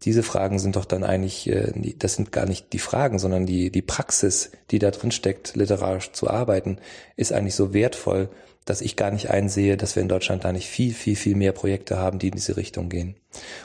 Diese 0.04 0.22
Fragen 0.22 0.60
sind 0.60 0.76
doch 0.76 0.84
dann 0.84 1.06
eigentlich, 1.06 1.48
äh, 1.48 1.72
das 1.98 2.16
sind 2.16 2.34
gar 2.34 2.46
nicht 2.46 2.74
die 2.74 2.80
Fragen, 2.80 3.20
sondern 3.20 3.46
die, 3.46 3.72
die 3.72 3.82
Praxis, 3.82 4.52
die 4.70 4.80
da 4.80 4.92
drin 4.92 5.12
steckt, 5.12 5.56
literarisch 5.56 6.12
zu 6.12 6.30
arbeiten, 6.30 6.78
ist 7.16 7.32
eigentlich 7.32 7.56
so 7.56 7.74
wertvoll, 7.74 8.30
dass 8.66 8.82
ich 8.82 8.96
gar 8.96 9.12
nicht 9.12 9.30
einsehe, 9.30 9.76
dass 9.76 9.96
wir 9.96 10.04
in 10.04 10.10
Deutschland 10.10 10.44
da 10.44 10.52
nicht 10.52 10.68
viel, 10.68 10.94
viel, 10.94 11.16
viel 11.16 11.36
mehr 11.36 11.52
Projekte 11.52 11.98
haben, 11.98 12.20
die 12.20 12.28
in 12.28 12.36
diese 12.36 12.58
Richtung 12.58 12.90
gehen. 12.90 13.16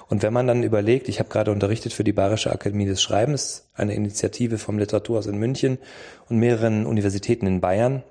Und 0.08 0.22
wenn 0.22 0.32
man 0.32 0.46
dann 0.46 0.62
überlegt, 0.62 1.08
ich 1.08 1.18
habe 1.18 1.28
gerade 1.28 1.52
unterrichtet 1.52 1.92
für 1.92 2.04
die 2.04 2.12
Bayerische 2.12 2.50
Akademie 2.50 2.86
des 2.86 3.02
Schreibens, 3.02 3.68
eine 3.74 3.94
Initiative 3.94 4.58
vom 4.58 4.78
Literaturhaus 4.78 5.26
in 5.26 5.36
München 5.36 5.78
und 6.28 6.38
mehreren 6.38 6.86
Universitäten 6.86 7.46
in 7.46 7.60
Bayern, 7.60 8.02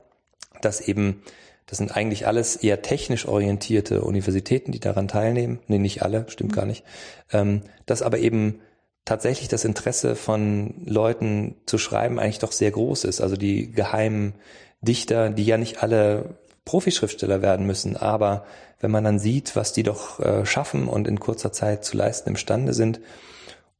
dass 0.61 0.81
eben 0.81 1.21
das 1.65 1.79
sind 1.79 1.95
eigentlich 1.95 2.27
alles 2.27 2.55
eher 2.55 2.83
technisch 2.83 3.27
orientierte 3.27 4.01
Universitäten, 4.01 4.71
die 4.71 4.79
daran 4.79 5.07
teilnehmen. 5.07 5.59
Nee, 5.67 5.79
nicht 5.79 6.03
alle, 6.03 6.25
stimmt 6.29 6.53
gar 6.53 6.65
nicht. 6.65 6.83
Ähm, 7.31 7.61
dass 7.87 8.03
aber 8.03 8.19
eben 8.19 8.61
tatsächlich 9.03 9.47
das 9.47 9.65
Interesse 9.65 10.15
von 10.15 10.75
Leuten 10.85 11.55
zu 11.65 11.77
schreiben 11.77 12.19
eigentlich 12.19 12.39
doch 12.39 12.51
sehr 12.51 12.71
groß 12.71 13.05
ist. 13.05 13.21
Also 13.21 13.35
die 13.35 13.71
geheimen 13.71 14.35
Dichter, 14.81 15.31
die 15.31 15.45
ja 15.45 15.57
nicht 15.57 15.81
alle 15.81 16.37
Profischriftsteller 16.65 17.41
werden 17.41 17.65
müssen, 17.65 17.95
aber 17.95 18.45
wenn 18.79 18.91
man 18.91 19.03
dann 19.03 19.19
sieht, 19.19 19.55
was 19.55 19.71
die 19.71 19.83
doch 19.83 20.19
äh, 20.19 20.45
schaffen 20.45 20.87
und 20.87 21.07
in 21.07 21.19
kurzer 21.19 21.51
Zeit 21.51 21.85
zu 21.85 21.95
leisten 21.95 22.29
imstande 22.29 22.73
sind 22.73 22.99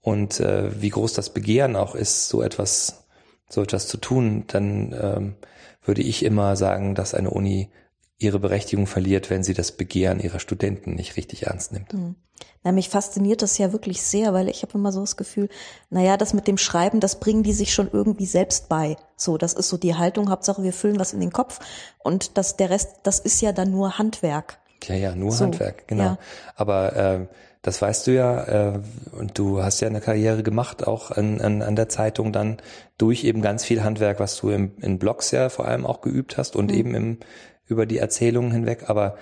und 0.02 0.39
äh, 0.39 0.82
wie 0.82 0.89
groß 0.89 1.13
das 1.13 1.32
Begehren 1.32 1.76
auch 1.76 1.95
ist, 1.95 2.30
so 2.30 2.41
etwas, 2.41 3.06
so 3.50 3.62
etwas 3.62 3.88
zu 3.88 3.98
tun, 3.98 4.45
dann 4.48 4.95
ähm, 5.00 5.36
würde 5.84 6.04
ich 6.04 6.24
immer 6.24 6.56
sagen, 6.56 6.95
dass 6.95 7.13
eine 7.13 7.32
Uni 7.32 7.69
ihre 8.17 8.39
Berechtigung 8.39 8.88
verliert, 8.88 9.30
wenn 9.30 9.43
sie 9.43 9.54
das 9.54 9.71
Begehren 9.71 10.19
ihrer 10.19 10.39
Studenten 10.39 10.95
nicht 10.95 11.17
richtig 11.17 11.48
ernst 11.48 11.74
nimmt. 11.74 11.93
Mhm. 11.93 12.15
Na, 12.63 12.71
mich 12.71 12.89
fasziniert 12.89 13.41
das 13.41 13.58
ja 13.58 13.71
wirklich 13.71 14.02
sehr, 14.02 14.34
weil 14.34 14.50
ich 14.50 14.63
habe 14.63 14.74
immer 14.74 14.91
so 14.91 15.02
das 15.02 15.17
Gefühl, 15.17 15.50
naja, 15.91 16.17
das 16.17 16.34
mit 16.34 16.48
dem 16.48 16.58
Schreiben, 16.58 17.00
das 17.00 17.19
bringen 17.19 17.43
die 17.43 17.54
sich 17.54 17.74
schon 17.74 17.89
irgendwie 17.91 18.26
selbst 18.26 18.69
bei. 18.69 18.98
So, 19.15 19.38
das 19.38 19.54
ist 19.54 19.69
so 19.69 19.78
die 19.78 19.95
Haltung, 19.95 20.30
Hauptsache 20.30 20.63
wir 20.63 20.74
füllen 20.74 21.00
was 21.00 21.13
in 21.13 21.19
den 21.19 21.32
Kopf 21.32 21.60
und 22.00 22.38
das, 22.38 22.58
der 22.58 22.71
Rest, 22.71 23.02
das 23.04 23.19
ist 23.19 23.41
ja 23.41 23.52
dann 23.52 23.71
nur 23.71 24.00
Handwerk. 24.00 24.60
Ja, 24.84 24.95
ja, 24.95 25.15
nur 25.15 25.32
so, 25.32 25.45
Handwerk, 25.45 25.88
genau. 25.88 26.04
Ja. 26.04 26.17
Aber 26.56 26.95
äh, 26.95 27.28
das 27.62 27.82
weißt 27.82 28.08
du 28.08 28.12
ja, 28.12 28.43
äh, 28.43 28.80
und 29.12 29.38
du 29.39 29.63
hast 29.63 29.80
ja 29.80 29.88
eine 29.88 30.02
Karriere 30.02 30.43
gemacht, 30.43 30.86
auch 30.86 31.12
an, 31.12 31.41
an, 31.41 31.62
an 31.63 31.76
der 31.76 31.89
Zeitung 31.89 32.32
dann 32.32 32.58
durch 32.98 33.24
eben 33.24 33.41
ganz 33.41 33.63
viel 33.63 33.84
Handwerk, 33.84 34.19
was 34.19 34.38
du 34.38 34.50
im, 34.50 34.74
in 34.82 35.00
Blogs 35.00 35.32
ja 35.32 35.50
vor 35.50 35.65
allem 35.65 35.86
auch 35.86 36.02
geübt 36.02 36.38
hast 36.38 36.56
und 36.56 36.71
mhm. 36.71 36.78
eben 36.78 36.95
im, 36.95 37.17
über 37.65 37.86
die 37.86 37.98
Erzählungen 37.98 38.52
hinweg. 38.52 38.84
Aber 38.88 39.17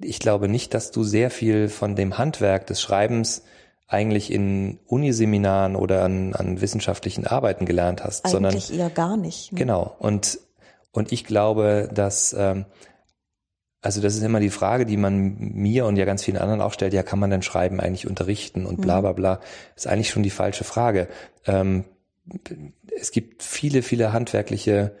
ich 0.00 0.18
glaube 0.18 0.48
nicht, 0.48 0.74
dass 0.74 0.90
du 0.90 1.04
sehr 1.04 1.30
viel 1.30 1.68
von 1.68 1.96
dem 1.96 2.18
Handwerk 2.18 2.66
des 2.66 2.80
Schreibens 2.80 3.42
eigentlich 3.86 4.30
in 4.30 4.78
Uniseminaren 4.86 5.74
oder 5.74 6.04
an, 6.04 6.34
an 6.34 6.60
wissenschaftlichen 6.60 7.26
Arbeiten 7.26 7.64
gelernt 7.64 8.04
hast, 8.04 8.24
eigentlich 8.24 8.32
sondern 8.32 8.78
eher 8.78 8.90
gar 8.90 9.16
nicht. 9.16 9.52
Ne? 9.52 9.58
Genau. 9.58 9.96
Und 9.98 10.40
und 10.90 11.12
ich 11.12 11.24
glaube, 11.24 11.88
dass 11.92 12.34
ähm, 12.38 12.66
also 13.80 14.00
das 14.00 14.16
ist 14.16 14.22
immer 14.22 14.40
die 14.40 14.50
Frage, 14.50 14.86
die 14.86 14.96
man 14.96 15.36
mir 15.38 15.86
und 15.86 15.96
ja 15.96 16.04
ganz 16.04 16.24
vielen 16.24 16.36
anderen 16.36 16.60
auch 16.60 16.72
stellt, 16.72 16.92
ja, 16.92 17.02
kann 17.02 17.18
man 17.18 17.30
denn 17.30 17.42
Schreiben 17.42 17.80
eigentlich 17.80 18.06
unterrichten 18.06 18.66
und 18.66 18.80
bla 18.80 18.98
mhm. 18.98 19.02
bla 19.02 19.12
bla, 19.12 19.40
ist 19.76 19.86
eigentlich 19.86 20.10
schon 20.10 20.22
die 20.22 20.30
falsche 20.30 20.64
Frage. 20.64 21.08
Ähm, 21.46 21.84
es 23.00 23.12
gibt 23.12 23.42
viele, 23.42 23.82
viele 23.82 24.12
handwerkliche 24.12 24.96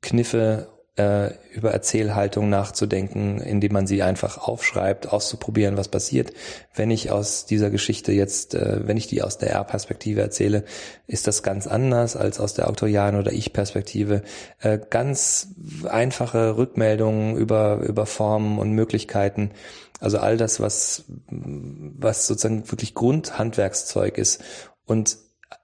Kniffe 0.00 0.68
äh, 0.98 1.30
über 1.52 1.70
Erzählhaltung 1.70 2.48
nachzudenken, 2.48 3.40
indem 3.40 3.72
man 3.72 3.86
sie 3.86 4.02
einfach 4.02 4.38
aufschreibt, 4.38 5.12
auszuprobieren, 5.12 5.76
was 5.76 5.88
passiert. 5.88 6.32
Wenn 6.74 6.90
ich 6.90 7.10
aus 7.10 7.46
dieser 7.46 7.70
Geschichte 7.70 8.12
jetzt, 8.12 8.54
äh, 8.54 8.86
wenn 8.86 8.96
ich 8.96 9.06
die 9.06 9.22
aus 9.22 9.38
der 9.38 9.50
R-Perspektive 9.50 10.20
erzähle, 10.20 10.64
ist 11.06 11.26
das 11.26 11.42
ganz 11.42 11.66
anders 11.66 12.16
als 12.16 12.40
aus 12.40 12.54
der 12.54 12.68
Autorialen- 12.68 13.18
oder 13.18 13.32
Ich-Perspektive. 13.32 14.22
Äh, 14.60 14.78
ganz 14.90 15.48
einfache 15.88 16.56
Rückmeldungen 16.56 17.36
über, 17.36 17.78
über 17.86 18.04
Formen 18.04 18.58
und 18.58 18.72
Möglichkeiten. 18.72 19.52
Also 20.00 20.18
all 20.18 20.36
das, 20.36 20.60
was, 20.60 21.04
was 21.28 22.26
sozusagen 22.26 22.70
wirklich 22.70 22.94
Grundhandwerkszeug 22.94 24.18
ist 24.18 24.42
und 24.84 25.18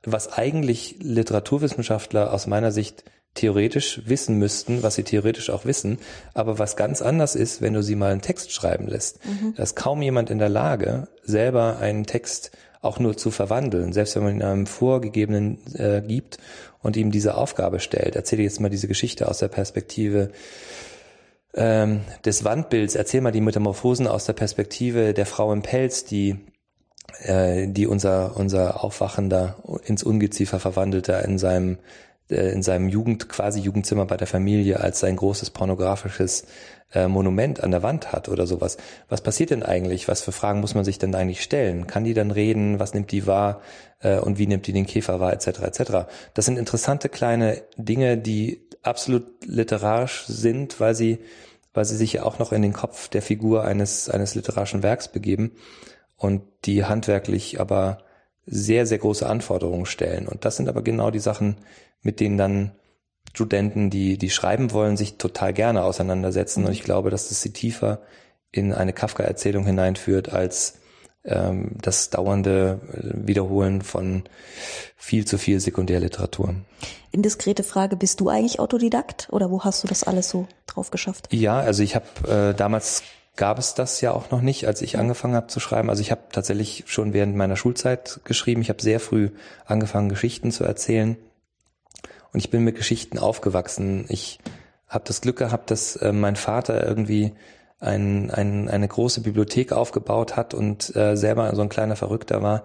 was 0.05 0.33
eigentlich 0.33 0.97
Literaturwissenschaftler 1.01 2.33
aus 2.33 2.47
meiner 2.47 2.73
Sicht 2.73 3.05
theoretisch 3.35 4.03
wissen 4.07 4.39
müssten, 4.39 4.83
was 4.83 4.95
sie 4.95 5.03
theoretisch 5.03 5.51
auch 5.51 5.65
wissen, 5.65 5.99
aber 6.35 6.59
was 6.59 6.77
ganz 6.77 7.03
anders 7.03 7.35
ist, 7.35 7.61
wenn 7.61 7.75
du 7.75 7.83
sie 7.83 7.97
mal 7.97 8.13
einen 8.13 8.23
Text 8.23 8.53
schreiben 8.53 8.87
lässt. 8.87 9.25
Mhm. 9.27 9.55
Da 9.57 9.63
ist 9.63 9.75
kaum 9.75 10.03
jemand 10.03 10.31
in 10.31 10.39
der 10.39 10.49
Lage, 10.49 11.09
selber 11.23 11.79
einen 11.79 12.07
Text 12.07 12.53
auch 12.81 12.99
nur 12.99 13.17
zu 13.17 13.31
verwandeln, 13.31 13.93
selbst 13.93 14.15
wenn 14.15 14.25
man 14.25 14.35
ihn 14.37 14.43
einem 14.43 14.67
Vorgegebenen 14.67 15.59
äh, 15.75 16.03
gibt 16.03 16.39
und 16.83 16.97
ihm 16.97 17.11
diese 17.11 17.37
Aufgabe 17.37 17.81
stellt. 17.81 18.15
Erzähle 18.15 18.43
jetzt 18.43 18.61
mal 18.61 18.69
diese 18.69 18.89
Geschichte 18.89 19.27
aus 19.27 19.39
der 19.39 19.49
Perspektive 19.49 20.31
ähm, 21.55 22.03
des 22.25 22.45
Wandbilds. 22.45 22.95
Erzähl 22.95 23.23
mal 23.23 23.33
die 23.33 23.41
Metamorphosen 23.41 24.07
aus 24.07 24.27
der 24.27 24.35
Perspektive 24.35 25.15
der 25.15 25.27
Frau 25.27 25.53
im 25.53 25.63
Pelz, 25.63 26.05
die 26.05 26.37
äh, 27.21 27.69
die 27.69 27.87
unser 27.87 28.37
unser 28.37 28.85
Aufwachender 28.85 29.57
ins 29.87 30.03
Ungeziefer 30.03 30.61
verwandelte 30.61 31.13
in 31.25 31.39
seinem 31.39 31.79
in 32.29 32.63
seinem 32.63 32.89
Jugend, 32.89 33.29
quasi 33.29 33.61
Jugendzimmer 33.61 34.07
bei 34.07 34.17
der 34.17 34.27
Familie 34.27 34.81
als 34.81 35.01
sein 35.01 35.17
großes 35.17 35.51
pornografisches 35.51 36.47
äh, 36.95 37.07
Monument 37.07 37.63
an 37.63 37.71
der 37.71 37.83
Wand 37.83 38.13
hat 38.13 38.29
oder 38.29 38.47
sowas. 38.47 38.79
Was 39.09 39.21
passiert 39.21 39.51
denn 39.51 39.63
eigentlich? 39.63 40.09
Was 40.09 40.23
für 40.23 40.33
Fragen 40.33 40.61
muss 40.61 40.75
man 40.75 40.85
sich 40.85 40.99
denn 40.99 41.15
eigentlich 41.15 41.43
stellen? 41.43 41.87
Kann 41.87 42.05
die 42.05 42.15
dann 42.15 42.31
reden? 42.31 42.79
Was 42.79 42.95
nimmt 42.95 43.13
die 43.13 43.27
wahr? 43.27 43.61
Äh, 44.01 44.19
und 44.19 44.39
wie 44.39 44.47
nimmt 44.47 44.67
die 44.67 44.73
den 44.73 44.87
Käfer 44.87 45.21
wahr? 45.21 45.33
Etc. 45.33 45.49
etc. 45.61 46.09
Das 46.33 46.47
sind 46.47 46.59
interessante 46.59 47.09
kleine 47.09 47.63
Dinge, 47.77 48.17
die 48.17 48.69
absolut 48.83 49.45
literarisch 49.45 50.25
sind, 50.27 50.81
weil 50.81 50.95
sie, 50.95 51.19
weil 51.73 51.85
sie 51.85 51.97
sich 51.97 52.15
ja 52.15 52.23
auch 52.23 52.39
noch 52.39 52.53
in 52.53 52.63
den 52.63 52.73
Kopf 52.73 53.09
der 53.09 53.23
Figur 53.23 53.65
eines, 53.65 54.09
eines 54.09 54.35
literarischen 54.35 54.83
Werks 54.83 55.09
begeben 55.09 55.53
und 56.17 56.43
die 56.65 56.85
handwerklich 56.85 57.61
aber 57.61 57.99
sehr, 58.47 58.87
sehr 58.87 58.99
große 58.99 59.27
Anforderungen 59.27 59.87
stellen. 59.87 60.29
Und 60.29 60.45
das 60.45 60.57
sind 60.57 60.69
aber 60.69 60.83
genau 60.83 61.11
die 61.11 61.19
Sachen, 61.19 61.57
mit 62.05 62.21
denen 62.21 62.39
dann 62.39 62.71
Studenten, 63.33 63.91
die, 63.91 64.17
die 64.17 64.31
schreiben 64.31 64.71
wollen, 64.71 64.97
sich 64.97 65.17
total 65.17 65.53
gerne 65.53 65.83
auseinandersetzen. 65.83 66.61
Und 66.61 66.69
mhm. 66.69 66.75
ich 66.75 66.85
glaube, 66.85 67.11
dass 67.11 67.29
das 67.29 67.43
sie 67.43 67.53
tiefer 67.53 68.01
in 68.53 68.73
eine 68.73 68.93
Kafka-Erzählung 68.93 69.67
hineinführt, 69.67 70.33
als 70.33 70.79
ähm, 71.25 71.73
das 71.81 72.11
dauernde 72.11 72.81
äh, 72.93 73.27
Wiederholen 73.27 73.83
von 73.83 74.23
viel 74.97 75.25
zu 75.25 75.39
viel 75.39 75.59
Sekundärliteratur. 75.59 76.55
Indiskrete 77.11 77.65
Frage, 77.65 77.97
bist 77.97 78.21
du 78.21 78.29
eigentlich 78.29 78.61
Autodidakt 78.61 79.29
oder 79.31 79.51
wo 79.51 79.65
hast 79.65 79.83
du 79.83 79.89
das 79.89 80.05
alles 80.05 80.29
so 80.29 80.47
drauf 80.67 80.91
geschafft? 80.91 81.29
Ja, 81.33 81.59
also 81.59 81.83
ich 81.83 81.97
habe 81.97 82.07
äh, 82.29 82.55
damals 82.55 83.03
gab 83.37 83.59
es 83.59 83.75
das 83.75 84.01
ja 84.01 84.13
auch 84.13 84.31
noch 84.31 84.43
nicht, 84.43 84.67
als 84.67 84.81
ich 84.81 84.99
angefangen 84.99 85.35
habe 85.35 85.49
zu 85.49 85.59
schreiben. 85.59 85.91
Also 85.91 86.03
ich 86.03 86.13
habe 86.13 86.23
tatsächlich 86.31 86.85
schon 86.87 87.13
während 87.13 87.35
meiner 87.35 87.57
Schulzeit 87.57 88.21
geschrieben. 88.25 88.63
Ich 88.63 88.69
habe 88.69 88.81
sehr 88.81 89.01
früh 89.01 89.31
angefangen, 89.65 90.09
Geschichten 90.09 90.53
zu 90.53 90.63
erzählen. 90.63 91.17
Und 92.35 92.41
ich 92.41 92.51
bin 92.51 92.65
mit 92.65 92.75
Geschichten 92.75 93.17
aufgewachsen. 93.17 94.07
Ich 94.09 94.41
habe 94.89 95.05
das 95.07 95.21
Glück 95.21 95.37
gehabt, 95.37 95.71
dass 95.71 95.95
äh, 95.97 96.13
mein 96.13 96.35
Vater 96.35 96.85
irgendwie 96.85 97.33
ein, 97.79 98.31
ein, 98.33 98.69
eine 98.69 98.89
große 98.89 99.21
Bibliothek 99.21 99.73
aufgebaut 99.73 100.37
hat 100.37 100.53
und 100.53 100.95
äh, 100.97 101.17
selber 101.17 101.55
so 101.55 101.63
ein 101.63 101.69
kleiner 101.69 101.95
Verrückter 101.95 102.43
war. 102.43 102.65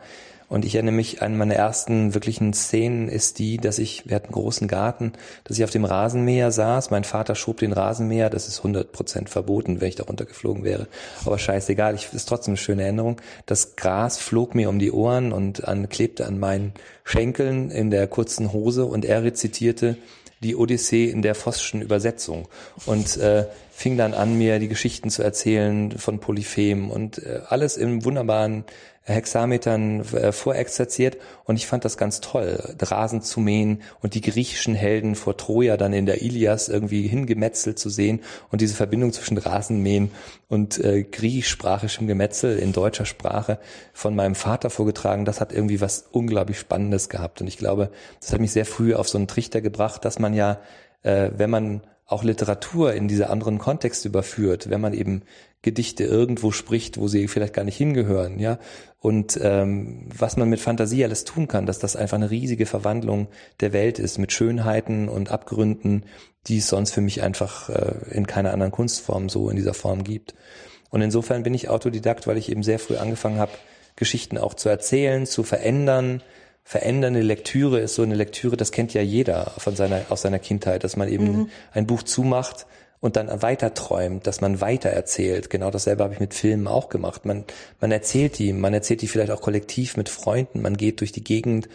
Und 0.50 0.66
ich 0.66 0.76
erinnere 0.76 0.96
mich, 0.96 1.22
an 1.22 1.38
meine 1.38 1.54
ersten 1.54 2.16
wirklichen 2.16 2.54
Szenen 2.54 3.08
ist 3.08 3.38
die, 3.38 3.58
dass 3.58 3.78
ich, 3.78 4.10
wir 4.10 4.16
hatten 4.16 4.28
einen 4.28 4.34
großen 4.34 4.68
Garten, 4.68 5.14
dass 5.44 5.58
ich 5.58 5.64
auf 5.64 5.70
dem 5.70 5.86
Rasenmäher 5.86 6.52
saß. 6.52 6.90
Mein 6.90 7.04
Vater 7.04 7.36
schob 7.36 7.58
den 7.58 7.72
Rasenmäher, 7.72 8.32
das 8.32 8.48
ist 8.48 8.58
100 8.58 8.92
Prozent 8.92 9.30
verboten, 9.30 9.80
wenn 9.80 9.90
ich 9.90 9.96
da 9.96 10.06
runtergeflogen 10.06 10.64
wäre. 10.64 10.88
Aber 11.24 11.38
scheißegal, 11.38 11.94
ich, 11.94 12.12
ist 12.12 12.28
trotzdem 12.28 12.54
eine 12.54 12.58
schöne 12.58 12.84
Erinnerung. 12.84 13.22
Das 13.46 13.76
Gras 13.76 14.18
flog 14.18 14.56
mir 14.56 14.70
um 14.70 14.80
die 14.80 14.92
Ohren 14.92 15.32
und 15.32 15.68
an, 15.68 15.88
klebte 15.88 16.26
an 16.26 16.40
meinen 16.40 16.74
Schenkeln 17.04 17.70
in 17.70 17.92
der 17.92 18.08
kurzen 18.08 18.52
Hose 18.52 18.86
und 18.86 19.06
er 19.06 19.24
rezitierte 19.24 19.98
die 20.42 20.56
Odyssee 20.56 21.10
in 21.10 21.22
der 21.22 21.36
Vossschen 21.36 21.82
Übersetzung 21.82 22.48
und 22.86 23.18
äh, 23.18 23.46
fing 23.72 23.98
dann 23.98 24.14
an, 24.14 24.38
mir 24.38 24.60
die 24.60 24.68
Geschichten 24.68 25.10
zu 25.10 25.22
erzählen 25.22 25.92
von 25.92 26.20
Polyphem 26.20 26.90
und 26.90 27.20
äh, 27.20 27.42
alles 27.48 27.78
im 27.78 28.06
wunderbaren 28.06 28.64
Hexametern 29.04 30.02
äh, 30.14 30.32
vorexerziert. 30.32 31.18
Und 31.46 31.56
ich 31.56 31.68
fand 31.68 31.86
das 31.86 31.98
ganz 31.98 32.22
toll, 32.22 32.76
Rasen 32.80 33.22
zu 33.22 33.40
mähen 33.40 33.82
und 34.02 34.14
die 34.14 34.22
griechischen 34.22 34.76
Helden 34.76 35.16
vor 35.16 35.38
Troja 35.38 35.78
dann 35.78 35.94
in 35.94 36.06
der 36.06 36.22
Ilias 36.22 36.70
irgendwie 36.70 37.08
hingemetzelt 37.08 37.80
zu 37.80 37.90
sehen 37.90 38.22
und 38.52 38.62
diese 38.62 38.76
Verbindung 38.76 39.12
zwischen 39.14 39.38
Rasenmähen 39.38 40.12
und 40.48 40.84
äh, 40.84 41.04
griechischsprachischem 41.04 42.08
Gemetzel 42.08 42.58
in 42.58 42.72
deutscher 42.72 43.06
Sprache 43.06 43.60
von 43.94 44.16
meinem 44.16 44.36
Vater 44.36 44.70
vorgetragen, 44.70 45.26
das 45.26 45.42
hat 45.42 45.54
irgendwie 45.54 45.82
was 45.82 46.06
unglaublich 46.12 46.60
Spannendes 46.60 47.10
gehabt. 47.10 47.42
Und 47.42 47.48
ich 47.48 47.58
glaube, 47.58 47.92
das 48.20 48.32
hat 48.34 48.42
mich 48.42 48.52
sehr 48.52 48.66
früh 48.66 48.94
auf 48.94 49.10
so 49.10 49.18
einen 49.18 49.28
Trichter 49.28 49.62
gebracht, 49.62 50.06
dass 50.06 50.20
man 50.20 50.34
ja, 50.34 50.60
äh, 51.04 51.32
wenn 51.36 51.50
man 51.50 51.82
auch 52.10 52.24
Literatur 52.24 52.94
in 52.94 53.08
diese 53.08 53.30
anderen 53.30 53.60
Kontexte 53.60 54.08
überführt, 54.08 54.70
wenn 54.70 54.82
man 54.82 54.94
eben 54.94 55.22
Gedichte 55.62 56.06
irgendwo 56.06 56.52
spricht, 56.52 56.98
wo 56.98 57.08
sie 57.08 57.28
vielleicht 57.28 57.54
gar 57.54 57.64
nicht 57.64 57.78
hingehören, 57.78 58.40
ja. 58.40 58.58
Und 59.00 59.40
ähm, 59.42 60.10
was 60.18 60.36
man 60.36 60.50
mit 60.50 60.60
Fantasie 60.60 61.04
alles 61.04 61.24
tun 61.24 61.48
kann, 61.48 61.68
dass 61.68 61.78
das 61.78 61.96
einfach 61.96 62.18
eine 62.18 62.32
riesige 62.32 62.66
Verwandlung 62.66 63.28
der 63.60 63.74
Welt 63.74 64.00
ist, 64.00 64.18
mit 64.18 64.34
Schönheiten 64.34 65.08
und 65.08 65.32
Abgründen, 65.32 66.04
die 66.48 66.58
es 66.58 66.68
sonst 66.68 66.94
für 66.94 67.02
mich 67.02 67.22
einfach 67.22 67.70
äh, 67.70 67.94
in 68.10 68.26
keiner 68.26 68.54
anderen 68.54 68.72
Kunstform 68.72 69.30
so 69.30 69.50
in 69.50 69.56
dieser 69.56 69.76
Form 69.76 70.04
gibt. 70.04 70.34
Und 70.90 71.02
insofern 71.02 71.44
bin 71.44 71.54
ich 71.54 71.70
Autodidakt, 71.70 72.26
weil 72.26 72.38
ich 72.38 72.52
eben 72.52 72.64
sehr 72.64 72.80
früh 72.80 72.98
angefangen 72.98 73.38
habe, 73.38 73.52
Geschichten 73.96 74.38
auch 74.38 74.56
zu 74.56 74.68
erzählen, 74.68 75.28
zu 75.28 75.44
verändern, 75.44 76.24
verändernde 76.70 77.22
Lektüre 77.22 77.80
ist 77.80 77.96
so 77.96 78.04
eine 78.04 78.14
Lektüre, 78.14 78.56
das 78.56 78.72
kennt 78.72 78.94
ja 78.94 79.02
jeder 79.02 79.54
von 79.58 79.76
seiner, 79.76 80.02
aus 80.10 80.22
seiner 80.22 80.38
Kindheit, 80.38 80.84
dass 80.84 80.98
man 80.98 81.10
eben 81.10 81.26
mhm. 81.26 81.50
ein 81.72 81.88
Buch 81.88 82.04
zumacht 82.04 82.68
und 83.00 83.16
dann 83.16 83.42
weiter 83.42 83.74
träumt, 83.74 84.28
dass 84.28 84.40
man 84.40 84.62
weiter 84.62 84.92
erzählt. 84.92 85.50
Genau 85.50 85.72
dasselbe 85.72 86.04
habe 86.04 86.14
ich 86.14 86.20
mit 86.20 86.36
Filmen 86.36 86.68
auch 86.68 86.90
gemacht. 86.90 87.26
Man, 87.26 87.46
man 87.82 87.92
erzählt 87.92 88.38
die, 88.38 88.54
man 88.54 88.72
erzählt 88.72 89.02
die 89.02 89.08
vielleicht 89.08 89.32
auch 89.32 89.42
kollektiv 89.42 89.98
mit 89.98 90.10
Freunden, 90.10 90.62
man 90.62 90.78
geht 90.78 91.00
durch 91.00 91.12
die 91.12 91.24
Gegend, 91.24 91.70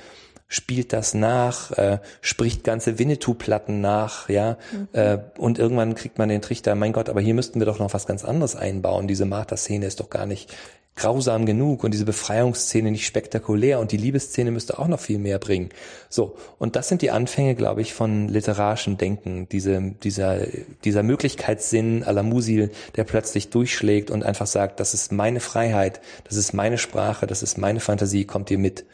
spielt 0.47 0.93
das 0.93 1.13
nach, 1.13 1.73
äh, 1.73 1.99
spricht 2.21 2.63
ganze 2.63 2.97
Winnetou-Platten 2.97 3.81
nach, 3.81 4.29
ja, 4.29 4.59
mhm. 4.71 4.89
äh, 4.93 5.19
und 5.39 5.59
irgendwann 5.59 5.97
kriegt 5.97 6.19
man 6.19 6.29
den 6.29 6.41
Trichter, 6.41 6.77
mein 6.77 6.93
Gott, 6.93 7.09
aber 7.09 7.21
hier 7.21 7.35
müssten 7.35 7.59
wir 7.59 7.67
doch 7.67 7.81
noch 7.81 7.95
was 7.95 8.07
ganz 8.07 8.25
anderes 8.25 8.55
einbauen. 8.55 9.09
Diese 9.09 9.25
Martha-Szene 9.25 9.87
ist 9.87 9.99
doch 9.99 10.09
gar 10.09 10.27
nicht 10.27 10.55
grausam 10.97 11.45
genug 11.45 11.83
und 11.83 11.93
diese 11.93 12.05
Befreiungsszene 12.05 12.91
nicht 12.91 13.07
spektakulär 13.07 13.81
und 13.81 13.91
die 13.91 13.97
Liebesszene 13.97 14.53
müsste 14.53 14.79
auch 14.79 14.87
noch 14.87 15.01
viel 15.01 15.19
mehr 15.19 15.39
bringen. 15.39 15.71
So. 16.09 16.37
Und 16.59 16.77
das 16.77 16.89
sind 16.89 17.03
die 17.03 17.11
Anfänge, 17.11 17.57
glaube 17.57 17.81
ich, 17.81 17.93
von 17.93 18.29
literarischem 18.29 18.97
Denken, 18.97 19.49
diese, 19.49 19.81
dieser, 20.03 20.47
dieser 20.85 21.03
Möglichkeitssinn 21.03 22.05
à 22.05 22.13
la 22.13 22.23
Musil, 22.23 22.71
der 22.95 23.05
plötzlich 23.05 23.51
durchschlägt 23.51 24.11
und 24.11 24.23
einfach 24.23 24.47
sagt, 24.47 24.79
das 24.79 24.95
ist 24.95 25.11
meine 25.11 25.41
Freiheit, 25.41 26.01
das 26.25 26.37
ist 26.37 26.53
meine 26.53 26.79
Sprache, 26.79 27.27
das 27.27 27.43
ist 27.43 27.59
meine 27.59 27.81
Fantasie, 27.81 28.25
kommt 28.25 28.51
ihr 28.53 28.59
mit. 28.59 28.87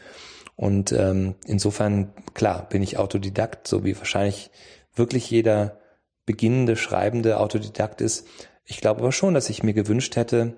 Und 0.55 0.91
ähm, 0.91 1.35
insofern, 1.45 2.13
klar, 2.33 2.67
bin 2.67 2.81
ich 2.81 2.97
Autodidakt, 2.97 3.67
so 3.67 3.83
wie 3.83 3.97
wahrscheinlich 3.97 4.49
wirklich 4.95 5.29
jeder 5.29 5.77
beginnende, 6.25 6.75
schreibende 6.75 7.39
Autodidakt 7.39 8.01
ist. 8.01 8.27
Ich 8.65 8.81
glaube 8.81 9.01
aber 9.01 9.11
schon, 9.11 9.33
dass 9.33 9.49
ich 9.49 9.63
mir 9.63 9.73
gewünscht 9.73 10.15
hätte, 10.15 10.55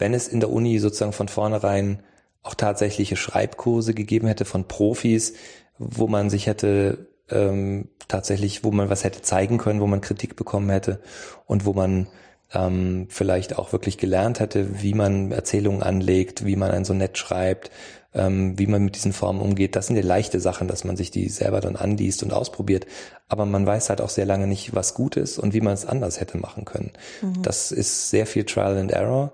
wenn 0.00 0.14
es 0.14 0.28
in 0.28 0.40
der 0.40 0.50
Uni 0.50 0.78
sozusagen 0.78 1.12
von 1.12 1.28
vornherein 1.28 2.02
auch 2.42 2.54
tatsächliche 2.54 3.16
Schreibkurse 3.16 3.94
gegeben 3.94 4.26
hätte 4.26 4.44
von 4.44 4.66
Profis, 4.66 5.34
wo 5.78 6.08
man 6.08 6.30
sich 6.30 6.46
hätte 6.46 7.06
ähm, 7.30 7.88
tatsächlich, 8.08 8.64
wo 8.64 8.70
man 8.70 8.90
was 8.90 9.04
hätte 9.04 9.22
zeigen 9.22 9.58
können, 9.58 9.80
wo 9.80 9.86
man 9.86 10.00
Kritik 10.00 10.36
bekommen 10.36 10.70
hätte 10.70 11.00
und 11.46 11.64
wo 11.64 11.72
man 11.72 12.08
ähm, 12.52 13.06
vielleicht 13.08 13.58
auch 13.58 13.72
wirklich 13.72 13.98
gelernt 13.98 14.40
hätte, 14.40 14.82
wie 14.82 14.94
man 14.94 15.30
Erzählungen 15.30 15.82
anlegt, 15.82 16.44
wie 16.44 16.56
man 16.56 16.70
ein 16.70 16.84
Sonett 16.84 17.16
schreibt, 17.18 17.70
ähm, 18.12 18.58
wie 18.58 18.66
man 18.66 18.84
mit 18.84 18.96
diesen 18.96 19.12
Formen 19.12 19.40
umgeht. 19.40 19.76
Das 19.76 19.86
sind 19.86 19.96
ja 19.96 20.02
leichte 20.02 20.40
Sachen, 20.40 20.66
dass 20.66 20.84
man 20.84 20.96
sich 20.96 21.10
die 21.10 21.28
selber 21.28 21.60
dann 21.60 21.76
anliest 21.76 22.22
und 22.22 22.32
ausprobiert. 22.32 22.86
Aber 23.28 23.46
man 23.46 23.66
weiß 23.66 23.90
halt 23.90 24.00
auch 24.00 24.08
sehr 24.08 24.26
lange 24.26 24.46
nicht, 24.46 24.74
was 24.74 24.94
gut 24.94 25.16
ist 25.16 25.38
und 25.38 25.54
wie 25.54 25.60
man 25.60 25.74
es 25.74 25.86
anders 25.86 26.20
hätte 26.20 26.38
machen 26.38 26.64
können. 26.64 26.90
Mhm. 27.22 27.42
Das 27.42 27.70
ist 27.70 28.10
sehr 28.10 28.26
viel 28.26 28.44
Trial 28.44 28.78
and 28.78 28.90
Error. 28.90 29.32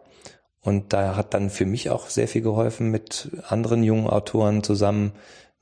Und 0.67 0.93
da 0.93 1.15
hat 1.15 1.33
dann 1.33 1.49
für 1.49 1.65
mich 1.65 1.91
auch 1.91 2.09
sehr 2.09 2.27
viel 2.27 2.43
geholfen, 2.43 2.91
mit 2.91 3.31
anderen 3.47 3.85
jungen 3.85 4.09
Autoren 4.09 4.65
zusammen 4.65 5.13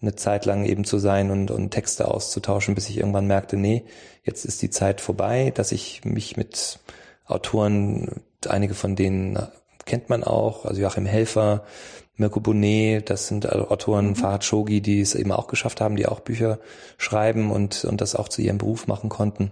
eine 0.00 0.14
Zeit 0.14 0.46
lang 0.46 0.64
eben 0.64 0.84
zu 0.84 0.98
sein 0.98 1.30
und, 1.30 1.50
und 1.50 1.72
Texte 1.72 2.08
auszutauschen, 2.08 2.74
bis 2.74 2.88
ich 2.88 2.96
irgendwann 2.96 3.26
merkte, 3.26 3.58
nee, 3.58 3.84
jetzt 4.22 4.46
ist 4.46 4.62
die 4.62 4.70
Zeit 4.70 5.02
vorbei, 5.02 5.52
dass 5.54 5.72
ich 5.72 6.06
mich 6.06 6.38
mit 6.38 6.78
Autoren, 7.26 8.22
einige 8.48 8.72
von 8.72 8.96
denen 8.96 9.38
kennt 9.84 10.08
man 10.08 10.24
auch, 10.24 10.64
also 10.64 10.80
Joachim 10.80 11.04
Helfer, 11.04 11.64
Mirko 12.16 12.40
Bonet, 12.40 13.10
das 13.10 13.28
sind 13.28 13.46
Autoren, 13.52 14.08
mhm. 14.08 14.16
Fahad 14.16 14.42
Shogi, 14.42 14.80
die 14.80 15.02
es 15.02 15.14
eben 15.14 15.32
auch 15.32 15.48
geschafft 15.48 15.82
haben, 15.82 15.96
die 15.96 16.06
auch 16.06 16.20
Bücher 16.20 16.60
schreiben 16.96 17.50
und, 17.50 17.84
und 17.84 18.00
das 18.00 18.14
auch 18.14 18.30
zu 18.30 18.40
ihrem 18.40 18.56
Beruf 18.56 18.86
machen 18.86 19.10
konnten. 19.10 19.50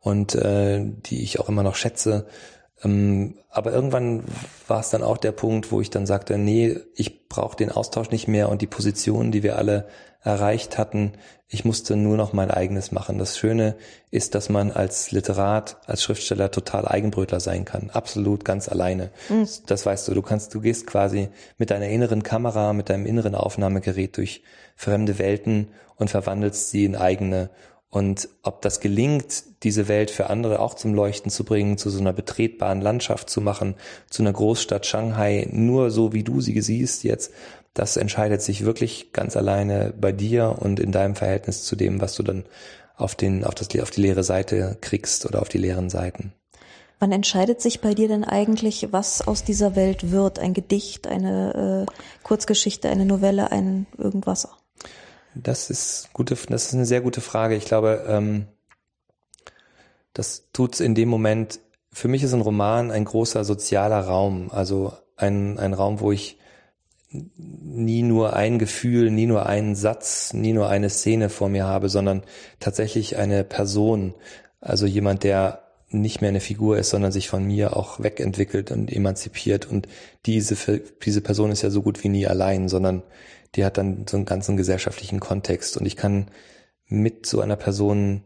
Und 0.00 0.34
äh, 0.34 0.82
die 0.82 1.22
ich 1.22 1.40
auch 1.40 1.50
immer 1.50 1.62
noch 1.62 1.76
schätze, 1.76 2.26
aber 2.84 3.72
irgendwann 3.72 4.24
war 4.68 4.80
es 4.80 4.90
dann 4.90 5.02
auch 5.02 5.16
der 5.16 5.32
Punkt, 5.32 5.72
wo 5.72 5.80
ich 5.80 5.90
dann 5.90 6.06
sagte, 6.06 6.38
nee, 6.38 6.78
ich 6.94 7.28
brauche 7.28 7.56
den 7.56 7.70
Austausch 7.70 8.10
nicht 8.10 8.28
mehr 8.28 8.48
und 8.48 8.62
die 8.62 8.66
Positionen, 8.66 9.32
die 9.32 9.42
wir 9.42 9.56
alle 9.56 9.86
erreicht 10.22 10.78
hatten, 10.78 11.12
ich 11.48 11.64
musste 11.64 11.94
nur 11.94 12.16
noch 12.16 12.32
mein 12.32 12.50
eigenes 12.50 12.90
machen. 12.90 13.18
Das 13.18 13.38
Schöne 13.38 13.76
ist, 14.10 14.34
dass 14.34 14.48
man 14.48 14.72
als 14.72 15.12
Literat, 15.12 15.76
als 15.86 16.02
Schriftsteller 16.02 16.50
total 16.50 16.88
Eigenbrötler 16.88 17.38
sein 17.38 17.64
kann. 17.64 17.90
Absolut 17.90 18.44
ganz 18.44 18.68
alleine. 18.68 19.10
Mhm. 19.28 19.46
Das 19.66 19.86
weißt 19.86 20.08
du, 20.08 20.14
du 20.14 20.22
kannst, 20.22 20.54
du 20.54 20.60
gehst 20.60 20.86
quasi 20.86 21.28
mit 21.58 21.70
deiner 21.70 21.88
inneren 21.88 22.22
Kamera, 22.22 22.72
mit 22.72 22.88
deinem 22.88 23.06
inneren 23.06 23.34
Aufnahmegerät 23.34 24.16
durch 24.16 24.42
fremde 24.74 25.18
Welten 25.18 25.68
und 25.96 26.10
verwandelst 26.10 26.70
sie 26.70 26.84
in 26.86 26.96
eigene 26.96 27.50
und 27.94 28.28
ob 28.42 28.60
das 28.60 28.80
gelingt, 28.80 29.44
diese 29.62 29.86
Welt 29.86 30.10
für 30.10 30.28
andere 30.28 30.58
auch 30.58 30.74
zum 30.74 30.94
Leuchten 30.94 31.30
zu 31.30 31.44
bringen, 31.44 31.78
zu 31.78 31.90
so 31.90 32.00
einer 32.00 32.12
betretbaren 32.12 32.80
Landschaft 32.80 33.30
zu 33.30 33.40
machen, 33.40 33.76
zu 34.10 34.24
einer 34.24 34.32
Großstadt 34.32 34.84
Shanghai, 34.84 35.46
nur 35.52 35.92
so 35.92 36.12
wie 36.12 36.24
du 36.24 36.40
sie 36.40 36.60
siehst 36.60 37.04
jetzt, 37.04 37.32
das 37.72 37.96
entscheidet 37.96 38.42
sich 38.42 38.64
wirklich 38.64 39.12
ganz 39.12 39.36
alleine 39.36 39.94
bei 39.96 40.10
dir 40.10 40.56
und 40.58 40.80
in 40.80 40.90
deinem 40.90 41.14
Verhältnis 41.14 41.62
zu 41.62 41.76
dem, 41.76 42.00
was 42.00 42.16
du 42.16 42.24
dann 42.24 42.42
auf 42.96 43.14
den, 43.14 43.44
auf 43.44 43.54
das, 43.54 43.68
auf 43.80 43.92
die 43.92 44.00
leere 44.00 44.24
Seite 44.24 44.76
kriegst 44.80 45.24
oder 45.24 45.40
auf 45.40 45.48
die 45.48 45.58
leeren 45.58 45.88
Seiten. 45.88 46.32
Wann 46.98 47.12
entscheidet 47.12 47.60
sich 47.60 47.80
bei 47.80 47.94
dir 47.94 48.08
denn 48.08 48.24
eigentlich, 48.24 48.88
was 48.90 49.24
aus 49.24 49.44
dieser 49.44 49.76
Welt 49.76 50.10
wird? 50.10 50.40
Ein 50.40 50.52
Gedicht, 50.52 51.06
eine 51.06 51.86
äh, 51.86 51.92
Kurzgeschichte, 52.24 52.88
eine 52.88 53.04
Novelle, 53.04 53.52
ein 53.52 53.86
irgendwas? 53.98 54.48
Das 55.34 55.70
ist 55.70 56.10
gute, 56.12 56.36
das 56.48 56.66
ist 56.66 56.74
eine 56.74 56.86
sehr 56.86 57.00
gute 57.00 57.20
Frage. 57.20 57.56
Ich 57.56 57.64
glaube, 57.64 58.04
ähm, 58.08 58.46
das 60.12 60.44
tut's 60.52 60.80
in 60.80 60.94
dem 60.94 61.08
Moment. 61.08 61.60
Für 61.92 62.08
mich 62.08 62.22
ist 62.22 62.32
ein 62.32 62.40
Roman 62.40 62.90
ein 62.90 63.04
großer 63.04 63.44
sozialer 63.44 64.00
Raum, 64.00 64.50
also 64.50 64.92
ein, 65.16 65.58
ein 65.58 65.74
Raum, 65.74 66.00
wo 66.00 66.12
ich 66.12 66.38
nie 67.10 68.02
nur 68.02 68.34
ein 68.34 68.58
Gefühl, 68.58 69.10
nie 69.10 69.26
nur 69.26 69.46
einen 69.46 69.76
Satz, 69.76 70.32
nie 70.32 70.52
nur 70.52 70.68
eine 70.68 70.90
Szene 70.90 71.28
vor 71.28 71.48
mir 71.48 71.64
habe, 71.64 71.88
sondern 71.88 72.22
tatsächlich 72.58 73.16
eine 73.16 73.44
Person, 73.44 74.14
also 74.60 74.86
jemand, 74.86 75.22
der 75.22 75.62
nicht 75.90 76.20
mehr 76.20 76.30
eine 76.30 76.40
Figur 76.40 76.76
ist, 76.76 76.90
sondern 76.90 77.12
sich 77.12 77.28
von 77.28 77.44
mir 77.44 77.76
auch 77.76 78.02
wegentwickelt 78.02 78.72
und 78.72 78.92
emanzipiert. 78.92 79.66
Und 79.70 79.86
diese, 80.26 80.80
diese 81.04 81.20
Person 81.20 81.52
ist 81.52 81.62
ja 81.62 81.70
so 81.70 81.82
gut 81.82 82.02
wie 82.02 82.08
nie 82.08 82.26
allein, 82.26 82.68
sondern 82.68 83.04
die 83.54 83.64
hat 83.64 83.78
dann 83.78 84.06
so 84.08 84.16
einen 84.16 84.26
ganzen 84.26 84.56
gesellschaftlichen 84.56 85.20
Kontext 85.20 85.76
und 85.76 85.86
ich 85.86 85.96
kann 85.96 86.28
mit 86.86 87.26
so 87.26 87.40
einer 87.40 87.56
Person 87.56 88.24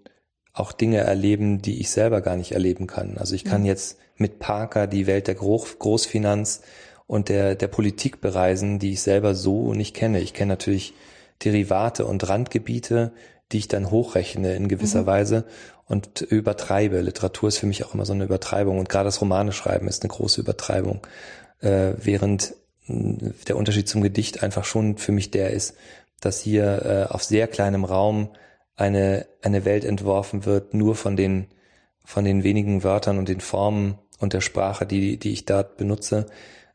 auch 0.52 0.72
Dinge 0.72 0.98
erleben, 0.98 1.62
die 1.62 1.80
ich 1.80 1.90
selber 1.90 2.20
gar 2.20 2.36
nicht 2.36 2.52
erleben 2.52 2.86
kann. 2.86 3.16
Also 3.18 3.34
ich 3.34 3.44
kann 3.44 3.62
mhm. 3.62 3.66
jetzt 3.66 3.98
mit 4.16 4.38
Parker 4.38 4.86
die 4.86 5.06
Welt 5.06 5.28
der 5.28 5.36
Großfinanz 5.36 6.62
und 7.06 7.28
der, 7.28 7.54
der 7.54 7.68
Politik 7.68 8.20
bereisen, 8.20 8.78
die 8.78 8.92
ich 8.92 9.02
selber 9.02 9.34
so 9.34 9.72
nicht 9.72 9.94
kenne. 9.94 10.20
Ich 10.20 10.34
kenne 10.34 10.50
natürlich 10.50 10.94
Derivate 11.44 12.04
und 12.04 12.28
Randgebiete, 12.28 13.12
die 13.52 13.58
ich 13.58 13.68
dann 13.68 13.90
hochrechne 13.90 14.54
in 14.54 14.68
gewisser 14.68 15.02
mhm. 15.02 15.06
Weise 15.06 15.44
und 15.86 16.20
übertreibe. 16.20 17.00
Literatur 17.00 17.48
ist 17.48 17.58
für 17.58 17.66
mich 17.66 17.84
auch 17.84 17.94
immer 17.94 18.04
so 18.04 18.12
eine 18.12 18.24
Übertreibung 18.24 18.78
und 18.78 18.88
gerade 18.88 19.06
das 19.06 19.20
Romane 19.20 19.52
schreiben 19.52 19.88
ist 19.88 20.02
eine 20.02 20.10
große 20.10 20.40
Übertreibung. 20.40 21.06
Äh, 21.60 21.92
während 21.96 22.54
der 22.88 23.56
Unterschied 23.56 23.88
zum 23.88 24.02
Gedicht 24.02 24.42
einfach 24.42 24.64
schon 24.64 24.96
für 24.96 25.12
mich 25.12 25.30
der 25.30 25.50
ist, 25.50 25.74
dass 26.20 26.40
hier 26.40 27.08
äh, 27.08 27.12
auf 27.12 27.22
sehr 27.22 27.46
kleinem 27.46 27.84
Raum 27.84 28.30
eine, 28.76 29.26
eine 29.42 29.64
Welt 29.64 29.84
entworfen 29.84 30.44
wird, 30.46 30.74
nur 30.74 30.94
von 30.94 31.16
den, 31.16 31.48
von 32.04 32.24
den 32.24 32.44
wenigen 32.44 32.82
Wörtern 32.84 33.18
und 33.18 33.28
den 33.28 33.40
Formen 33.40 33.98
und 34.18 34.32
der 34.32 34.40
Sprache, 34.40 34.86
die, 34.86 35.18
die 35.18 35.32
ich 35.32 35.44
dort 35.44 35.76
benutze. 35.76 36.26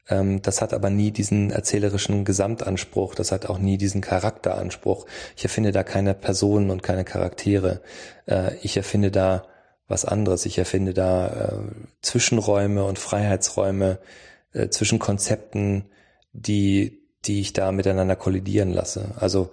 Ähm, 0.09 0.41
das 0.41 0.61
hat 0.61 0.73
aber 0.73 0.89
nie 0.89 1.11
diesen 1.11 1.51
erzählerischen 1.51 2.25
Gesamtanspruch, 2.25 3.15
das 3.15 3.31
hat 3.31 3.47
auch 3.47 3.57
nie 3.57 3.77
diesen 3.77 4.01
Charakteranspruch. 4.01 5.05
Ich 5.35 5.43
erfinde 5.43 5.71
da 5.71 5.83
keine 5.83 6.13
Personen 6.13 6.69
und 6.69 6.83
keine 6.83 7.05
Charaktere. 7.05 7.81
Äh, 8.27 8.55
ich 8.61 8.77
erfinde 8.77 9.11
da 9.11 9.45
was 9.87 10.05
anderes. 10.05 10.45
Ich 10.45 10.57
erfinde 10.57 10.93
da 10.93 11.27
äh, 11.27 11.57
Zwischenräume 12.01 12.83
und 12.83 12.99
Freiheitsräume 12.99 13.99
äh, 14.53 14.69
zwischen 14.69 14.99
Konzepten, 14.99 15.85
die, 16.33 16.99
die 17.25 17.39
ich 17.39 17.53
da 17.53 17.71
miteinander 17.71 18.15
kollidieren 18.15 18.71
lasse. 18.71 19.11
Also 19.17 19.51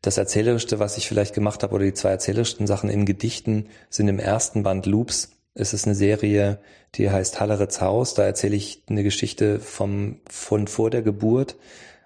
das 0.00 0.18
Erzählerischste, 0.18 0.78
was 0.78 0.96
ich 0.96 1.08
vielleicht 1.08 1.34
gemacht 1.34 1.62
habe, 1.62 1.74
oder 1.74 1.84
die 1.84 1.94
zwei 1.94 2.10
erzählerischsten 2.10 2.66
Sachen 2.66 2.90
in 2.90 3.06
Gedichten 3.06 3.66
sind 3.90 4.08
im 4.08 4.18
ersten 4.18 4.62
Band 4.62 4.86
Loops. 4.86 5.32
Es 5.54 5.72
ist 5.72 5.86
eine 5.86 5.94
Serie, 5.94 6.58
die 6.94 7.10
heißt 7.10 7.40
Hallerets 7.40 7.80
Haus. 7.80 8.14
Da 8.14 8.24
erzähle 8.24 8.56
ich 8.56 8.82
eine 8.88 9.02
Geschichte 9.02 9.60
vom, 9.60 10.20
von 10.28 10.66
vor 10.66 10.90
der 10.90 11.02
Geburt. 11.02 11.56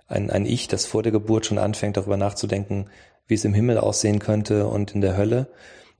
Ein, 0.07 0.31
ein 0.31 0.47
Ich, 0.47 0.69
das 0.69 0.87
vor 0.87 1.03
der 1.03 1.13
Geburt 1.13 1.47
schon 1.47 1.59
anfängt, 1.59 1.97
darüber 1.97 2.17
nachzudenken, 2.17 2.89
wie 3.27 3.35
es 3.35 3.45
im 3.45 3.55
Himmel 3.55 3.79
aussehen 3.79 4.21
könnte 4.21 4.67
und 4.67 4.95
in 4.95 5.01
der 5.01 5.17
Hölle. 5.17 5.49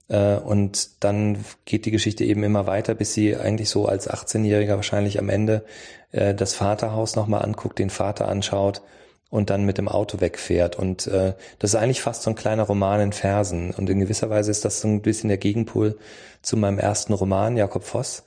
Äh, 0.09 0.35
und 0.35 1.03
dann 1.03 1.45
geht 1.65 1.85
die 1.85 1.91
Geschichte 1.91 2.25
eben 2.25 2.43
immer 2.43 2.67
weiter, 2.67 2.95
bis 2.95 3.13
sie 3.13 3.37
eigentlich 3.37 3.69
so 3.69 3.85
als 3.85 4.09
18-Jähriger 4.09 4.75
wahrscheinlich 4.75 5.19
am 5.19 5.29
Ende 5.29 5.63
äh, 6.11 6.33
das 6.33 6.53
Vaterhaus 6.53 7.15
nochmal 7.15 7.43
anguckt, 7.43 7.79
den 7.79 7.89
Vater 7.89 8.27
anschaut 8.27 8.81
und 9.29 9.49
dann 9.49 9.63
mit 9.65 9.77
dem 9.77 9.87
Auto 9.87 10.19
wegfährt. 10.21 10.75
Und 10.75 11.07
äh, 11.07 11.33
das 11.59 11.71
ist 11.71 11.75
eigentlich 11.75 12.01
fast 12.01 12.23
so 12.23 12.31
ein 12.31 12.35
kleiner 12.35 12.63
Roman 12.63 12.99
in 12.99 13.13
Versen. 13.13 13.71
Und 13.71 13.89
in 13.89 13.99
gewisser 13.99 14.29
Weise 14.29 14.51
ist 14.51 14.65
das 14.65 14.81
so 14.81 14.87
ein 14.87 15.01
bisschen 15.01 15.29
der 15.29 15.37
Gegenpol 15.37 15.97
zu 16.41 16.57
meinem 16.57 16.79
ersten 16.79 17.13
Roman, 17.13 17.55
Jakob 17.55 17.83
Voss. 17.83 18.23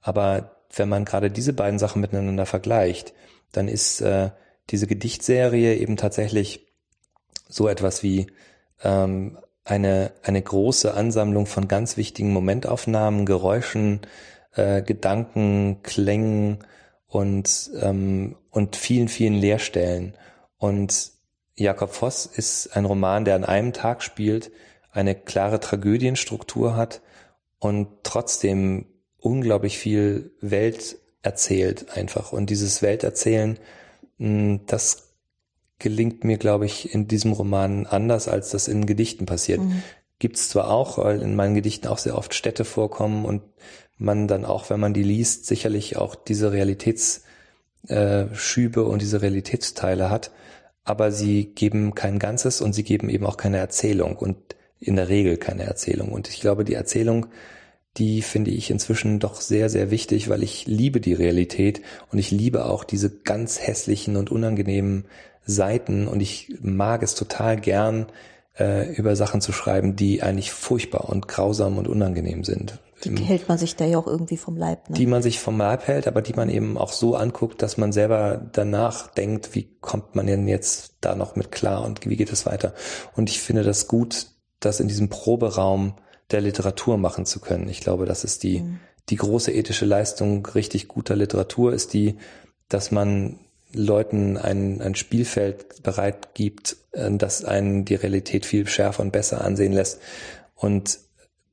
Aber 0.00 0.56
wenn 0.74 0.88
man 0.88 1.04
gerade 1.04 1.30
diese 1.30 1.52
beiden 1.52 1.78
Sachen 1.78 2.00
miteinander 2.00 2.46
vergleicht, 2.46 3.12
dann 3.52 3.68
ist 3.68 4.00
äh, 4.00 4.30
diese 4.70 4.86
Gedichtserie 4.86 5.76
eben 5.76 5.96
tatsächlich 5.96 6.66
so 7.48 7.68
etwas 7.68 8.02
wie 8.02 8.26
ähm, 8.82 9.38
eine, 9.66 10.12
eine 10.22 10.40
große 10.40 10.94
Ansammlung 10.94 11.44
von 11.46 11.66
ganz 11.68 11.96
wichtigen 11.96 12.32
Momentaufnahmen, 12.32 13.26
Geräuschen, 13.26 14.00
äh, 14.54 14.80
Gedanken, 14.80 15.82
Klängen 15.82 16.64
und, 17.08 17.70
ähm, 17.82 18.36
und 18.50 18.76
vielen, 18.76 19.08
vielen 19.08 19.34
Leerstellen. 19.34 20.14
Und 20.56 21.10
Jakob 21.56 21.92
Voss 21.92 22.26
ist 22.26 22.76
ein 22.76 22.84
Roman, 22.84 23.24
der 23.24 23.34
an 23.34 23.44
einem 23.44 23.72
Tag 23.72 24.02
spielt, 24.02 24.52
eine 24.92 25.14
klare 25.14 25.58
Tragödienstruktur 25.58 26.76
hat 26.76 27.02
und 27.58 27.88
trotzdem 28.04 28.86
unglaublich 29.18 29.78
viel 29.78 30.30
Welt 30.40 30.96
erzählt 31.22 31.96
einfach. 31.96 32.32
Und 32.32 32.50
dieses 32.50 32.82
Welterzählen, 32.82 33.58
hm, 34.18 34.60
das 34.66 35.05
gelingt 35.78 36.24
mir, 36.24 36.38
glaube 36.38 36.66
ich, 36.66 36.92
in 36.94 37.06
diesem 37.06 37.32
Roman 37.32 37.86
anders, 37.86 38.28
als 38.28 38.50
das 38.50 38.68
in 38.68 38.86
Gedichten 38.86 39.26
passiert. 39.26 39.60
Mhm. 39.60 39.82
Gibt 40.18 40.36
es 40.36 40.48
zwar 40.48 40.70
auch, 40.70 40.96
weil 40.98 41.20
in 41.20 41.36
meinen 41.36 41.54
Gedichten 41.54 41.88
auch 41.88 41.98
sehr 41.98 42.16
oft 42.16 42.32
Städte 42.34 42.64
vorkommen 42.64 43.26
und 43.26 43.42
man 43.98 44.28
dann 44.28 44.44
auch, 44.44 44.70
wenn 44.70 44.80
man 44.80 44.94
die 44.94 45.02
liest, 45.02 45.46
sicherlich 45.46 45.96
auch 45.96 46.14
diese 46.14 46.52
Realitätsschübe 46.52 48.80
äh, 48.80 48.84
und 48.84 49.02
diese 49.02 49.22
Realitätsteile 49.22 50.10
hat, 50.10 50.30
aber 50.84 51.12
sie 51.12 51.46
geben 51.46 51.94
kein 51.94 52.18
Ganzes 52.18 52.60
und 52.60 52.72
sie 52.72 52.84
geben 52.84 53.10
eben 53.10 53.26
auch 53.26 53.36
keine 53.36 53.58
Erzählung 53.58 54.16
und 54.16 54.36
in 54.78 54.96
der 54.96 55.08
Regel 55.08 55.36
keine 55.36 55.64
Erzählung. 55.64 56.12
Und 56.12 56.28
ich 56.28 56.40
glaube, 56.40 56.64
die 56.64 56.74
Erzählung, 56.74 57.26
die 57.96 58.22
finde 58.22 58.50
ich 58.50 58.70
inzwischen 58.70 59.18
doch 59.18 59.40
sehr, 59.40 59.70
sehr 59.70 59.90
wichtig, 59.90 60.28
weil 60.28 60.42
ich 60.42 60.66
liebe 60.66 61.00
die 61.00 61.14
Realität 61.14 61.80
und 62.12 62.18
ich 62.18 62.30
liebe 62.30 62.66
auch 62.66 62.84
diese 62.84 63.10
ganz 63.10 63.60
hässlichen 63.60 64.16
und 64.16 64.30
unangenehmen 64.30 65.06
Seiten 65.46 66.06
und 66.06 66.20
ich 66.20 66.54
mag 66.60 67.02
es 67.02 67.14
total 67.14 67.56
gern, 67.56 68.06
äh, 68.58 68.92
über 68.94 69.16
Sachen 69.16 69.40
zu 69.40 69.52
schreiben, 69.52 69.96
die 69.96 70.22
eigentlich 70.22 70.52
furchtbar 70.52 71.08
und 71.08 71.28
grausam 71.28 71.78
und 71.78 71.88
unangenehm 71.88 72.44
sind. 72.44 72.78
Die 73.04 73.22
hält 73.22 73.48
man 73.48 73.58
sich 73.58 73.76
da 73.76 73.84
ja 73.84 73.98
auch 73.98 74.06
irgendwie 74.06 74.38
vom 74.38 74.56
Leib. 74.56 74.88
Ne? 74.88 74.96
Die 74.96 75.06
man 75.06 75.22
sich 75.22 75.38
vom 75.38 75.58
Leib 75.58 75.86
hält, 75.86 76.08
aber 76.08 76.22
die 76.22 76.32
man 76.32 76.48
eben 76.48 76.78
auch 76.78 76.92
so 76.92 77.14
anguckt, 77.14 77.62
dass 77.62 77.76
man 77.76 77.92
selber 77.92 78.40
danach 78.52 79.08
denkt, 79.08 79.54
wie 79.54 79.76
kommt 79.80 80.14
man 80.16 80.26
denn 80.26 80.48
jetzt 80.48 80.94
da 81.02 81.14
noch 81.14 81.36
mit 81.36 81.52
klar 81.52 81.84
und 81.84 82.06
wie 82.06 82.16
geht 82.16 82.32
es 82.32 82.46
weiter. 82.46 82.72
Und 83.14 83.28
ich 83.28 83.40
finde 83.40 83.62
das 83.62 83.86
gut, 83.86 84.28
das 84.60 84.80
in 84.80 84.88
diesem 84.88 85.10
Proberaum 85.10 85.96
der 86.30 86.40
Literatur 86.40 86.96
machen 86.96 87.26
zu 87.26 87.38
können. 87.38 87.68
Ich 87.68 87.80
glaube, 87.80 88.06
das 88.06 88.24
ist 88.24 88.42
die, 88.42 88.60
mhm. 88.60 88.80
die 89.10 89.16
große 89.16 89.52
ethische 89.52 89.84
Leistung 89.84 90.44
richtig 90.46 90.88
guter 90.88 91.16
Literatur, 91.16 91.74
ist 91.74 91.92
die, 91.92 92.16
dass 92.68 92.90
man 92.90 93.38
Leuten 93.76 94.36
ein, 94.36 94.80
ein 94.80 94.94
Spielfeld 94.94 95.82
bereit 95.82 96.34
gibt, 96.34 96.76
äh, 96.92 97.10
das 97.12 97.44
einen 97.44 97.84
die 97.84 97.94
Realität 97.94 98.46
viel 98.46 98.66
schärfer 98.66 99.02
und 99.02 99.12
besser 99.12 99.44
ansehen 99.44 99.72
lässt 99.72 100.00
und 100.54 100.98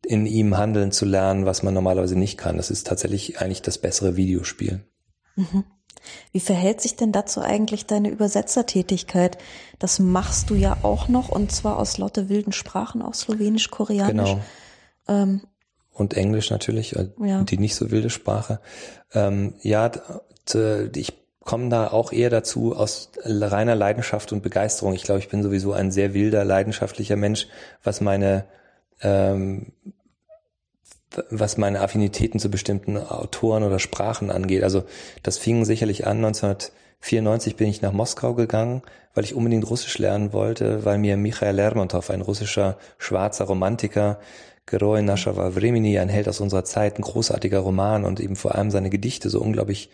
in 0.05 0.25
ihm 0.25 0.57
handeln 0.57 0.91
zu 0.91 1.05
lernen, 1.05 1.45
was 1.45 1.63
man 1.63 1.73
normalerweise 1.73 2.17
nicht 2.17 2.37
kann. 2.37 2.57
Das 2.57 2.69
ist 2.69 2.87
tatsächlich 2.87 3.39
eigentlich 3.39 3.61
das 3.61 3.77
bessere 3.77 4.15
Videospiel. 4.15 4.81
Mhm. 5.35 5.63
Wie 6.33 6.41
verhält 6.41 6.81
sich 6.81 6.97
denn 6.97 7.13
dazu 7.13 7.39
eigentlich 7.39 7.85
deine 7.85 8.09
Übersetzertätigkeit? 8.09 9.37
Das 9.79 9.99
machst 9.99 10.49
du 10.49 10.55
ja 10.55 10.77
auch 10.83 11.07
noch 11.07 11.29
und 11.29 11.51
zwar 11.51 11.77
aus 11.77 11.97
lauter 11.97 12.27
wilden 12.27 12.51
Sprachen, 12.51 13.01
auch 13.01 13.13
Slowenisch, 13.13 13.71
Koreanisch. 13.71 14.31
Genau. 14.31 14.41
Ähm, 15.07 15.41
und 15.93 16.15
Englisch 16.15 16.49
natürlich, 16.49 16.95
äh, 16.95 17.09
ja. 17.23 17.43
die 17.43 17.57
nicht 17.57 17.75
so 17.75 17.91
wilde 17.91 18.09
Sprache. 18.09 18.59
Ähm, 19.13 19.53
ja, 19.61 19.91
ich 20.95 21.13
komme 21.43 21.69
da 21.69 21.87
auch 21.89 22.11
eher 22.11 22.29
dazu 22.29 22.75
aus 22.75 23.09
reiner 23.23 23.75
Leidenschaft 23.75 24.31
und 24.31 24.41
Begeisterung. 24.43 24.93
Ich 24.93 25.03
glaube, 25.03 25.19
ich 25.19 25.29
bin 25.29 25.43
sowieso 25.43 25.73
ein 25.73 25.91
sehr 25.91 26.13
wilder, 26.13 26.45
leidenschaftlicher 26.45 27.15
Mensch, 27.15 27.47
was 27.83 28.01
meine 28.01 28.45
ähm, 29.01 29.73
was 31.29 31.57
meine 31.57 31.81
Affinitäten 31.81 32.39
zu 32.39 32.49
bestimmten 32.49 32.97
Autoren 32.97 33.63
oder 33.63 33.79
Sprachen 33.79 34.31
angeht. 34.31 34.63
Also 34.63 34.83
das 35.21 35.37
fing 35.37 35.65
sicherlich 35.65 36.07
an 36.07 36.17
1994 36.17 37.55
bin 37.55 37.69
ich 37.69 37.81
nach 37.81 37.91
Moskau 37.91 38.33
gegangen, 38.33 38.81
weil 39.13 39.23
ich 39.23 39.35
unbedingt 39.35 39.69
Russisch 39.69 39.97
lernen 39.99 40.33
wollte, 40.33 40.85
weil 40.85 40.97
mir 40.97 41.17
Michael 41.17 41.55
Lermontov, 41.55 42.09
ein 42.09 42.21
russischer 42.21 42.77
schwarzer 42.97 43.45
Romantiker, 43.45 44.19
Geroi 44.65 45.01
Nashava 45.01 45.55
Vremini, 45.55 45.99
ein 45.99 46.09
Held 46.09 46.29
aus 46.29 46.39
unserer 46.39 46.63
Zeit, 46.63 46.97
ein 46.97 47.03
großartiger 47.03 47.59
Roman 47.59 48.05
und 48.05 48.19
eben 48.19 48.35
vor 48.35 48.55
allem 48.55 48.71
seine 48.71 48.89
Gedichte 48.89 49.29
so 49.29 49.41
unglaublich 49.41 49.89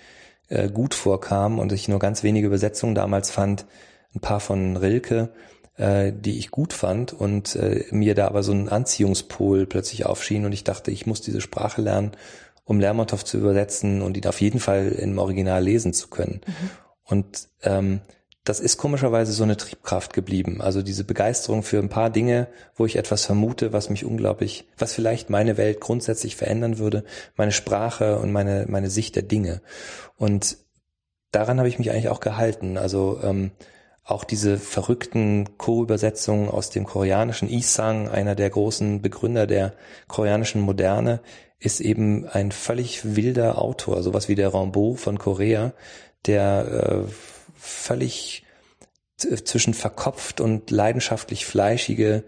äh, 0.50 0.70
gut 0.70 0.94
vorkam 0.94 1.60
und 1.60 1.72
ich 1.72 1.88
nur 1.88 2.00
ganz 2.00 2.24
wenige 2.24 2.48
Übersetzungen 2.48 2.96
damals 2.96 3.32
fand, 3.32 3.66
ein 4.14 4.20
paar 4.20 4.40
von 4.40 4.78
Rilke, 4.78 5.30
äh, 5.78 6.12
die 6.14 6.38
ich 6.38 6.52
gut 6.52 6.74
fand 6.74 7.14
und 7.14 7.56
äh, 7.56 7.86
mir 7.92 8.16
da 8.16 8.28
aber 8.28 8.44
so 8.44 8.52
ein 8.52 8.70
Anziehungspol 8.70 9.66
plötzlich 9.66 10.06
aufschien 10.06 10.46
und 10.46 10.52
ich 10.52 10.64
dachte, 10.64 10.92
ich 10.92 11.06
muss 11.06 11.22
diese 11.22 11.42
Sprache 11.42 11.82
lernen, 11.82 12.12
um 12.66 12.80
Lermontov 12.80 13.24
zu 13.24 13.38
übersetzen 13.38 14.02
und 14.02 14.18
ihn 14.18 14.28
auf 14.28 14.42
jeden 14.42 14.60
Fall 14.60 14.90
im 14.90 15.18
Original 15.18 15.64
lesen 15.64 15.94
zu 15.94 16.08
können. 16.10 16.42
Mhm. 16.46 16.70
Und 17.04 17.50
ähm, 17.64 18.02
das 18.50 18.60
ist 18.60 18.78
komischerweise 18.78 19.32
so 19.32 19.44
eine 19.44 19.58
Triebkraft 19.58 20.12
geblieben. 20.12 20.60
Also 20.60 20.82
diese 20.82 21.04
Begeisterung 21.04 21.62
für 21.62 21.78
ein 21.78 21.88
paar 21.88 22.10
Dinge, 22.10 22.48
wo 22.76 22.88
ich 22.88 22.96
etwas 22.96 23.24
vermute, 23.24 23.74
was 23.74 23.92
mich 23.92 24.06
unglaublich, 24.06 24.68
was 24.76 24.92
vielleicht 24.92 25.30
meine 25.30 25.56
Welt 25.58 25.80
grundsätzlich 25.80 26.36
verändern 26.36 26.80
würde, 26.80 27.04
meine 27.38 27.52
Sprache 27.52 28.18
und 28.18 28.32
meine, 28.32 28.66
meine 28.68 28.90
Sicht 28.90 29.16
der 29.16 29.22
Dinge. 29.22 29.62
Und 30.18 30.58
daran 31.30 31.60
habe 31.60 31.70
ich 31.70 31.78
mich 31.78 31.92
eigentlich 31.92 32.10
auch 32.10 32.22
gehalten. 32.22 32.80
Also 32.80 33.20
ähm, 33.22 33.52
auch 34.04 34.24
diese 34.24 34.58
verrückten 34.58 35.56
Co-Übersetzungen 35.60 36.50
aus 36.50 36.72
dem 36.72 36.86
koreanischen 36.86 37.50
Isang, 37.50 38.10
einer 38.10 38.34
der 38.34 38.50
großen 38.50 39.04
Begründer 39.04 39.46
der 39.46 39.74
koreanischen 40.08 40.62
Moderne, 40.62 41.22
ist 41.60 41.82
eben 41.82 42.28
ein 42.28 42.52
völlig 42.52 43.16
wilder 43.16 43.62
Autor, 43.62 44.02
sowas 44.02 44.28
wie 44.28 44.34
der 44.34 44.56
Rambo 44.56 44.96
von 44.96 45.20
Korea, 45.20 45.74
der 46.26 47.06
äh, 47.06 47.12
völlig 47.60 48.44
zwischen 49.18 49.74
verkopft 49.74 50.40
und 50.40 50.72
leidenschaftlich 50.72 51.46
fleischige 51.46 52.24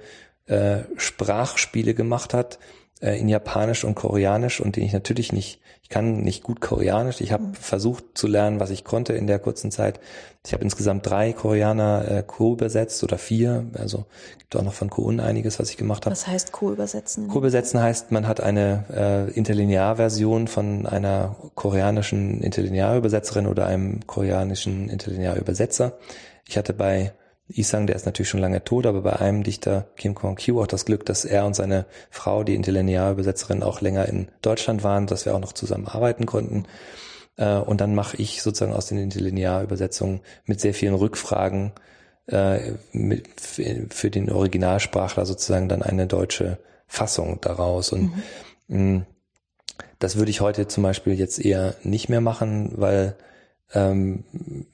äh, 0.48 0.80
Sprachspiele 0.98 1.94
gemacht 1.94 2.34
hat 2.34 2.60
äh, 3.02 3.20
in 3.20 3.28
Japanisch 3.28 3.84
und 3.84 3.96
Koreanisch 3.96 4.62
und 4.62 4.76
den 4.76 4.84
ich 4.84 4.94
natürlich 4.94 5.34
nicht, 5.34 5.60
ich 5.82 5.90
kann 5.90 6.22
nicht 6.22 6.44
gut 6.44 6.62
Koreanisch. 6.62 7.20
Ich 7.22 7.32
habe 7.32 7.44
mhm. 7.44 7.54
versucht 7.54 8.04
zu 8.14 8.28
lernen, 8.28 8.60
was 8.60 8.70
ich 8.70 8.84
konnte 8.84 9.14
in 9.14 9.28
der 9.28 9.40
kurzen 9.40 9.72
Zeit. 9.72 10.00
Ich 10.46 10.54
habe 10.54 10.64
insgesamt 10.64 11.06
drei 11.08 11.34
Koreaner 11.34 12.06
äh, 12.10 12.24
co-übersetzt 12.26 13.04
oder 13.04 13.18
vier. 13.18 13.66
Also 13.74 14.06
gibt 14.38 14.56
auch 14.56 14.64
noch 14.64 14.74
von 14.74 14.90
Koon 14.90 15.20
einiges, 15.20 15.60
was 15.60 15.70
ich 15.70 15.78
gemacht 15.78 16.06
habe. 16.06 16.14
Was 16.14 16.28
heißt 16.28 16.52
co-übersetzen? 16.52 17.28
Co-übersetzen 17.28 17.82
heißt, 17.82 18.12
man 18.12 18.28
hat 18.28 18.42
eine 18.42 18.86
äh, 18.94 19.32
Interlinearversion 19.32 20.48
von 20.48 20.86
einer 20.86 21.36
koreanischen 21.56 22.42
Interlinearübersetzerin 22.42 23.48
oder 23.48 23.66
einem 23.66 24.06
koreanischen 24.08 24.90
Interlinearübersetzer. 24.90 25.94
Ich 26.48 26.58
hatte 26.58 26.74
bei 26.74 27.14
Isang, 27.54 27.88
der 27.88 27.96
ist 27.96 28.06
natürlich 28.06 28.30
schon 28.30 28.40
lange 28.40 28.64
tot, 28.64 28.86
aber 28.86 29.02
bei 29.02 29.20
einem 29.20 29.44
Dichter, 29.44 29.88
Kim 29.96 30.16
Kwon-Kyu, 30.16 30.62
auch 30.62 30.68
das 30.68 30.86
Glück, 30.86 31.06
dass 31.06 31.26
er 31.26 31.46
und 31.46 31.56
seine 31.56 31.86
Frau, 32.10 32.44
die 32.44 32.56
Interlinearübersetzerin, 32.56 33.64
auch 33.64 33.82
länger 33.82 34.08
in 34.08 34.28
Deutschland 34.42 34.84
waren, 34.84 35.08
dass 35.08 35.26
wir 35.26 35.36
auch 35.36 35.40
noch 35.40 35.54
zusammen 35.54 35.88
arbeiten 35.88 36.26
konnten. 36.26 36.66
Äh, 37.38 37.56
und 37.56 37.82
dann 37.82 37.96
mache 37.96 38.18
ich 38.18 38.42
sozusagen 38.42 38.74
aus 38.74 38.88
den 38.88 38.98
Interlinearübersetzungen 38.98 40.22
mit 40.46 40.62
sehr 40.62 40.74
vielen 40.74 40.96
Rückfragen 40.96 41.74
äh, 42.28 42.74
für 43.90 44.10
den 44.10 44.32
Originalsprachler 44.32 45.26
sozusagen 45.26 45.70
dann 45.70 45.82
eine 45.82 46.08
deutsche 46.08 46.60
Fassung 46.88 47.40
daraus. 47.42 47.92
Und 47.92 48.12
mhm. 48.68 48.98
Mm, 48.98 49.06
das 50.00 50.16
würde 50.16 50.32
ich 50.32 50.42
heute 50.42 50.68
zum 50.68 50.84
Beispiel 50.84 51.14
jetzt 51.14 51.44
eher 51.44 51.76
nicht 51.84 52.10
mehr 52.10 52.22
machen, 52.22 52.74
weil 52.76 53.16
ähm, 53.74 54.24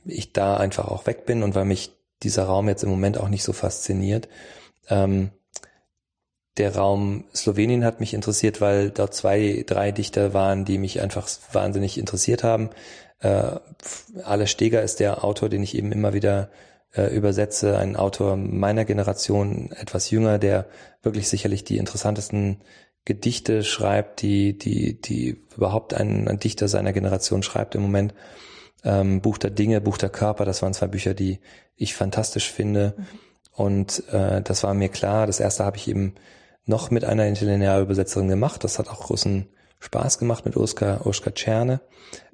ich 0.06 0.34
da 0.34 0.58
einfach 0.58 0.88
auch 0.88 1.06
weg 1.06 1.26
bin 1.26 1.44
und 1.44 1.56
weil 1.56 1.66
mich 1.66 1.97
dieser 2.24 2.46
Raum 2.46 2.68
jetzt 2.68 2.84
im 2.84 2.90
Moment 2.90 3.18
auch 3.18 3.30
nicht 3.30 3.44
so 3.44 3.54
fasziniert. 3.54 4.28
Ähm, 4.90 5.32
der 6.58 6.76
Raum 6.76 7.26
Slowenien 7.36 7.86
hat 7.86 8.00
mich 8.00 8.14
interessiert, 8.14 8.62
weil 8.62 8.90
dort 8.90 9.14
zwei, 9.14 9.64
drei 9.68 9.92
Dichter 9.92 10.34
waren, 10.34 10.66
die 10.66 10.80
mich 10.80 11.02
einfach 11.02 11.30
wahnsinnig 11.52 11.98
interessiert 11.98 12.44
haben. 12.44 12.72
Äh, 13.20 13.60
Ale 14.24 14.48
Steger 14.48 14.82
ist 14.82 15.00
der 15.00 15.24
Autor, 15.24 15.50
den 15.50 15.64
ich 15.64 15.76
eben 15.76 15.92
immer 15.92 16.14
wieder 16.14 16.50
äh, 16.96 17.16
übersetze, 17.16 17.78
ein 17.78 17.96
Autor 17.96 18.38
meiner 18.38 18.86
Generation, 18.86 19.72
etwas 19.72 20.10
jünger, 20.10 20.40
der 20.40 20.66
wirklich 21.04 21.30
sicherlich 21.30 21.64
die 21.64 21.78
interessantesten 21.78 22.62
Gedichte 23.06 23.64
schreibt, 23.64 24.22
die, 24.22 24.58
die, 24.58 25.00
die 25.00 25.42
überhaupt 25.56 25.94
ein, 25.94 26.28
ein 26.28 26.40
Dichter 26.40 26.68
seiner 26.68 26.92
Generation 26.92 27.44
schreibt 27.44 27.76
im 27.76 27.82
Moment. 27.82 28.14
Ähm, 28.84 29.22
Buch 29.22 29.38
der 29.38 29.50
Dinge, 29.50 29.82
Buch 29.82 29.98
der 29.98 30.10
Körper, 30.10 30.46
das 30.46 30.62
waren 30.62 30.74
zwei 30.74 30.88
Bücher, 30.88 31.14
die 31.14 31.40
ich 31.76 31.96
fantastisch 31.96 32.52
finde. 32.52 32.94
Mhm. 32.98 33.06
Und 33.54 34.04
äh, 34.12 34.42
das 34.42 34.64
war 34.64 34.74
mir 34.74 34.90
klar. 34.90 35.26
Das 35.26 35.40
erste 35.40 35.66
habe 35.66 35.78
ich 35.78 35.88
eben 35.88 36.14
noch 36.66 36.92
mit 36.92 37.06
einer 37.06 37.26
Interlinearübersetzerin 37.26 38.28
gemacht. 38.28 38.64
Das 38.64 38.78
hat 38.78 38.88
auch 38.90 39.02
großen 39.02 39.48
Spaß 39.80 40.20
gemacht 40.20 40.46
mit 40.46 40.56
Oskar, 40.56 41.06
Oskar 41.08 41.34
Czerne. 41.34 41.82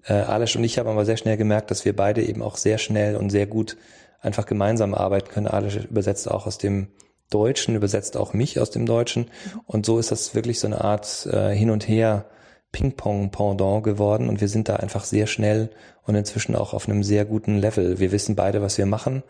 Äh, 0.06 0.14
Alesch 0.14 0.56
und 0.56 0.64
ich 0.64 0.80
haben 0.80 0.90
aber 0.90 1.06
sehr 1.06 1.18
schnell 1.18 1.38
gemerkt, 1.38 1.72
dass 1.72 1.86
wir 1.86 1.96
beide 1.96 2.24
eben 2.24 2.42
auch 2.42 2.58
sehr 2.58 2.78
schnell 2.78 3.16
und 3.16 3.30
sehr 3.30 3.48
gut 3.48 3.78
einfach 4.22 4.46
gemeinsam 4.46 4.94
arbeiten 4.94 5.30
können. 5.30 5.48
Alesch 5.48 5.78
übersetzt 5.78 6.30
auch 6.30 6.46
aus 6.46 6.58
dem 6.58 6.88
Deutschen, 7.30 7.76
übersetzt 7.76 8.18
auch 8.18 8.34
mich 8.34 8.60
aus 8.60 8.70
dem 8.70 8.86
Deutschen. 8.86 9.30
Und 9.66 9.86
so 9.86 10.00
ist 10.00 10.12
das 10.12 10.36
wirklich 10.36 10.60
so 10.60 10.68
eine 10.68 10.82
Art 10.82 11.26
äh, 11.26 11.56
Hin 11.56 11.70
und 11.70 11.88
Her 11.88 12.26
Ping-Pong-Pendant 12.74 13.84
geworden. 13.84 14.28
Und 14.28 14.42
wir 14.42 14.50
sind 14.50 14.68
da 14.68 14.76
einfach 14.76 15.06
sehr 15.06 15.28
schnell 15.28 15.70
und 16.06 16.16
inzwischen 16.16 16.58
auch 16.58 16.74
auf 16.74 16.90
einem 16.90 17.04
sehr 17.04 17.24
guten 17.24 17.58
Level. 17.58 18.00
Wir 18.00 18.12
wissen 18.12 18.36
beide, 18.36 18.62
was 18.62 18.78
wir 18.78 18.86
machen. 18.86 19.24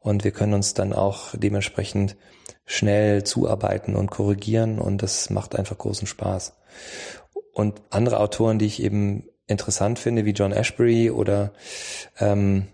Und 0.00 0.24
wir 0.24 0.30
können 0.30 0.54
uns 0.54 0.72
dann 0.72 0.94
auch 0.94 1.34
dementsprechend 1.34 2.16
schnell 2.64 3.24
zuarbeiten 3.24 3.94
und 3.94 4.10
korrigieren. 4.10 4.78
Und 4.78 5.02
das 5.02 5.28
macht 5.28 5.56
einfach 5.56 5.76
großen 5.76 6.06
Spaß. 6.06 6.54
Und 7.52 7.82
andere 7.90 8.20
Autoren, 8.20 8.58
die 8.58 8.66
ich 8.66 8.82
eben 8.82 9.28
interessant 9.46 9.98
finde, 9.98 10.24
wie 10.24 10.30
John 10.30 10.52
Ashbery 10.52 11.10
oder 11.10 11.52
ähm, 12.18 12.68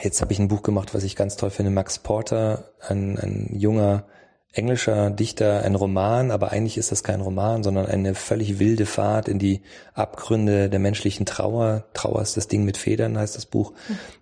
jetzt 0.00 0.20
habe 0.20 0.32
ich 0.32 0.38
ein 0.38 0.48
Buch 0.48 0.62
gemacht, 0.62 0.94
was 0.94 1.02
ich 1.02 1.16
ganz 1.16 1.36
toll 1.36 1.50
finde, 1.50 1.70
Max 1.70 1.98
Porter, 1.98 2.70
ein, 2.86 3.18
ein 3.18 3.50
junger 3.52 4.04
englischer 4.52 5.10
Dichter, 5.10 5.62
ein 5.62 5.74
Roman, 5.74 6.30
aber 6.30 6.52
eigentlich 6.52 6.78
ist 6.78 6.90
das 6.90 7.04
kein 7.04 7.20
Roman, 7.20 7.62
sondern 7.62 7.86
eine 7.86 8.14
völlig 8.14 8.58
wilde 8.58 8.86
Fahrt 8.86 9.28
in 9.28 9.38
die 9.38 9.62
Abgründe 9.94 10.68
der 10.68 10.78
menschlichen 10.78 11.26
Trauer. 11.26 11.84
Trauer 11.92 12.22
ist 12.22 12.36
das 12.36 12.48
Ding 12.48 12.64
mit 12.64 12.76
Federn, 12.76 13.18
heißt 13.18 13.36
das 13.36 13.46
Buch, 13.46 13.72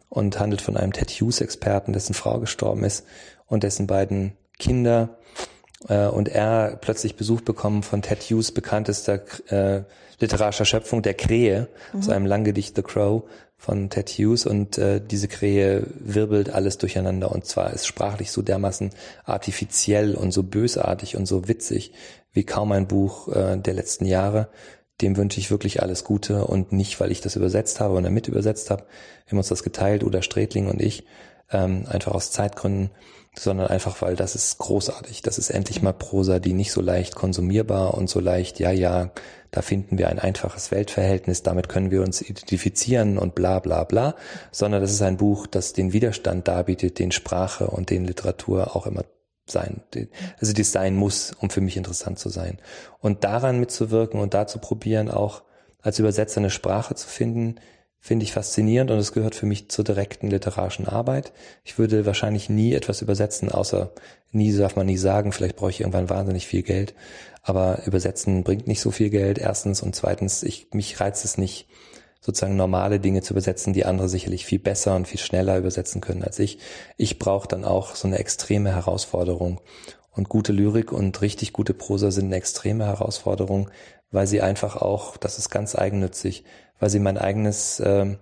und 0.09 0.39
handelt 0.39 0.61
von 0.61 0.77
einem 0.77 0.93
Ted 0.93 1.11
Hughes-Experten, 1.11 1.93
dessen 1.93 2.15
Frau 2.15 2.41
gestorben 2.41 2.85
ist 2.85 3.05
und 3.47 3.63
dessen 3.63 3.87
beiden 3.87 4.33
Kinder 4.59 5.19
äh, 5.89 6.07
und 6.07 6.29
er 6.29 6.77
plötzlich 6.81 7.17
Besuch 7.17 7.43
bekommen 7.43 7.83
von 7.83 8.03
Ted 8.03 8.23
Hughes 8.23 8.53
bekanntester 8.53 9.21
äh, 9.51 9.85
literarischer 10.19 10.65
Schöpfung, 10.65 11.03
der 11.03 11.15
Krähe, 11.15 11.69
mhm. 11.93 11.99
aus 11.99 12.09
einem 12.09 12.27
Langgedicht 12.27 12.75
The 12.77 12.83
Crow 12.83 13.25
von 13.59 13.91
Ted 13.91 14.11
Hughes 14.11 14.47
und 14.47 14.79
äh, 14.79 15.01
diese 15.01 15.29
Krähe 15.29 15.87
wirbelt 15.99 16.51
alles 16.51 16.79
durcheinander 16.79 17.33
und 17.33 17.47
zwar 17.47 17.73
ist 17.73 17.87
sprachlich 17.87 18.31
so 18.31 18.43
dermaßen 18.43 18.91
artifiziell 19.25 20.15
und 20.15 20.33
so 20.33 20.43
bösartig 20.43 21.17
und 21.17 21.27
so 21.27 21.49
witzig 21.49 21.93
wie 22.33 22.45
kaum 22.45 22.73
ein 22.73 22.87
Buch 22.87 23.29
äh, 23.29 23.57
der 23.57 23.75
letzten 23.75 24.05
Jahre. 24.05 24.49
Dem 25.01 25.17
wünsche 25.17 25.41
ich 25.41 25.51
wirklich 25.51 25.83
alles 25.83 26.05
Gute 26.05 26.45
und 26.45 26.73
nicht, 26.73 27.01
weil 27.01 27.11
ich 27.11 27.21
das 27.21 27.37
übersetzt 27.37 27.81
habe 27.81 27.95
und 27.95 28.05
damit 28.05 28.29
übersetzt 28.29 28.71
habe. 28.71 28.85
Wir 29.25 29.33
haben 29.33 29.39
uns 29.39 29.49
das 29.49 29.63
geteilt, 29.63 30.05
Uda 30.05 30.23
Stretling 30.23 30.69
und 30.69 30.81
ich, 30.81 31.05
ähm, 31.51 31.87
einfach 31.89 32.13
aus 32.13 32.31
Zeitgründen 32.31 32.91
sondern 33.39 33.69
einfach, 33.69 34.01
weil 34.03 34.17
das 34.17 34.35
ist 34.35 34.59
großartig. 34.59 35.23
Das 35.23 35.39
ist 35.39 35.51
endlich 35.51 35.83
mal 35.83 35.93
Prosa, 35.93 36.39
die 36.39 36.53
nicht 36.53 36.73
so 36.73 36.81
leicht 36.81 37.15
konsumierbar 37.15 37.95
und 37.95 38.09
so 38.09 38.21
leicht, 38.21 38.59
ja, 38.61 38.71
ja, 38.71 39.11
da 39.51 39.63
finden 39.63 39.99
wir 39.99 40.09
ein 40.09 40.19
einfaches 40.19 40.71
Weltverhältnis, 40.71 41.43
damit 41.43 41.69
können 41.69 41.91
wir 41.91 42.03
uns 42.03 42.23
identifizieren 42.23 43.19
und 43.19 43.35
bla 43.35 43.59
bla 43.59 43.85
bla, 43.85 44.15
sondern 44.53 44.81
das 44.81 44.93
ist 44.93 45.03
ein 45.03 45.17
Buch, 45.17 45.47
das 45.47 45.73
den 45.73 45.93
Widerstand 45.93 46.49
darbietet, 46.49 46.99
den 46.99 47.13
Sprache 47.13 47.69
und 47.69 47.91
den 47.91 48.05
Literatur 48.05 48.77
auch 48.77 48.87
immer 48.87 49.05
sein, 49.49 49.83
also 50.41 50.53
das 50.53 50.73
sein 50.73 50.97
muss, 50.97 51.33
um 51.39 51.51
für 51.51 51.61
mich 51.61 51.77
interessant 51.77 52.19
zu 52.19 52.29
sein. 52.29 52.59
Und 53.01 53.25
daran 53.25 53.61
mitzuwirken 53.61 54.21
und 54.21 54.35
da 54.35 54.47
zu 54.47 54.59
probieren, 54.59 55.11
auch 55.11 55.45
als 55.81 55.99
Übersetzer 56.01 56.39
eine 56.39 56.51
Sprache 56.51 56.97
zu 56.97 57.07
finden, 57.07 57.57
finde 58.07 58.25
ich 58.25 58.33
faszinierend 58.33 58.91
und 58.91 58.99
es 58.99 59.13
gehört 59.13 59.35
für 59.35 59.47
mich 59.47 59.69
zur 59.69 59.85
direkten 59.85 60.29
literarischen 60.29 60.87
Arbeit. 60.87 61.33
Ich 61.65 61.79
würde 61.79 62.07
wahrscheinlich 62.07 62.49
nie 62.49 62.73
etwas 62.73 63.03
übersetzen, 63.03 63.51
außer 63.51 63.93
nie 64.31 64.57
darf 64.57 64.77
man 64.77 64.87
nie 64.87 64.97
sagen, 64.97 65.33
vielleicht 65.33 65.57
brauche 65.57 65.71
ich 65.71 65.81
irgendwann 65.81 66.11
wahnsinnig 66.11 66.47
viel 66.47 66.63
Geld. 66.63 66.95
Aber 67.49 67.87
übersetzen 67.87 68.43
bringt 68.43 68.67
nicht 68.67 68.81
so 68.81 68.91
viel 68.91 69.09
Geld, 69.09 69.39
erstens. 69.39 69.81
Und 69.81 69.95
zweitens, 69.95 70.43
ich, 70.43 70.67
mich 70.73 70.99
reizt 70.99 71.25
es 71.25 71.39
nicht, 71.39 71.69
sozusagen 72.21 72.57
normale 72.57 72.99
Dinge 72.99 73.23
zu 73.23 73.35
übersetzen, 73.35 73.73
die 73.73 73.85
andere 73.85 74.09
sicherlich 74.09 74.45
viel 74.45 74.59
besser 74.59 74.97
und 74.97 75.07
viel 75.07 75.21
schneller 75.21 75.57
übersetzen 75.57 76.01
können 76.01 76.25
als 76.25 76.41
ich. 76.41 76.59
Ich 76.97 77.21
brauche 77.21 77.47
dann 77.47 77.65
auch 77.65 77.95
so 77.95 78.09
eine 78.09 78.19
extreme 78.19 78.75
Herausforderung. 78.75 79.61
Und 80.11 80.29
gute 80.29 80.53
Lyrik 80.53 80.91
und 80.91 81.23
richtig 81.23 81.53
gute 81.53 81.73
Prosa 81.73 82.11
sind 82.11 82.27
eine 82.27 82.37
extreme 82.37 82.85
Herausforderung, 82.85 83.71
weil 84.11 84.27
sie 84.27 84.41
einfach 84.41 84.75
auch, 84.75 85.17
das 85.17 85.39
ist 85.39 85.49
ganz 85.49 85.77
eigennützig, 85.77 86.43
weil 86.81 86.91
sie 86.91 86.99
mein 86.99 87.17
eigenes 87.17 87.79
äh, 87.79 88.17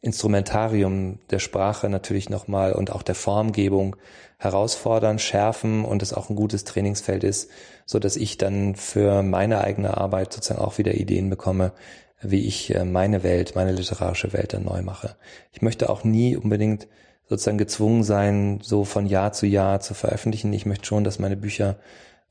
Instrumentarium 0.00 1.18
der 1.30 1.40
Sprache 1.40 1.88
natürlich 1.88 2.30
nochmal 2.30 2.72
und 2.72 2.92
auch 2.92 3.02
der 3.02 3.16
Formgebung 3.16 3.96
herausfordern, 4.38 5.18
schärfen 5.18 5.84
und 5.84 6.02
es 6.02 6.12
auch 6.12 6.30
ein 6.30 6.36
gutes 6.36 6.64
Trainingsfeld 6.64 7.24
ist, 7.24 7.50
so 7.84 7.98
dass 7.98 8.16
ich 8.16 8.38
dann 8.38 8.76
für 8.76 9.22
meine 9.22 9.60
eigene 9.62 9.96
Arbeit 9.96 10.32
sozusagen 10.32 10.60
auch 10.60 10.78
wieder 10.78 10.94
Ideen 10.94 11.28
bekomme, 11.30 11.72
wie 12.20 12.46
ich 12.46 12.74
äh, 12.74 12.84
meine 12.84 13.22
Welt, 13.24 13.54
meine 13.56 13.72
literarische 13.72 14.32
Welt 14.32 14.52
dann 14.52 14.64
neu 14.64 14.82
mache. 14.82 15.16
Ich 15.52 15.62
möchte 15.62 15.90
auch 15.90 16.04
nie 16.04 16.36
unbedingt 16.36 16.86
sozusagen 17.28 17.58
gezwungen 17.58 18.04
sein, 18.04 18.60
so 18.62 18.84
von 18.84 19.06
Jahr 19.06 19.32
zu 19.32 19.46
Jahr 19.46 19.80
zu 19.80 19.94
veröffentlichen. 19.94 20.52
Ich 20.52 20.66
möchte 20.66 20.86
schon, 20.86 21.04
dass 21.04 21.18
meine 21.18 21.36
Bücher 21.36 21.76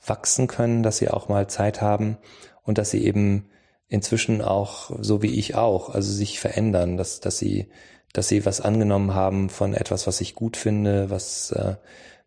wachsen 0.05 0.47
können, 0.47 0.83
dass 0.83 0.97
sie 0.97 1.09
auch 1.09 1.29
mal 1.29 1.47
Zeit 1.47 1.81
haben 1.81 2.17
und 2.63 2.77
dass 2.77 2.89
sie 2.89 3.03
eben 3.03 3.49
inzwischen 3.87 4.41
auch, 4.41 4.91
so 4.99 5.21
wie 5.21 5.39
ich 5.39 5.55
auch, 5.55 5.89
also 5.89 6.11
sich 6.11 6.39
verändern, 6.39 6.97
dass, 6.97 7.19
dass 7.19 7.37
sie, 7.37 7.67
dass 8.13 8.27
sie 8.27 8.45
was 8.45 8.61
angenommen 8.61 9.13
haben 9.13 9.49
von 9.49 9.73
etwas, 9.73 10.07
was 10.07 10.21
ich 10.21 10.35
gut 10.35 10.57
finde, 10.57 11.09
was, 11.09 11.51
äh, 11.51 11.75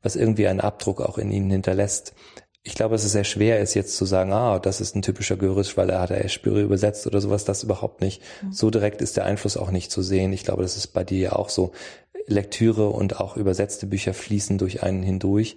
was 0.02 0.16
irgendwie 0.16 0.46
einen 0.48 0.60
Abdruck 0.60 1.00
auch 1.00 1.18
in 1.18 1.30
ihnen 1.30 1.50
hinterlässt. 1.50 2.14
Ich 2.62 2.74
glaube, 2.74 2.94
dass 2.94 3.04
es 3.04 3.12
sehr 3.12 3.24
schwer 3.24 3.60
ist, 3.60 3.74
jetzt 3.74 3.96
zu 3.96 4.04
sagen, 4.04 4.32
ah, 4.32 4.58
das 4.58 4.80
ist 4.80 4.94
ein 4.94 5.02
typischer 5.02 5.36
Görisch, 5.36 5.76
weil 5.76 5.90
er 5.90 6.00
hat 6.00 6.10
er 6.10 6.28
Spüre 6.28 6.60
übersetzt 6.60 7.06
oder 7.06 7.20
sowas, 7.20 7.44
das 7.44 7.62
überhaupt 7.62 8.00
nicht. 8.00 8.22
Mhm. 8.42 8.52
So 8.52 8.70
direkt 8.70 9.00
ist 9.00 9.16
der 9.16 9.24
Einfluss 9.24 9.56
auch 9.56 9.70
nicht 9.70 9.90
zu 9.90 10.02
sehen. 10.02 10.32
Ich 10.32 10.44
glaube, 10.44 10.62
das 10.62 10.76
ist 10.76 10.88
bei 10.88 11.04
dir 11.04 11.18
ja 11.18 11.32
auch 11.32 11.48
so. 11.48 11.72
Lektüre 12.26 12.88
und 12.88 13.20
auch 13.20 13.36
übersetzte 13.36 13.86
Bücher 13.86 14.14
fließen 14.14 14.58
durch 14.58 14.82
einen 14.82 15.02
hindurch, 15.02 15.56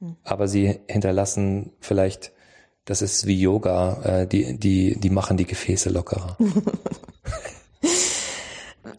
mhm. 0.00 0.16
aber 0.22 0.48
sie 0.48 0.80
hinterlassen 0.88 1.72
vielleicht 1.80 2.32
das 2.84 3.02
ist 3.02 3.26
wie 3.26 3.40
Yoga, 3.40 4.02
äh, 4.22 4.26
die, 4.26 4.58
die, 4.58 4.98
die 4.98 5.10
machen 5.10 5.36
die 5.36 5.46
Gefäße 5.46 5.90
lockerer. 5.90 6.36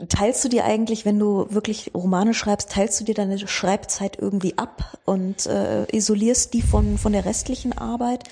Teilst 0.10 0.44
du 0.44 0.50
dir 0.50 0.66
eigentlich, 0.66 1.06
wenn 1.06 1.20
du 1.20 1.48
wirklich 1.50 1.92
Romane 1.94 2.34
schreibst, 2.34 2.72
teilst 2.72 3.00
du 3.00 3.06
dir 3.06 3.16
deine 3.16 3.38
Schreibzeit 3.48 4.18
irgendwie 4.20 4.58
ab 4.58 4.98
und 5.06 5.46
äh, 5.46 5.86
isolierst 5.96 6.54
die 6.54 6.62
von, 6.62 6.98
von 6.98 7.14
der 7.14 7.26
restlichen 7.26 7.78
Arbeit? 7.78 8.24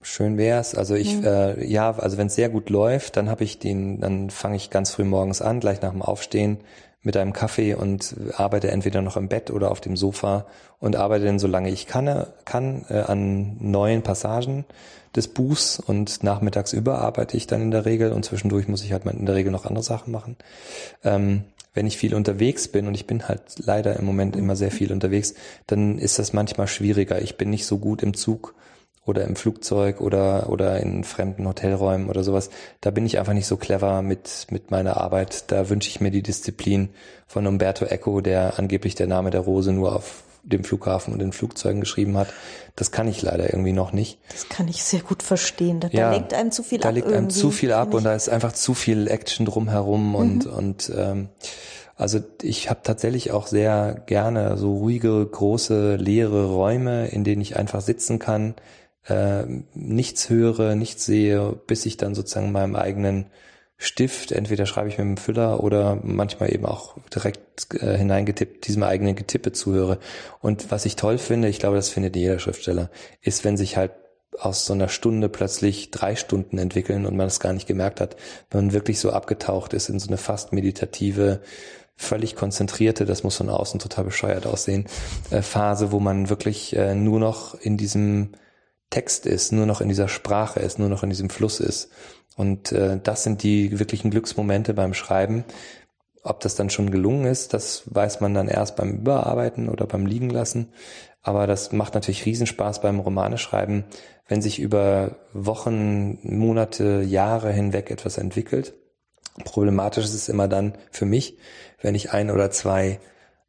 Schön 0.00 0.38
wär's. 0.38 0.74
Also 0.74 0.94
ich, 0.94 1.16
mhm. 1.16 1.24
äh, 1.24 1.64
ja, 1.64 1.92
also 1.92 2.16
wenn 2.18 2.28
es 2.28 2.34
sehr 2.34 2.48
gut 2.48 2.70
läuft, 2.70 3.16
dann 3.16 3.28
habe 3.28 3.44
ich 3.44 3.58
den, 3.58 4.00
dann 4.00 4.30
fange 4.30 4.56
ich 4.56 4.70
ganz 4.70 4.90
früh 4.90 5.04
morgens 5.04 5.42
an, 5.42 5.60
gleich 5.60 5.80
nach 5.82 5.92
dem 5.92 6.02
Aufstehen 6.02 6.58
mit 7.02 7.16
einem 7.16 7.32
Kaffee 7.32 7.74
und 7.74 8.14
arbeite 8.34 8.70
entweder 8.70 9.02
noch 9.02 9.16
im 9.16 9.28
Bett 9.28 9.50
oder 9.50 9.70
auf 9.70 9.80
dem 9.80 9.96
Sofa 9.96 10.46
und 10.78 10.96
arbeite 10.96 11.24
dann, 11.24 11.38
solange 11.38 11.70
ich 11.70 11.86
kann, 11.86 12.26
kann 12.44 12.84
äh, 12.88 13.00
an 13.00 13.56
neuen 13.60 14.02
Passagen 14.02 14.64
des 15.14 15.28
Buchs 15.28 15.80
und 15.80 16.22
nachmittags 16.22 16.72
überarbeite 16.72 17.36
ich 17.36 17.46
dann 17.46 17.60
in 17.60 17.70
der 17.70 17.84
Regel 17.84 18.12
und 18.12 18.24
zwischendurch 18.24 18.68
muss 18.68 18.84
ich 18.84 18.92
halt 18.92 19.04
in 19.04 19.26
der 19.26 19.34
Regel 19.34 19.52
noch 19.52 19.66
andere 19.66 19.84
Sachen 19.84 20.12
machen. 20.12 20.36
Ähm, 21.04 21.44
wenn 21.74 21.86
ich 21.86 21.96
viel 21.96 22.14
unterwegs 22.14 22.68
bin 22.68 22.86
und 22.86 22.94
ich 22.94 23.06
bin 23.06 23.28
halt 23.28 23.42
leider 23.56 23.96
im 23.96 24.04
Moment 24.04 24.36
immer 24.36 24.56
sehr 24.56 24.70
viel 24.70 24.92
unterwegs, 24.92 25.34
dann 25.66 25.98
ist 25.98 26.18
das 26.18 26.32
manchmal 26.32 26.68
schwieriger. 26.68 27.20
Ich 27.22 27.36
bin 27.36 27.50
nicht 27.50 27.66
so 27.66 27.78
gut 27.78 28.02
im 28.02 28.14
Zug 28.14 28.54
oder 29.04 29.24
im 29.24 29.34
Flugzeug 29.34 30.00
oder, 30.00 30.48
oder 30.48 30.80
in 30.80 31.02
fremden 31.04 31.46
Hotelräumen 31.46 32.08
oder 32.08 32.22
sowas. 32.22 32.50
Da 32.80 32.90
bin 32.90 33.04
ich 33.04 33.18
einfach 33.18 33.32
nicht 33.32 33.46
so 33.46 33.56
clever 33.56 34.02
mit, 34.02 34.46
mit 34.50 34.70
meiner 34.70 34.96
Arbeit. 34.98 35.50
Da 35.50 35.68
wünsche 35.68 35.88
ich 35.88 36.00
mir 36.00 36.10
die 36.10 36.22
Disziplin 36.22 36.90
von 37.26 37.46
Umberto 37.46 37.84
Eco, 37.84 38.20
der 38.20 38.58
angeblich 38.58 38.94
der 38.94 39.08
Name 39.08 39.30
der 39.30 39.40
Rose 39.40 39.72
nur 39.72 39.96
auf 39.96 40.22
dem 40.44 40.64
Flughafen 40.64 41.12
und 41.12 41.20
den 41.20 41.32
Flugzeugen 41.32 41.80
geschrieben 41.80 42.16
hat. 42.16 42.28
Das 42.76 42.90
kann 42.90 43.08
ich 43.08 43.22
leider 43.22 43.52
irgendwie 43.52 43.72
noch 43.72 43.92
nicht. 43.92 44.18
Das 44.30 44.48
kann 44.48 44.68
ich 44.68 44.82
sehr 44.82 45.00
gut 45.00 45.22
verstehen. 45.22 45.80
Da, 45.80 45.88
ja, 45.88 46.10
da 46.10 46.16
lenkt 46.16 46.34
einem 46.34 46.52
zu 46.52 46.62
viel 46.62 46.78
da 46.78 46.88
ab. 46.88 46.94
Da 46.94 47.00
legt 47.00 47.12
einem 47.12 47.30
zu 47.30 47.50
viel 47.50 47.72
ab 47.72 47.94
und 47.94 48.04
da 48.04 48.14
ist 48.14 48.28
einfach 48.28 48.52
zu 48.52 48.74
viel 48.74 49.08
Action 49.08 49.46
drumherum 49.46 50.14
und, 50.14 50.46
mhm. 50.46 50.52
und 50.52 50.92
ähm, 50.96 51.28
also 51.96 52.20
ich 52.40 52.70
habe 52.70 52.80
tatsächlich 52.82 53.30
auch 53.30 53.46
sehr 53.46 54.02
gerne 54.06 54.56
so 54.56 54.76
ruhige, 54.76 55.24
große, 55.24 55.96
leere 55.96 56.46
Räume, 56.46 57.06
in 57.08 57.22
denen 57.22 57.42
ich 57.42 57.56
einfach 57.56 57.80
sitzen 57.80 58.18
kann, 58.18 58.54
äh, 59.08 59.44
nichts 59.74 60.30
höre, 60.30 60.74
nichts 60.74 61.04
sehe, 61.04 61.58
bis 61.66 61.86
ich 61.86 61.96
dann 61.96 62.14
sozusagen 62.14 62.52
meinem 62.52 62.76
eigenen 62.76 63.26
Stift, 63.76 64.30
entweder 64.30 64.64
schreibe 64.64 64.88
ich 64.88 64.98
mit 64.98 65.06
dem 65.06 65.16
Füller 65.16 65.62
oder 65.62 65.98
manchmal 66.04 66.54
eben 66.54 66.66
auch 66.66 66.96
direkt 67.12 67.74
äh, 67.74 67.98
hineingetippt, 67.98 68.68
diesem 68.68 68.84
eigenen 68.84 69.16
Getippe 69.16 69.50
zuhöre. 69.50 69.98
Und 70.40 70.70
was 70.70 70.86
ich 70.86 70.94
toll 70.94 71.18
finde, 71.18 71.48
ich 71.48 71.58
glaube, 71.58 71.76
das 71.76 71.88
findet 71.88 72.14
jeder 72.14 72.38
Schriftsteller, 72.38 72.90
ist, 73.20 73.44
wenn 73.44 73.56
sich 73.56 73.76
halt 73.76 73.90
aus 74.38 74.66
so 74.66 74.72
einer 74.72 74.88
Stunde 74.88 75.28
plötzlich 75.28 75.90
drei 75.90 76.14
Stunden 76.14 76.58
entwickeln 76.58 77.06
und 77.06 77.16
man 77.16 77.26
es 77.26 77.40
gar 77.40 77.52
nicht 77.52 77.66
gemerkt 77.66 78.00
hat, 78.00 78.16
wenn 78.50 78.66
man 78.66 78.72
wirklich 78.72 79.00
so 79.00 79.10
abgetaucht 79.10 79.74
ist 79.74 79.88
in 79.88 79.98
so 79.98 80.06
eine 80.08 80.16
fast 80.16 80.52
meditative, 80.52 81.40
völlig 81.96 82.36
konzentrierte, 82.36 83.04
das 83.04 83.24
muss 83.24 83.36
von 83.36 83.50
außen 83.50 83.80
total 83.80 84.04
bescheuert 84.04 84.46
aussehen, 84.46 84.86
äh, 85.30 85.42
Phase, 85.42 85.90
wo 85.90 85.98
man 85.98 86.30
wirklich 86.30 86.76
äh, 86.76 86.94
nur 86.94 87.18
noch 87.18 87.54
in 87.54 87.76
diesem 87.76 88.30
Text 88.92 89.26
ist, 89.26 89.52
nur 89.52 89.66
noch 89.66 89.80
in 89.80 89.88
dieser 89.88 90.06
Sprache 90.06 90.60
ist, 90.60 90.78
nur 90.78 90.88
noch 90.88 91.02
in 91.02 91.10
diesem 91.10 91.30
Fluss 91.30 91.58
ist. 91.58 91.90
Und 92.36 92.72
äh, 92.72 93.00
das 93.02 93.24
sind 93.24 93.42
die 93.42 93.78
wirklichen 93.78 94.10
Glücksmomente 94.10 94.74
beim 94.74 94.94
Schreiben. 94.94 95.44
Ob 96.22 96.40
das 96.40 96.54
dann 96.54 96.70
schon 96.70 96.90
gelungen 96.90 97.26
ist, 97.26 97.52
das 97.52 97.82
weiß 97.86 98.20
man 98.20 98.34
dann 98.34 98.48
erst 98.48 98.76
beim 98.76 98.92
Überarbeiten 98.92 99.68
oder 99.68 99.86
beim 99.86 100.06
Liegen 100.06 100.30
lassen. 100.30 100.68
Aber 101.22 101.46
das 101.46 101.72
macht 101.72 101.94
natürlich 101.94 102.26
Riesenspaß 102.26 102.80
beim 102.80 103.00
Romaneschreiben, 103.00 103.84
wenn 104.28 104.42
sich 104.42 104.60
über 104.60 105.16
Wochen, 105.32 106.18
Monate, 106.22 107.02
Jahre 107.02 107.50
hinweg 107.50 107.90
etwas 107.90 108.18
entwickelt. 108.18 108.74
Problematisch 109.44 110.04
ist 110.04 110.14
es 110.14 110.28
immer 110.28 110.48
dann 110.48 110.74
für 110.90 111.06
mich, 111.06 111.38
wenn 111.80 111.94
ich 111.94 112.12
ein 112.12 112.30
oder 112.30 112.50
zwei 112.50 113.00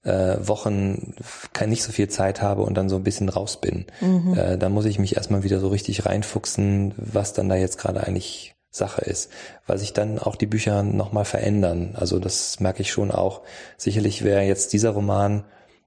äh, 0.04 0.36
Wochen 0.39 1.14
kann 1.54 1.70
nicht 1.70 1.84
so 1.84 1.91
viel 1.91 2.10
Zeit 2.10 2.41
habe 2.41 2.64
und 2.64 2.76
dann 2.76 2.89
so 2.89 2.97
ein 2.97 3.04
bisschen 3.04 3.30
raus 3.30 3.60
bin. 3.60 3.86
Mhm. 4.01 4.38
Äh, 4.38 4.58
dann 4.58 4.72
muss 4.72 4.86
ich 4.86 4.99
mich 4.99 5.16
erstmal 5.16 5.43
wieder 5.43 5.60
so 5.60 5.70
richtig 5.70 6.06
reinfuchsen, 6.06 6.93
was 6.97 7.34
dann 7.34 7.49
da 7.49 7.56
jetzt 7.56 7.78
gerade 7.78 8.04
eigentlich 8.04 8.56
Sache 8.70 9.01
ist, 9.01 9.32
weil 9.68 9.78
sich 9.78 9.93
dann 9.93 10.18
auch 10.18 10.36
die 10.36 10.47
Bücher 10.47 10.82
nochmal 10.84 11.26
verändern. 11.26 11.95
Also 11.95 12.20
das 12.20 12.60
merke 12.60 12.82
ich 12.82 12.91
schon 12.91 13.12
auch. 13.12 13.41
Sicherlich 13.78 14.24
wäre 14.24 14.41
jetzt 14.41 14.74
dieser 14.74 14.89
Roman, 14.89 15.43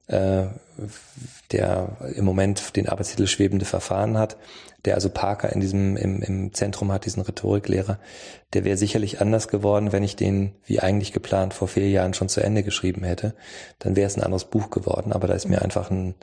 äh, 0.06 0.44
der 1.50 1.96
im 2.14 2.24
Moment 2.24 2.76
den 2.76 2.88
Arbeitstitel 2.88 3.26
Schwebende 3.26 3.64
Verfahren 3.64 4.16
hat, 4.16 4.36
der 4.84 4.94
also 4.94 5.10
Parker 5.10 5.52
in 5.52 5.60
diesem 5.60 5.96
im, 5.96 6.22
im 6.22 6.54
Zentrum 6.54 6.92
hat, 6.92 7.06
diesen 7.06 7.22
Rhetoriklehrer, 7.22 7.98
der 8.52 8.64
wäre 8.64 8.76
sicherlich 8.76 9.20
anders 9.20 9.48
geworden, 9.48 9.92
wenn 9.92 10.02
ich 10.02 10.16
den 10.16 10.54
wie 10.64 10.80
eigentlich 10.80 11.12
geplant 11.12 11.54
vor 11.54 11.68
vier 11.68 11.88
Jahren 11.88 12.14
schon 12.14 12.28
zu 12.28 12.40
Ende 12.40 12.62
geschrieben 12.62 13.04
hätte. 13.04 13.34
Dann 13.78 13.96
wäre 13.96 14.06
es 14.06 14.16
ein 14.16 14.22
anderes 14.22 14.44
Buch 14.44 14.70
geworden. 14.70 15.12
Aber 15.12 15.26
da 15.26 15.34
ist 15.34 15.48
mir 15.48 15.62
einfach 15.62 15.90
ein 15.90 16.14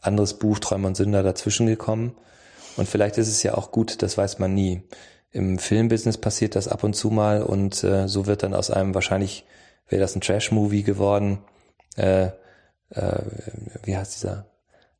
anderes 0.00 0.34
Buch 0.34 0.58
Träumer 0.58 0.88
und 0.88 0.96
Sünder 0.96 1.22
dazwischen 1.22 1.66
gekommen. 1.66 2.16
Und 2.76 2.88
vielleicht 2.88 3.18
ist 3.18 3.28
es 3.28 3.42
ja 3.42 3.54
auch 3.54 3.70
gut, 3.70 4.02
das 4.02 4.18
weiß 4.18 4.38
man 4.38 4.54
nie. 4.54 4.82
Im 5.30 5.58
Filmbusiness 5.58 6.18
passiert 6.18 6.54
das 6.54 6.68
ab 6.68 6.84
und 6.84 6.94
zu 6.94 7.10
mal 7.10 7.42
und 7.42 7.82
äh, 7.82 8.06
so 8.06 8.26
wird 8.26 8.42
dann 8.42 8.54
aus 8.54 8.70
einem 8.70 8.94
wahrscheinlich 8.94 9.44
wäre 9.88 10.00
das 10.00 10.14
ein 10.14 10.20
Trash-Movie 10.20 10.82
geworden. 10.82 11.38
Äh, 11.96 12.30
äh, 12.90 13.22
wie 13.82 13.96
heißt 13.96 14.14
dieser? 14.14 14.46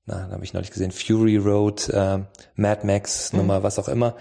Na, 0.07 0.27
da 0.27 0.33
habe 0.33 0.45
ich 0.45 0.53
neulich 0.53 0.71
gesehen, 0.71 0.91
Fury 0.91 1.39
Road, 1.39 1.89
äh, 1.89 2.19
Mad 2.57 2.87
Max, 2.87 3.33
mhm. 3.33 3.39
Nummer, 3.39 3.63
was 3.63 3.79
auch 3.79 3.89
immer. 3.89 4.17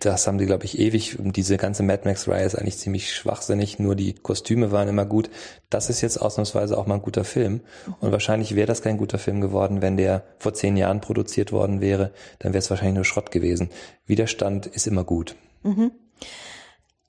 Das 0.00 0.26
haben 0.26 0.36
die, 0.36 0.44
glaube 0.44 0.66
ich, 0.66 0.78
ewig. 0.78 1.16
Diese 1.18 1.56
ganze 1.56 1.82
Mad 1.82 2.02
Max-Reihe 2.04 2.44
ist 2.44 2.56
eigentlich 2.56 2.76
ziemlich 2.76 3.14
schwachsinnig, 3.14 3.78
nur 3.78 3.94
die 3.94 4.12
Kostüme 4.12 4.70
waren 4.70 4.88
immer 4.88 5.06
gut. 5.06 5.30
Das 5.70 5.88
ist 5.88 6.02
jetzt 6.02 6.20
ausnahmsweise 6.20 6.76
auch 6.76 6.86
mal 6.86 6.96
ein 6.96 7.02
guter 7.02 7.24
Film. 7.24 7.62
Mhm. 7.86 7.94
Und 8.00 8.12
wahrscheinlich 8.12 8.54
wäre 8.54 8.66
das 8.66 8.82
kein 8.82 8.98
guter 8.98 9.18
Film 9.18 9.40
geworden, 9.40 9.80
wenn 9.80 9.96
der 9.96 10.24
vor 10.38 10.52
zehn 10.52 10.76
Jahren 10.76 11.00
produziert 11.00 11.52
worden 11.52 11.80
wäre. 11.80 12.12
Dann 12.38 12.52
wäre 12.52 12.58
es 12.58 12.68
wahrscheinlich 12.68 12.96
nur 12.96 13.06
Schrott 13.06 13.30
gewesen. 13.30 13.70
Widerstand 14.04 14.66
ist 14.66 14.86
immer 14.86 15.04
gut. 15.04 15.36
Mhm. 15.62 15.90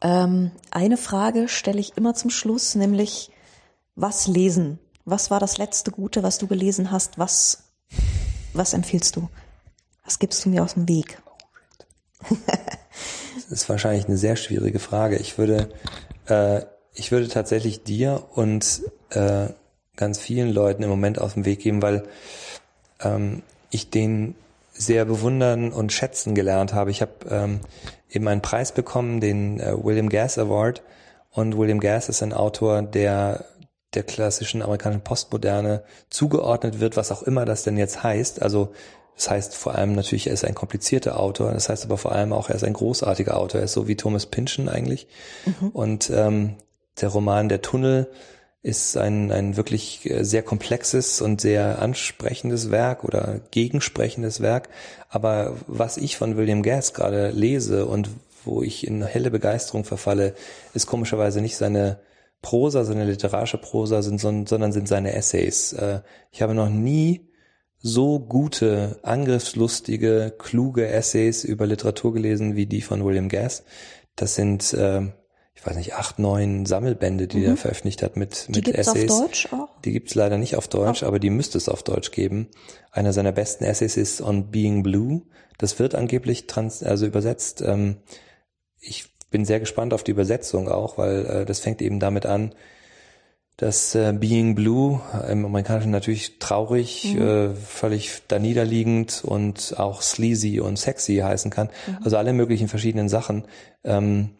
Ähm, 0.02 0.52
eine 0.72 0.95
Frage 0.95 1.49
stelle 1.49 1.82
ich 1.82 1.97
immer 1.97 2.14
zum 2.14 2.30
Schluss, 2.30 2.76
nämlich 2.76 3.30
was 3.95 4.28
lesen? 4.28 4.80
Was 5.06 5.32
war 5.32 5.39
das 5.39 5.58
letzte 5.58 5.91
Gute, 5.91 6.24
was 6.24 6.38
du 6.38 6.47
gelesen 6.47 6.91
hast? 6.91 7.18
Was, 7.18 7.64
was 8.54 8.74
empfiehlst 8.74 9.16
du? 9.16 9.30
Was 10.04 10.20
gibst 10.20 10.45
du 10.45 10.49
mir 10.49 10.64
aus 10.64 10.76
dem 10.76 10.88
Weg? 10.88 11.22
das 12.30 13.45
ist 13.49 13.70
wahrscheinlich 13.70 14.06
eine 14.08 14.18
sehr 14.18 14.36
schwierige 14.36 14.80
Frage. 14.80 15.18
Ich 15.18 15.38
würde, 15.38 15.70
äh, 16.28 16.62
ich 16.93 17.12
würde 17.12 17.28
tatsächlich 17.28 17.84
dir 17.84 18.24
und 18.36 18.82
äh, 19.10 19.47
ganz 19.95 20.20
vielen 20.20 20.52
Leuten 20.52 20.84
im 20.84 20.89
Moment 20.89 21.20
aus 21.20 21.34
dem 21.34 21.45
Weg 21.45 21.60
geben, 21.60 21.82
weil 21.82 22.04
ähm, 22.99 23.41
ich 23.70 23.89
den 23.89 24.36
sehr 24.74 25.06
bewundern 25.06 25.72
und 25.72 25.93
schätzen 25.93 26.36
gelernt 26.36 26.74
habe. 26.74 26.91
Ich 26.91 27.02
habe 27.02 27.14
ähm, 27.30 27.60
eben 28.10 28.28
einen 28.28 28.41
Preis 28.41 28.72
bekommen, 28.72 29.20
den 29.20 29.60
äh, 29.60 29.74
William 29.84 30.10
Gass 30.10 30.38
Award. 30.38 30.82
Und 31.30 31.58
William 31.58 31.80
Gass 31.80 32.10
ist 32.10 32.24
ein 32.24 32.34
Autor, 32.34 32.82
der 32.82 33.45
der 33.94 34.04
klassischen 34.04 34.62
amerikanischen 34.62 35.04
Postmoderne 35.04 35.84
zugeordnet 36.10 36.80
wird, 36.80 36.98
was 36.98 37.12
auch 37.12 37.24
immer 37.24 37.46
das 37.46 37.64
denn 37.64 37.78
jetzt 37.78 38.04
heißt. 38.04 38.42
Also 38.42 38.72
das 39.16 39.30
heißt 39.30 39.56
vor 39.56 39.76
allem 39.76 39.94
natürlich, 39.94 40.28
er 40.28 40.34
ist 40.34 40.46
ein 40.46 40.56
komplizierter 40.56 41.20
Autor. 41.20 41.52
Das 41.52 41.70
heißt 41.70 41.86
aber 41.86 41.98
vor 41.98 42.12
allem 42.12 42.34
auch, 42.34 42.50
er 42.50 42.56
ist 42.56 42.64
ein 42.64 42.74
großartiger 42.74 43.38
Autor. 43.38 43.62
Er 43.62 43.66
ist 43.66 43.74
so 43.74 43.88
wie 43.88 43.96
Thomas 43.96 44.26
Pynchon 44.26 44.70
eigentlich. 44.70 45.08
Mhm. 45.46 45.70
Und 45.70 46.10
ähm, 46.10 46.56
der 47.00 47.10
Roman 47.10 47.50
Der 47.50 47.62
Tunnel 47.62 48.08
ist 48.64 48.96
ein, 48.96 49.32
ein 49.32 49.58
wirklich 49.58 50.10
äh, 50.10 50.24
sehr 50.24 50.44
komplexes 50.44 51.22
und 51.22 51.42
sehr 51.42 51.80
ansprechendes 51.80 52.72
Werk 52.72 53.04
oder 53.04 53.42
gegensprechendes 53.52 54.42
Werk. 54.42 54.70
Aber 55.10 55.56
was 55.68 55.98
ich 55.98 56.18
von 56.18 56.38
William 56.38 56.64
Gass 56.64 56.94
gerade 56.94 57.32
lese 57.32 57.86
und 57.86 58.10
wo 58.44 58.64
ich 58.64 58.88
in 58.88 59.04
helle 59.04 59.32
Begeisterung 59.32 59.84
verfalle, 59.84 60.34
ist 60.74 60.88
komischerweise 60.88 61.42
nicht 61.42 61.58
seine 61.58 62.00
Prosa, 62.42 62.84
seine 62.84 63.06
literarische 63.06 63.58
Prosa, 63.58 64.02
sind, 64.02 64.20
sondern 64.20 64.72
sind 64.72 64.88
seine 64.88 65.14
Essays. 65.14 65.74
Äh, 65.74 66.02
ich 66.32 66.42
habe 66.42 66.56
noch 66.56 66.70
nie 66.70 67.28
so 67.78 68.20
gute, 68.20 69.00
angriffslustige, 69.04 70.34
kluge 70.38 70.88
Essays 70.88 71.44
über 71.44 71.66
Literatur 71.66 72.14
gelesen 72.14 72.56
wie 72.56 72.66
die 72.66 72.82
von 72.82 73.04
William 73.04 73.30
Gass. 73.30 73.64
Das 74.16 74.36
sind, 74.36 74.74
äh, 74.74 75.02
ich 75.54 75.66
weiß 75.66 75.76
nicht, 75.78 75.96
acht, 75.96 76.20
neun 76.20 76.66
Sammelbände, 76.66 77.28
die 77.28 77.39
mhm. 77.39 77.46
er 77.46 77.58
veröffentlicht 77.58 78.04
hat 78.04 78.18
mit, 78.18 78.48
mit 78.48 78.56
die 78.56 78.62
gibt's 78.62 78.88
Essays. 78.88 79.12
Auf 79.12 79.20
Deutsch 79.20 79.54
auch? 79.54 79.82
Die 79.82 79.92
gibt's 79.92 80.16
leider 80.16 80.38
nicht 80.38 80.56
auf 80.56 80.68
Deutsch, 80.68 81.04
oh. 81.04 81.08
aber 81.08 81.20
die 81.20 81.30
müsste 81.30 81.58
es 81.58 81.70
auf 81.70 81.84
Deutsch 81.84 82.12
geben. 82.12 82.50
Einer 82.92 83.14
seiner 83.14 83.32
besten 83.32 83.64
Essays 83.64 83.98
ist 83.98 84.22
On 84.22 84.52
Being 84.52 84.84
Blue. 84.84 85.24
Das 85.58 85.80
wird 85.80 85.96
angeblich 85.96 86.48
trans, 86.48 86.84
also 86.84 87.06
übersetzt. 87.06 87.62
Ähm, 87.62 87.98
ich 88.80 89.11
bin 89.32 89.46
sehr 89.46 89.60
gespannt 89.60 89.94
auf 89.94 90.04
die 90.04 90.12
Übersetzung 90.12 90.70
auch, 90.70 90.98
weil 90.98 91.26
äh, 91.26 91.46
das 91.46 91.60
fängt 91.60 91.82
eben 91.82 92.00
damit 92.00 92.26
an, 92.28 92.54
dass 93.58 93.96
äh, 93.96 94.14
Being 94.14 94.56
Blue 94.56 95.02
im 95.30 95.46
Amerikanischen 95.46 95.92
natürlich 95.92 96.40
traurig, 96.40 97.16
mhm. 97.16 97.22
äh, 97.22 97.50
völlig 97.54 98.22
da 98.28 98.40
niederliegend 98.40 99.24
und 99.24 99.76
auch 99.78 100.02
sleazy 100.02 100.60
und 100.60 100.78
sexy 100.78 101.18
heißen 101.18 101.52
kann. 101.52 101.70
Mhm. 101.88 101.98
Also 102.04 102.18
alle 102.18 102.34
möglichen 102.34 102.68
verschiedenen 102.68 103.10
Sachen. 103.10 103.46
Ähm, 103.84 104.32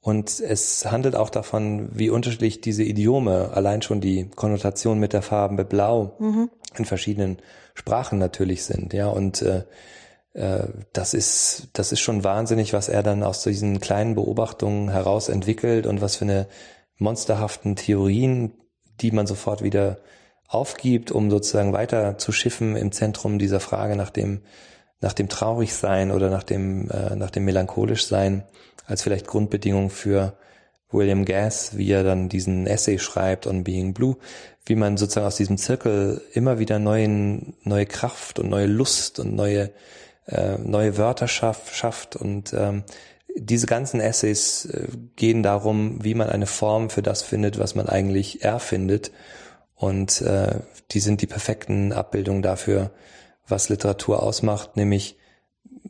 und 0.00 0.40
es 0.40 0.86
handelt 0.86 1.16
auch 1.16 1.30
davon, 1.30 1.88
wie 1.92 2.10
unterschiedlich 2.10 2.60
diese 2.60 2.84
Idiome, 2.84 3.50
allein 3.54 3.82
schon 3.82 4.00
die 4.00 4.28
Konnotation 4.28 5.00
mit 5.00 5.12
der 5.12 5.22
Farbe 5.22 5.64
Blau 5.64 6.14
mhm. 6.20 6.50
in 6.76 6.84
verschiedenen 6.84 7.38
Sprachen 7.74 8.18
natürlich 8.18 8.64
sind. 8.64 8.92
Ja, 8.92 9.08
und 9.08 9.42
äh, 9.42 9.58
äh, 9.58 9.62
das 10.92 11.14
ist, 11.14 11.68
das 11.72 11.92
ist 11.92 12.00
schon 12.00 12.22
wahnsinnig, 12.22 12.74
was 12.74 12.90
er 12.90 13.02
dann 13.02 13.22
aus 13.22 13.42
diesen 13.42 13.80
kleinen 13.80 14.14
Beobachtungen 14.14 14.90
heraus 14.90 15.30
entwickelt 15.30 15.86
und 15.86 16.02
was 16.02 16.16
für 16.16 16.26
eine 16.26 16.46
monsterhaften 16.98 17.74
Theorien, 17.74 18.52
die 19.00 19.12
man 19.12 19.26
sofort 19.26 19.62
wieder 19.62 19.98
aufgibt, 20.46 21.10
um 21.10 21.30
sozusagen 21.30 21.72
weiter 21.72 22.18
zu 22.18 22.32
schiffen 22.32 22.76
im 22.76 22.92
Zentrum 22.92 23.38
dieser 23.38 23.60
Frage 23.60 23.96
nach 23.96 24.10
dem, 24.10 24.42
nach 25.00 25.14
dem 25.14 25.28
Traurigsein 25.28 26.10
oder 26.10 26.28
nach 26.28 26.42
dem, 26.42 26.90
äh, 26.90 27.16
nach 27.16 27.30
dem 27.30 27.44
Melancholischsein 27.46 28.44
als 28.86 29.02
vielleicht 29.02 29.26
Grundbedingung 29.26 29.90
für 29.90 30.36
William 30.90 31.24
Gass, 31.24 31.76
wie 31.76 31.90
er 31.90 32.04
dann 32.04 32.28
diesen 32.28 32.66
Essay 32.66 32.98
schreibt 32.98 33.46
on 33.46 33.64
Being 33.64 33.94
Blue, 33.94 34.16
wie 34.66 34.76
man 34.76 34.96
sozusagen 34.96 35.26
aus 35.26 35.36
diesem 35.36 35.58
Zirkel 35.58 36.22
immer 36.32 36.58
wieder 36.58 36.78
neuen, 36.78 37.54
neue 37.64 37.86
Kraft 37.86 38.38
und 38.38 38.50
neue 38.50 38.66
Lust 38.66 39.18
und 39.18 39.34
neue 39.34 39.70
äh, 40.26 40.58
neue 40.58 40.98
Wörter 40.98 41.28
schaff, 41.28 41.74
schafft 41.74 42.16
und 42.16 42.52
ähm, 42.52 42.84
diese 43.38 43.66
ganzen 43.66 44.00
Essays 44.00 44.64
äh, 44.66 44.88
gehen 45.16 45.42
darum, 45.42 46.02
wie 46.02 46.14
man 46.14 46.28
eine 46.28 46.46
Form 46.46 46.90
für 46.90 47.02
das 47.02 47.22
findet, 47.22 47.58
was 47.58 47.74
man 47.74 47.88
eigentlich 47.88 48.42
erfindet. 48.42 49.12
Und 49.74 50.22
äh, 50.22 50.60
die 50.90 51.00
sind 51.00 51.20
die 51.20 51.26
perfekten 51.26 51.92
Abbildungen 51.92 52.42
dafür, 52.42 52.92
was 53.46 53.68
Literatur 53.68 54.22
ausmacht, 54.22 54.76
nämlich 54.76 55.18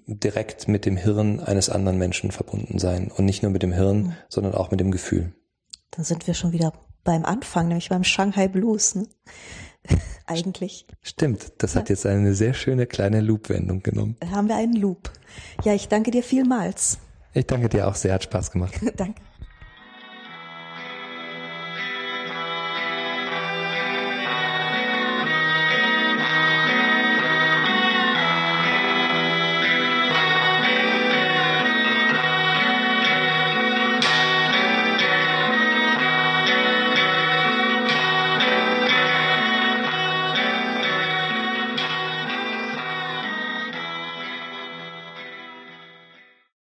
direkt 0.07 0.69
mit 0.69 0.87
dem 0.87 0.97
Hirn 0.97 1.41
eines 1.41 1.71
anderen 1.71 1.99
Menschen 1.99 2.33
verbunden 2.33 2.79
sein. 2.79 3.11
Und 3.11 3.25
nicht 3.25 3.43
nur 3.43 3.53
mit 3.53 3.63
dem 3.63 3.73
Hirn, 3.73 3.99
mhm. 3.99 4.13
sondern 4.29 4.55
auch 4.55 4.71
mit 4.71 4.81
dem 4.81 4.91
Gefühl. 4.91 5.33
Dann 5.93 6.05
sind 6.05 6.27
wir 6.27 6.35
schon 6.35 6.53
wieder 6.53 6.73
beim 7.05 7.25
Anfang, 7.25 7.69
nämlich 7.69 7.89
beim 7.89 8.05
Shanghai 8.05 8.49
Blues. 8.49 8.97
Ne? 8.97 9.07
eigentlich. 10.27 10.87
Stimmt, 11.03 11.53
das 11.59 11.75
ja. 11.75 11.81
hat 11.81 11.89
jetzt 11.89 12.07
eine 12.07 12.35
sehr 12.35 12.55
schöne 12.55 12.87
kleine 12.87 13.21
Loop-Wendung 13.21 13.83
genommen. 13.83 14.17
Haben 14.31 14.49
wir 14.49 14.57
einen 14.57 14.75
Loop. 14.75 15.11
Ja, 15.65 15.75
ich 15.75 15.89
danke 15.89 16.11
dir 16.11 16.23
vielmals. 16.23 16.99
Ich 17.33 17.47
danke 17.47 17.69
dir 17.69 17.87
auch 17.87 17.95
sehr, 17.95 18.15
hat 18.15 18.25
Spaß 18.25 18.51
gemacht. 18.51 18.75
danke. 18.97 19.21